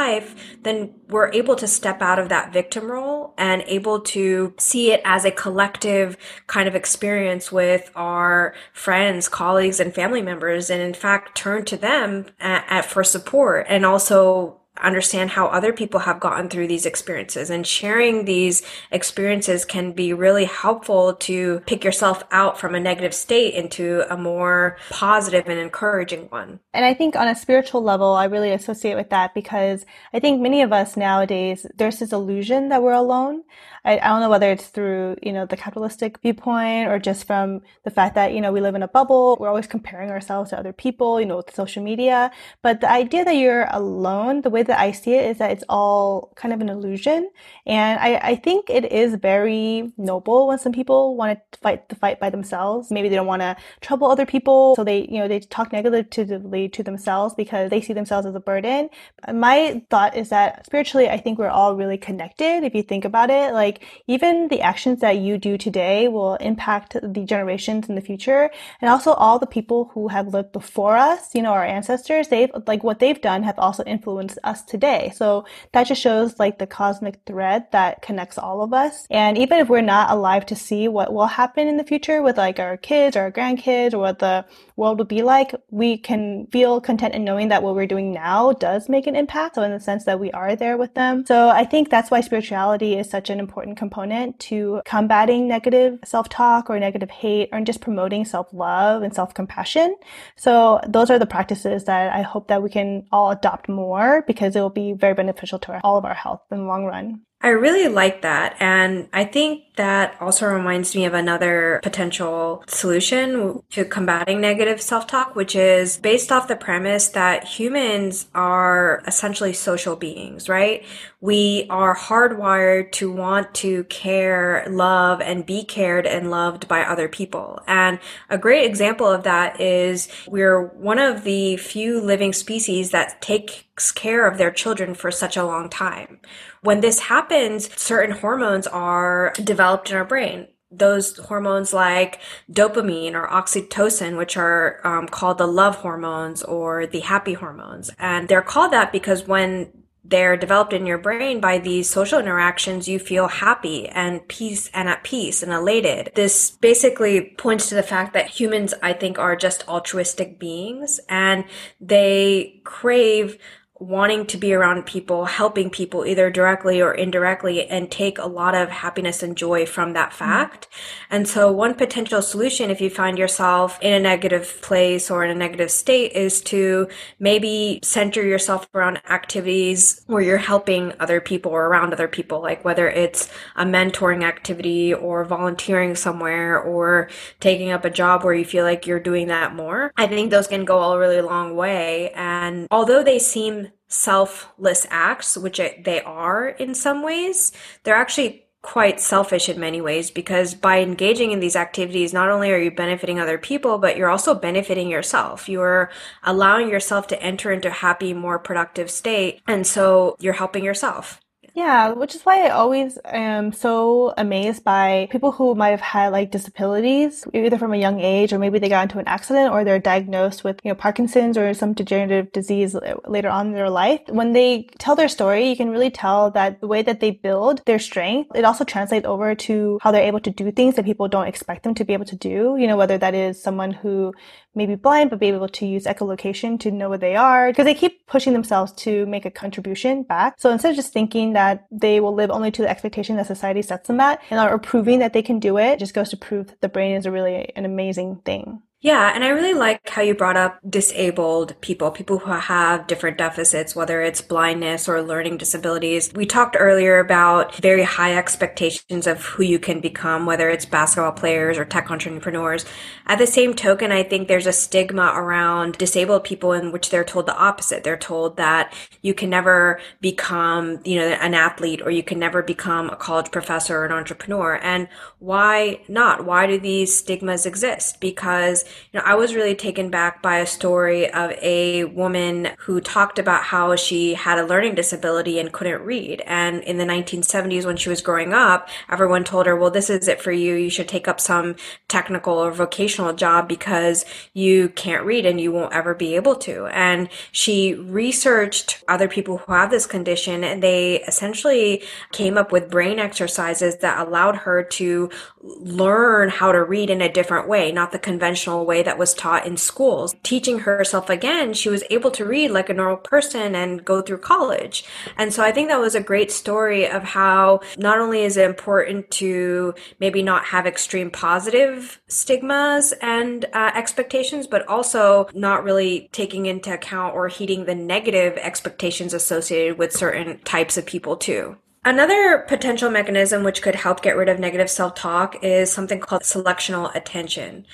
then 0.63 0.95
we're 1.09 1.33
able 1.33 1.57
to 1.57 1.67
step 1.67 2.03
out 2.03 2.19
of 2.19 2.29
that 2.29 2.53
victim 2.53 2.91
role 2.91 3.35
and 3.39 3.63
able 3.67 4.01
to 4.01 4.55
see 4.59 4.93
it 4.93 5.01
as 5.05 5.25
a 5.25 5.31
collective 5.31 6.17
kind 6.47 6.69
of 6.69 6.75
experience 6.75 7.53
with 7.53 7.91
our 7.95 8.55
friends, 8.73 9.29
colleagues, 9.29 9.81
and 9.81 9.95
family 9.95 10.23
members. 10.23 10.71
And 10.71 10.83
in 10.83 10.95
fact, 10.95 11.37
turn 11.37 11.65
to 11.67 11.77
them 11.77 12.27
at, 12.41 12.65
at 12.69 12.85
for 12.85 13.05
support 13.05 13.67
and 13.69 13.87
also 13.87 14.61
understand 14.83 15.31
how 15.31 15.47
other 15.47 15.73
people 15.73 16.01
have 16.01 16.19
gotten 16.19 16.49
through 16.49 16.67
these 16.67 16.85
experiences 16.85 17.49
and 17.49 17.67
sharing 17.67 18.25
these 18.25 18.63
experiences 18.91 19.65
can 19.65 19.93
be 19.93 20.13
really 20.13 20.47
helpful 20.47 21.15
to 21.15 21.61
pick 21.61 21.85
yourself 21.85 22.25
out 22.33 22.59
from 22.59 22.75
a 22.75 22.81
negative 22.81 23.15
state 23.15 23.55
into 23.55 24.05
a 24.13 24.17
more 24.17 24.77
positive 24.91 25.49
and 25.49 25.61
encouraging 25.61 26.23
one. 26.31 26.59
And 26.73 26.85
I 26.85 26.93
think 26.93 27.15
on 27.15 27.29
a 27.29 27.37
spiritual 27.37 27.83
level, 27.83 28.15
I 28.15 28.25
really 28.25 28.51
associate 28.51 28.97
with 28.97 29.11
that 29.11 29.33
because 29.33 29.87
I 30.13 30.19
think 30.19 30.41
many 30.41 30.63
of 30.63 30.73
us 30.73 30.97
nowadays, 30.97 31.67
there's 31.77 32.01
this 32.01 32.13
illusion 32.13 32.69
that 32.71 32.83
we're 32.83 32.93
alone. 32.93 33.45
I, 33.85 33.99
I 33.99 34.09
don't 34.09 34.21
know 34.21 34.31
whether 34.31 34.51
it's 34.51 34.67
through, 34.69 35.17
you 35.23 35.33
know, 35.33 35.47
the 35.47 35.57
capitalistic 35.57 36.19
viewpoint 36.21 36.89
or 36.89 36.99
just 36.99 37.27
from 37.27 37.61
the 37.85 37.91
fact 37.91 38.15
that, 38.17 38.33
you 38.33 38.41
know, 38.41 38.51
we 38.51 38.61
live 38.61 38.75
in 38.75 38.83
a 38.83 38.89
bubble. 38.89 39.37
We're 39.39 39.49
always 39.49 39.67
comparing 39.67 40.11
ourselves 40.11 40.51
to 40.51 40.59
other 40.59 40.73
people, 40.73 41.21
you 41.21 41.27
know, 41.27 41.37
with 41.37 41.55
social 41.55 41.83
media. 41.83 42.33
But 42.63 42.81
the 42.81 42.91
idea 42.91 43.25
that 43.25 43.37
you're 43.37 43.69
alone, 43.71 44.41
the 44.41 44.51
way 44.51 44.64
that 44.65 44.79
I 44.79 44.93
see 44.93 45.15
it 45.15 45.31
is 45.31 45.39
that 45.39 45.51
it's 45.51 45.65
all 45.69 46.33
kind 46.37 46.53
of 46.55 46.61
an 46.61 46.69
illusion. 46.69 47.31
And 47.67 47.99
I, 48.01 48.17
I 48.17 48.37
think 48.37 48.71
it 48.71 48.91
is 48.93 49.15
very 49.15 49.93
noble 49.97 50.49
when 50.49 50.59
some 50.59 50.73
people 50.73 51.17
want 51.17 51.39
to 51.53 51.59
fight 51.59 51.89
the 51.89 51.95
fight 51.95 52.21
by 52.21 52.31
themselves. 52.31 52.91
Maybe 52.91 53.09
they 53.09 53.17
don't 53.17 53.27
want 53.27 53.43
to 53.43 53.57
trouble 53.81 54.11
other 54.11 54.27
people. 54.27 54.77
So 54.77 54.85
they, 54.85 55.07
you 55.11 55.19
know, 55.19 55.29
they 55.29 55.41
talk 55.41 55.73
negatively 55.73 56.69
to 56.69 56.83
themselves 56.83 57.35
because 57.35 57.71
they 57.71 57.81
see 57.81 57.93
themselves 57.93 58.27
as 58.27 58.35
a 58.35 58.41
burden. 58.41 58.91
My 59.33 59.83
thought 59.91 60.17
is 60.17 60.29
that 60.29 60.67
spiritually, 60.67 61.09
I 61.09 61.19
think 61.19 61.39
we're 61.39 61.49
all 61.49 61.77
really 61.77 61.99
connected. 61.99 62.65
If 62.65 62.75
you 62.75 62.83
think 62.83 63.05
about 63.05 63.31
it, 63.31 63.53
like, 63.53 63.85
even 64.07 64.49
the 64.49 64.61
actions 64.61 65.01
that 65.01 65.19
you 65.19 65.39
do 65.39 65.57
today 65.59 66.09
will 66.09 66.35
impact 66.37 66.97
the 67.03 67.25
generations 67.25 67.89
in 67.89 67.95
the 67.95 68.01
future. 68.01 68.51
And 68.81 68.91
also 68.91 69.13
all 69.13 69.39
the 69.39 69.47
people 69.47 69.91
who 69.95 70.09
have 70.09 70.29
lived 70.29 70.53
before 70.53 70.97
us, 70.97 71.35
you 71.35 71.43
know, 71.43 71.53
our 71.53 71.65
ancestors, 71.65 72.29
they've, 72.29 72.51
like 72.67 72.85
what 72.85 72.99
they've 72.99 73.21
done 73.21 73.43
have 73.43 73.59
also 73.59 73.83
influenced 73.85 74.39
us 74.45 74.54
today. 74.63 75.13
So 75.15 75.47
that 75.73 75.87
just 75.87 76.01
shows 76.01 76.39
like 76.39 76.59
the 76.59 76.67
cosmic 76.67 77.21
thread 77.27 77.67
that 77.73 78.03
connects 78.03 78.39
all 78.39 78.63
of 78.63 78.73
us. 78.73 79.07
And 79.11 79.37
even 79.39 79.59
if 79.59 79.69
we're 79.69 79.81
not 79.81 80.11
alive 80.11 80.47
to 80.47 80.57
see 80.57 80.89
what 80.89 81.13
will 81.13 81.27
happen 81.27 81.69
in 81.69 81.77
the 81.77 81.85
future 81.85 82.23
with 82.23 82.37
like 82.39 82.59
our 82.59 82.77
kids 82.77 83.17
or 83.17 83.23
our 83.23 83.33
grandkids 83.33 83.95
or 83.95 83.99
what 83.99 84.19
the 84.19 84.45
world 84.77 84.99
would 84.99 85.09
be 85.09 85.23
like, 85.23 85.55
we 85.71 85.97
can 85.97 86.47
feel 86.53 86.81
content 86.81 87.15
in 87.15 87.25
knowing 87.25 87.49
that 87.49 87.63
what 87.63 87.75
we're 87.75 87.87
doing 87.87 88.13
now 88.13 88.53
does 88.53 88.89
make 88.89 89.07
an 89.07 89.17
impact. 89.17 89.55
So 89.55 89.63
in 89.63 89.73
the 89.73 89.81
sense 89.81 90.05
that 90.05 90.21
we 90.21 90.31
are 90.33 90.57
there 90.57 90.77
with 90.77 90.95
them. 90.95 91.25
So 91.27 91.49
I 91.49 91.65
think 91.65 91.91
that's 91.91 92.11
why 92.11 92.21
spirituality 92.21 92.99
is 92.99 93.09
such 93.09 93.31
an 93.31 93.39
important 93.39 93.77
component 93.77 94.39
to 94.41 94.83
combating 94.85 95.47
negative 95.49 95.99
self-talk 96.05 96.71
or 96.71 96.79
negative 96.79 97.11
hate 97.11 97.51
or 97.53 97.61
just 97.61 97.81
promoting 97.81 98.25
self-love 98.25 99.03
and 99.03 99.15
self-compassion. 99.15 99.97
So 100.37 100.81
those 100.87 101.11
are 101.11 101.19
the 101.19 101.27
practices 101.27 101.85
that 101.85 102.13
I 102.13 102.23
hope 102.23 102.49
that 102.49 102.63
we 102.63 102.71
can 102.71 103.07
all 103.13 103.31
adopt 103.31 103.69
more 103.69 104.25
because 104.27 104.57
it 104.57 104.61
will 104.61 104.71
be 104.71 104.93
very 104.93 105.15
beneficial 105.15 105.59
to 105.61 105.73
our, 105.73 105.81
all 105.85 105.97
of 105.97 106.05
our 106.05 106.15
health 106.15 106.43
in 106.51 106.59
the 106.59 106.65
long 106.65 106.85
run. 106.85 107.23
I 107.41 107.49
really 107.49 107.89
like 107.89 108.23
that. 108.23 108.57
And 108.59 109.07
I 109.13 109.25
think 109.25 109.74
that 109.77 110.17
also 110.21 110.47
reminds 110.47 110.95
me 110.95 111.05
of 111.05 111.15
another 111.15 111.81
potential 111.83 112.63
solution 112.67 113.63
to 113.71 113.85
combating 113.85 114.41
negative 114.41 114.81
self 114.81 115.07
talk, 115.07 115.35
which 115.35 115.57
is 115.57 115.99
based 115.99 116.31
off 116.31 116.49
the 116.49 116.57
premise 116.57 117.09
that 117.09 117.45
humans 117.45 118.29
are 118.35 119.03
essentially 119.07 119.53
social 119.53 119.97
beings, 119.97 120.49
right? 120.49 120.85
We 121.21 121.67
are 121.71 121.97
hardwired 121.97 122.93
to 122.93 123.11
want 123.11 123.55
to 123.55 123.85
care, 123.85 124.65
love, 124.69 125.21
and 125.21 125.45
be 125.45 125.65
cared 125.65 126.07
and 126.07 126.31
loved 126.31 126.69
by 126.69 126.83
other 126.83 127.09
people. 127.09 127.61
And 127.67 127.99
a 128.31 128.39
great 128.39 128.67
example 128.67 129.07
of 129.07 129.25
that 129.25 129.61
is 129.61 130.09
we're 130.29 130.67
one 130.67 130.99
of 130.99 131.25
the 131.25 131.57
few 131.57 132.01
living 132.01 132.33
species 132.33 132.91
that 132.91 133.21
takes 133.23 133.91
care 133.91 134.27
of 134.27 134.39
their 134.39 134.53
children 134.53 134.95
for 134.95 135.11
such 135.11 135.37
a 135.37 135.45
long 135.45 135.69
time 135.69 136.21
when 136.65 136.81
this 136.81 136.99
happens, 136.99 137.71
certain 137.79 138.17
hormones 138.17 138.67
are 138.67 139.35
developed 139.45 139.64
in 139.91 139.97
our 139.97 140.05
brain 140.05 140.49
those 140.79 141.17
hormones 141.19 141.73
like 141.73 142.21
dopamine 142.51 143.15
or 143.15 143.29
oxytocin, 143.29 144.17
which 144.17 144.37
are 144.37 144.81
um, 144.85 145.07
called 145.07 145.39
the 145.39 145.47
love 145.47 145.77
hormones 145.77 146.43
or 146.43 146.87
the 146.87 147.01
happy 147.01 147.35
hormones. 147.35 147.91
And 147.99 148.29
they're 148.29 148.43
called 148.43 148.73
that 148.73 148.91
because 148.91 149.27
when 149.27 149.71
they're 150.07 150.37
developed 150.37 150.75
in 150.75 150.85
your 150.85 150.99
brain 150.99 151.41
by 151.41 151.59
these 151.59 151.89
social 151.89 152.19
interactions, 152.19 152.87
you 152.87 152.99
feel 152.99 153.27
happy 153.27 153.89
and 153.89 154.27
peace 154.29 154.69
and 154.75 154.89
at 154.89 155.03
peace 155.03 155.43
and 155.43 155.51
elated. 155.51 156.13
This 156.15 156.51
basically 156.51 157.35
points 157.39 157.71
to 157.71 157.75
the 157.75 157.83
fact 157.83 158.13
that 158.13 158.29
humans, 158.29 158.75
I 158.83 158.93
think, 158.93 159.19
are 159.19 159.35
just 159.35 159.67
altruistic 159.67 160.39
beings 160.39 161.01
and 161.09 161.45
they 161.81 162.61
crave 162.65 163.39
wanting 163.81 164.25
to 164.25 164.37
be 164.37 164.55
around 164.55 164.87
people, 164.87 165.25
helping 165.25 165.69
people 165.69 166.07
either 166.07 166.31
directly 166.31 166.81
or 166.81 166.93
indirectly, 166.95 167.69
and 167.69 167.91
take 167.91 168.19
a 168.19 168.27
lot 168.27 168.55
of 168.55 168.69
happiness 168.71 169.23
and 169.23 169.37
joy 169.37 169.67
from 169.67 169.93
that 169.93 170.11
mm-hmm. 170.11 170.19
fact. 170.19 170.69
Mm-hmm. 170.71 171.15
And 171.15 171.29
so, 171.29 171.51
one 171.51 171.75
potential 171.75 172.23
solution, 172.23 172.71
if 172.71 172.81
you 172.81 172.89
find 172.89 173.19
yourself 173.19 173.79
in 173.83 173.93
a 173.93 174.01
negative 174.01 174.61
place 174.63 175.11
or 175.11 175.25
in 175.25 175.31
a 175.31 175.35
negative 175.35 175.71
state, 175.71 176.13
is 176.13 176.41
to 176.43 176.89
maybe 177.19 177.81
center 177.83 178.23
yourself 178.23 178.69
around 178.75 179.01
activities 179.11 180.03
where 180.07 180.23
you're 180.23 180.39
helping 180.39 180.93
other 181.01 181.21
people 181.21 181.53
or 181.53 181.67
around 181.67 181.93
other 181.93 182.09
people, 182.09 182.41
like 182.41 182.65
whether 182.65 182.89
it's 182.89 183.29
a 183.57 183.65
mentoring 183.65 184.23
activity 184.23 184.95
or 184.95 185.25
volunteering 185.25 185.97
somewhere 185.97 186.61
or 186.61 187.11
taking 187.41 187.71
up 187.71 187.85
a 187.85 187.91
job 187.91 188.23
where 188.23 188.35
you 188.35 188.45
feel 188.45 188.65
like 188.65 188.87
you're 188.87 189.01
doing 189.01 189.29
that 189.29 189.55
more. 189.55 189.93
I 189.97 190.07
think 190.07 190.31
those 190.31 190.47
can 190.47 190.65
go 190.65 190.93
a 190.93 190.99
really 190.99 191.21
long 191.21 191.57
way. 191.57 192.11
And 192.15 192.69
although 192.71 193.03
they 193.03 193.19
seem 193.19 193.69
selfless 193.89 194.87
acts, 194.91 195.37
which 195.37 195.59
they 195.59 196.03
are 196.03 196.49
in 196.49 196.75
some 196.75 197.03
ways, 197.03 197.53
they're 197.83 197.95
actually 197.95 198.45
quite 198.65 198.99
selfish 198.99 199.51
in 199.51 199.61
many 199.61 199.81
ways 199.83 200.11
because 200.11 200.55
by 200.55 200.81
engaging 200.81 201.33
in 201.33 201.39
these 201.39 201.55
activities, 201.55 202.15
not 202.15 202.31
only 202.31 202.51
are 202.51 202.59
you 202.59 202.71
benefiting 202.71 203.21
other 203.21 203.37
people, 203.37 203.77
but 203.77 203.97
you're 203.97 204.09
also 204.09 204.35
benefiting 204.35 204.89
yourself. 204.89 205.51
You're 205.51 205.91
allowing 206.23 206.71
yourself 206.71 207.07
to 207.09 207.23
enter 207.23 207.53
into 207.53 207.69
a 207.69 207.73
happy, 207.73 208.15
more 208.15 208.39
productive 208.39 208.91
state. 208.91 209.43
And 209.47 209.67
so 209.67 210.17
you're 210.19 210.33
helping 210.33 210.65
yourself. 210.65 211.21
Yeah, 211.57 211.93
which 211.93 212.17
is 212.17 212.23
why 212.23 212.47
I 212.47 212.51
always 212.51 212.99
am 213.05 213.53
so 213.53 214.13
amazed 214.19 214.65
by 214.65 215.07
people 215.13 215.31
who 215.31 215.55
might 215.55 215.69
have 215.69 215.81
had 215.81 216.09
like 216.09 216.33
disabilities, 216.33 217.25
either 217.33 217.59
from 217.59 217.73
a 217.73 217.77
young 217.77 218.01
age 218.01 218.33
or 218.33 218.41
maybe 218.41 218.59
they 218.59 218.69
got 218.69 218.83
into 218.83 218.99
an 218.99 219.07
accident 219.07 219.53
or 219.53 219.63
they're 219.63 219.79
diagnosed 219.79 220.43
with, 220.43 220.59
you 220.65 220.71
know, 220.71 220.75
Parkinson's 220.75 221.39
or 221.39 221.55
some 221.55 221.73
degenerative 221.73 222.33
disease 222.33 222.75
later 223.07 223.29
on 223.29 223.47
in 223.47 223.53
their 223.53 223.71
life. 223.71 224.01
When 224.09 224.33
they 224.33 224.65
tell 224.79 224.97
their 224.97 225.09
story, 225.09 225.49
you 225.49 225.57
can 225.57 225.71
really 225.71 225.91
tell 225.91 226.33
that 226.33 226.61
the 226.61 226.67
way 226.67 226.83
that 226.83 226.99
they 226.99 227.13
build 227.13 227.65
their 227.67 227.79
strength, 227.79 228.33
it 228.35 228.45
also 228.45 228.65
translates 228.65 229.07
over 229.07 229.37
to 229.37 229.79
how 229.81 229.93
they're 229.93 230.03
able 230.03 230.21
to 230.21 230.31
do 230.31 230.51
things 230.51 230.75
that 230.75 230.85
people 230.85 231.07
don't 231.07 231.29
expect 231.29 231.63
them 231.63 231.77
to 231.77 231.85
be 231.85 231.93
able 231.93 232.07
to 232.07 232.17
do. 232.17 232.57
You 232.59 232.67
know, 232.67 232.77
whether 232.77 232.99
that 232.99 233.15
is 233.15 233.41
someone 233.41 233.71
who 233.71 234.13
may 234.55 234.67
be 234.67 234.75
blind, 234.75 235.11
but 235.11 235.19
be 235.19 235.29
able 235.29 235.49
to 235.49 235.67
use 235.67 235.85
echolocation 235.85 236.59
to 236.61 236.71
know 236.71 236.89
where 236.89 236.99
they 236.99 237.17
are 237.17 237.51
because 237.51 237.65
they 237.65 237.75
keep 237.75 238.07
pushing 238.07 238.33
themselves 238.33 238.73
to 238.73 239.07
make 239.07 239.25
a 239.25 239.31
contribution 239.31 240.03
back. 240.03 240.35
So 240.39 240.51
instead 240.51 240.71
of 240.71 240.77
just 240.77 240.93
thinking 240.93 241.33
that 241.33 241.67
they 241.71 242.01
will 242.01 242.15
live 242.15 242.31
only 242.31 242.51
to 242.53 242.63
the 242.63 242.69
expectation 242.69 243.17
that 243.17 243.27
society 243.27 243.63
sets 243.63 243.89
them 243.89 244.01
at 244.01 244.21
and 244.31 244.39
are 244.41 244.59
proving 244.59 244.99
that 245.01 245.13
they 245.13 245.23
can 245.23 245.39
do 245.39 245.59
it, 245.59 245.73
it 245.73 245.79
just 245.79 245.95
goes 245.95 246.11
to 246.11 246.17
prove 246.17 246.49
that 246.49 246.61
the 246.61 246.69
brain 246.69 246.97
is 246.97 247.07
a 247.07 247.11
really 247.11 247.53
an 247.57 247.65
amazing 247.65 248.17
thing. 248.25 248.63
Yeah, 248.85 249.13
and 249.15 249.25
I 249.25 249.29
really 249.29 249.55
like 249.55 249.89
how 249.89 250.03
you 250.03 250.15
brought 250.15 250.37
up 250.37 250.59
disabled 250.69 251.59
people, 251.63 251.91
people 251.91 252.19
who 252.19 252.33
have 252.33 252.87
different 252.87 253.17
deficits, 253.17 253.75
whether 253.75 254.03
it's 254.03 254.21
blindness 254.21 254.91
or 254.91 255.01
learning 255.01 255.39
disabilities. 255.39 256.13
We 256.15 256.27
talked 256.27 256.55
earlier 256.61 256.99
about 256.99 257.57
very 257.57 257.83
high 257.83 258.15
expectations 258.15 259.07
of 259.07 259.25
who 259.25 259.43
you 259.43 259.59
can 259.59 259.81
become, 259.81 260.27
whether 260.27 260.51
it's 260.51 260.67
basketball 260.67 261.13
players 261.13 261.57
or 261.57 261.65
tech 261.65 261.91
entrepreneurs. 261.91 262.67
At 263.07 263.17
the 263.17 263.27
same 263.27 263.55
token, 263.55 263.91
I 263.91 264.03
think 264.03 264.29
there's 264.29 264.47
a 264.47 264.53
stigma 264.53 265.13
around 265.15 265.79
disabled 265.79 266.25
people 266.25 266.53
in 266.53 266.71
which 266.71 266.91
they're 266.91 267.05
told 267.05 267.25
the 267.25 267.39
opposite. 267.39 267.85
They're 267.85 267.97
told 267.97 268.37
that 268.37 268.75
you 269.01 269.15
can 269.15 269.31
never 269.31 269.81
become, 270.03 270.81
you 270.85 270.97
know, 270.97 271.07
an 271.07 271.33
athlete 271.33 271.81
or 271.81 271.91
you 271.91 272.03
can 272.03 272.19
never 272.19 272.43
become 272.43 272.91
a 272.91 272.97
college 272.97 273.31
professor 273.31 273.79
or 273.79 273.87
an 273.87 273.93
entrepreneur. 273.93 274.57
And 274.63 274.89
why 275.21 275.81
not? 275.89 276.27
Why 276.27 276.47
do 276.47 276.61
these 276.61 276.95
stigmas 276.95 277.47
exist? 277.47 277.99
Because 277.99 278.67
you 278.93 279.01
know, 279.01 279.07
I 279.07 279.15
was 279.15 279.35
really 279.35 279.55
taken 279.55 279.91
back 279.91 280.23
by 280.23 280.39
a 280.39 280.47
story 280.47 281.11
of 281.11 281.33
a 281.43 281.85
woman 281.85 282.51
who 282.59 282.81
talked 282.81 283.19
about 283.19 283.43
how 283.43 283.77
she 283.77 284.15
had 284.15 284.39
a 284.39 284.47
learning 284.47 284.75
disability 284.75 285.39
and 285.39 285.53
couldn't 285.53 285.83
read. 285.83 286.23
And 286.27 286.63
in 286.63 286.79
the 286.79 286.85
1970s, 286.85 287.65
when 287.67 287.77
she 287.77 287.89
was 287.89 288.03
growing 288.03 288.33
up, 288.33 288.69
everyone 288.91 289.25
told 289.25 289.47
her, 289.47 289.57
well, 289.57 289.71
this 289.71 289.91
is 289.91 290.09
it 290.09 290.23
for 290.23 290.33
you. 290.33 290.55
You 290.55 290.71
should 290.71 290.89
take 290.89 291.09
up 291.09 291.21
some 291.21 291.57
technical 291.89 292.35
or 292.35 292.51
vocational 292.53 293.13
job 293.13 293.49
because 293.49 294.05
you 294.33 294.69
can't 294.71 295.05
read 295.05 295.27
and 295.27 295.41
you 295.41 295.53
won't 295.53 295.75
ever 295.75 295.95
be 295.95 296.17
able 296.17 296.37
to. 296.37 296.67
And 296.67 297.09
she 297.33 297.75
researched 297.75 298.85
other 298.89 299.09
people 299.09 299.39
who 299.39 299.53
have 299.53 299.71
this 299.71 299.87
condition 299.87 300.45
and 300.45 300.63
they 300.63 301.03
essentially 301.03 301.83
came 302.13 302.39
up 302.39 302.53
with 302.53 302.71
brain 302.71 302.99
exercises 302.99 303.79
that 303.79 304.07
allowed 304.07 304.37
her 304.37 304.63
to 304.63 305.11
learn 305.43 306.29
how 306.29 306.53
to 306.53 306.63
read 306.63 306.91
in 306.91 307.03
a 307.03 307.13
different 307.13 307.49
way, 307.49 307.73
not 307.73 307.93
the 307.93 307.99
conventional 307.99 308.64
way 308.65 308.83
that 308.83 308.99
was 308.99 309.15
taught 309.15 309.47
in 309.47 309.57
schools. 309.57 310.15
Teaching 310.23 310.61
herself 310.61 311.11
again, 311.11 311.55
she 311.55 311.69
was 311.69 311.85
able 311.91 312.11
to 312.13 312.25
read 312.25 312.51
like 312.51 312.69
a 312.69 312.75
normal 312.75 312.97
person 312.97 313.55
and 313.55 313.85
go 313.85 314.03
through 314.03 314.19
college. 314.19 314.85
And 315.17 315.33
so 315.33 315.43
I 315.43 315.53
think 315.53 315.69
that 315.69 315.81
was 315.81 315.95
a 315.95 316.01
great 316.01 316.33
story 316.33 316.89
of 316.89 317.03
how 317.03 317.61
not 317.77 317.99
only 317.99 318.23
is 318.23 318.37
it 318.37 318.45
important 318.45 319.11
to 319.13 319.75
maybe 320.01 320.23
not 320.23 320.45
have 320.47 320.67
extreme 320.67 321.11
positive 321.11 322.01
stigmas 322.09 322.93
and 323.01 323.45
uh, 323.53 323.71
expectations, 323.75 324.47
but 324.47 324.67
also 324.69 325.29
not 325.35 325.65
really 325.65 326.09
taking 326.13 326.47
into 326.47 326.73
account 326.73 327.15
or 327.15 327.29
heeding 327.29 327.65
the 327.65 327.75
negative 327.75 328.37
expectations 328.39 329.15
associated 329.15 329.79
with 329.79 329.93
certain 329.93 330.39
types 330.41 330.77
of 330.77 330.87
people 330.87 331.17
too. 331.17 331.57
Another 331.87 332.39
potential 332.49 332.91
mechanism 332.91 333.45
which 333.45 333.61
could 333.61 333.75
help 333.75 334.01
get 334.01 334.17
rid 334.17 334.31
of 334.31 334.39
negative 334.39 334.71
self 334.71 334.95
talk 334.95 335.45
is 335.45 335.71
something 335.71 336.01
called 336.01 336.23
selectional 336.23 336.95
attention. 336.95 337.67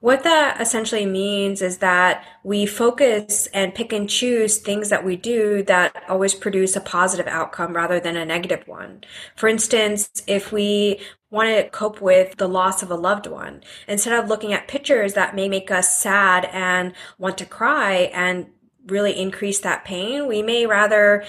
What 0.00 0.24
that 0.24 0.60
essentially 0.60 1.06
means 1.06 1.62
is 1.62 1.78
that 1.78 2.24
we 2.44 2.66
focus 2.66 3.46
and 3.48 3.74
pick 3.74 3.92
and 3.92 4.08
choose 4.08 4.58
things 4.58 4.90
that 4.90 5.04
we 5.04 5.16
do 5.16 5.62
that 5.64 6.04
always 6.08 6.34
produce 6.34 6.76
a 6.76 6.80
positive 6.80 7.26
outcome 7.26 7.74
rather 7.74 7.98
than 7.98 8.16
a 8.16 8.26
negative 8.26 8.68
one. 8.68 9.04
For 9.36 9.48
instance, 9.48 10.10
if 10.26 10.52
we 10.52 11.00
want 11.30 11.48
to 11.48 11.68
cope 11.70 12.00
with 12.00 12.36
the 12.36 12.48
loss 12.48 12.82
of 12.82 12.90
a 12.90 12.94
loved 12.94 13.26
one, 13.26 13.62
instead 13.88 14.12
of 14.12 14.28
looking 14.28 14.52
at 14.52 14.68
pictures 14.68 15.14
that 15.14 15.34
may 15.34 15.48
make 15.48 15.70
us 15.70 15.98
sad 15.98 16.44
and 16.52 16.92
want 17.18 17.38
to 17.38 17.46
cry 17.46 18.10
and 18.12 18.46
really 18.86 19.18
increase 19.18 19.60
that 19.60 19.84
pain, 19.84 20.28
we 20.28 20.42
may 20.42 20.66
rather 20.66 21.24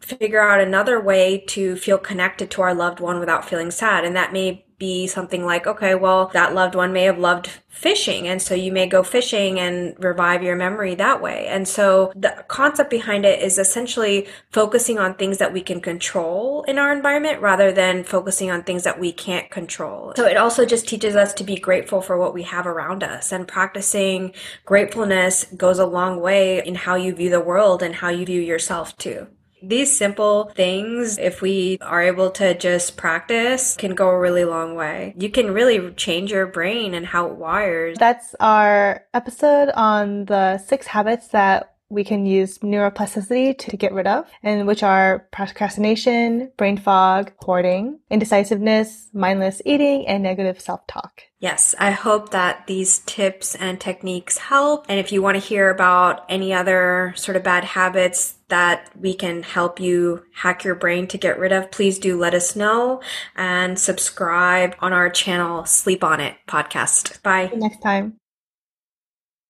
figure 0.00 0.40
out 0.40 0.60
another 0.60 1.00
way 1.00 1.38
to 1.48 1.76
feel 1.76 1.98
connected 1.98 2.50
to 2.50 2.62
our 2.62 2.74
loved 2.74 3.00
one 3.00 3.18
without 3.18 3.48
feeling 3.48 3.70
sad. 3.70 4.04
And 4.04 4.14
that 4.16 4.32
may 4.32 4.64
be 4.80 5.06
something 5.06 5.44
like, 5.44 5.68
okay, 5.68 5.94
well, 5.94 6.28
that 6.32 6.54
loved 6.54 6.74
one 6.74 6.92
may 6.92 7.04
have 7.04 7.18
loved 7.18 7.48
fishing. 7.68 8.26
And 8.26 8.42
so 8.42 8.54
you 8.54 8.72
may 8.72 8.86
go 8.88 9.04
fishing 9.04 9.60
and 9.60 9.94
revive 10.02 10.42
your 10.42 10.56
memory 10.56 10.96
that 10.96 11.22
way. 11.22 11.46
And 11.46 11.68
so 11.68 12.12
the 12.16 12.44
concept 12.48 12.90
behind 12.90 13.24
it 13.24 13.40
is 13.40 13.58
essentially 13.58 14.26
focusing 14.50 14.98
on 14.98 15.14
things 15.14 15.38
that 15.38 15.52
we 15.52 15.60
can 15.60 15.80
control 15.80 16.64
in 16.64 16.78
our 16.78 16.92
environment 16.92 17.40
rather 17.40 17.70
than 17.70 18.02
focusing 18.02 18.50
on 18.50 18.64
things 18.64 18.82
that 18.82 18.98
we 18.98 19.12
can't 19.12 19.50
control. 19.50 20.14
So 20.16 20.26
it 20.26 20.36
also 20.36 20.64
just 20.64 20.88
teaches 20.88 21.14
us 21.14 21.32
to 21.34 21.44
be 21.44 21.56
grateful 21.56 22.02
for 22.02 22.18
what 22.18 22.34
we 22.34 22.42
have 22.42 22.66
around 22.66 23.04
us 23.04 23.30
and 23.30 23.46
practicing 23.46 24.32
gratefulness 24.64 25.44
goes 25.56 25.78
a 25.78 25.86
long 25.86 26.20
way 26.20 26.64
in 26.66 26.74
how 26.74 26.96
you 26.96 27.14
view 27.14 27.30
the 27.30 27.38
world 27.38 27.82
and 27.82 27.94
how 27.94 28.08
you 28.08 28.26
view 28.26 28.40
yourself 28.40 28.96
too. 28.96 29.28
These 29.62 29.96
simple 29.96 30.50
things, 30.54 31.18
if 31.18 31.42
we 31.42 31.78
are 31.80 32.02
able 32.02 32.30
to 32.32 32.54
just 32.54 32.96
practice, 32.96 33.76
can 33.76 33.94
go 33.94 34.08
a 34.08 34.18
really 34.18 34.44
long 34.44 34.74
way. 34.74 35.14
You 35.18 35.30
can 35.30 35.52
really 35.52 35.92
change 35.92 36.30
your 36.30 36.46
brain 36.46 36.94
and 36.94 37.06
how 37.06 37.26
it 37.26 37.34
wires. 37.34 37.96
That's 37.98 38.34
our 38.40 39.04
episode 39.12 39.70
on 39.70 40.24
the 40.26 40.58
six 40.58 40.86
habits 40.86 41.28
that 41.28 41.74
we 41.92 42.04
can 42.04 42.24
use 42.24 42.58
neuroplasticity 42.58 43.58
to 43.58 43.76
get 43.76 43.92
rid 43.92 44.06
of, 44.06 44.24
and 44.44 44.64
which 44.64 44.84
are 44.84 45.26
procrastination, 45.32 46.52
brain 46.56 46.78
fog, 46.78 47.32
hoarding, 47.40 47.98
indecisiveness, 48.08 49.08
mindless 49.12 49.60
eating, 49.64 50.06
and 50.06 50.22
negative 50.22 50.60
self-talk. 50.60 51.22
Yes, 51.40 51.74
I 51.80 51.90
hope 51.90 52.30
that 52.30 52.68
these 52.68 53.00
tips 53.00 53.56
and 53.56 53.80
techniques 53.80 54.38
help. 54.38 54.86
And 54.88 55.00
if 55.00 55.10
you 55.10 55.20
want 55.20 55.34
to 55.34 55.44
hear 55.44 55.68
about 55.68 56.24
any 56.28 56.54
other 56.54 57.12
sort 57.16 57.36
of 57.36 57.42
bad 57.42 57.64
habits 57.64 58.36
that 58.50 58.90
we 58.98 59.14
can 59.14 59.42
help 59.42 59.80
you 59.80 60.24
hack 60.34 60.64
your 60.64 60.74
brain 60.74 61.06
to 61.08 61.18
get 61.18 61.38
rid 61.38 61.52
of, 61.52 61.70
please 61.70 61.98
do 61.98 62.18
let 62.18 62.34
us 62.34 62.54
know 62.54 63.00
and 63.36 63.78
subscribe 63.78 64.76
on 64.80 64.92
our 64.92 65.08
channel, 65.10 65.64
Sleep 65.64 66.04
On 66.04 66.20
It 66.20 66.36
podcast. 66.46 67.22
Bye. 67.22 67.50
next 67.54 67.80
time. 67.80 68.20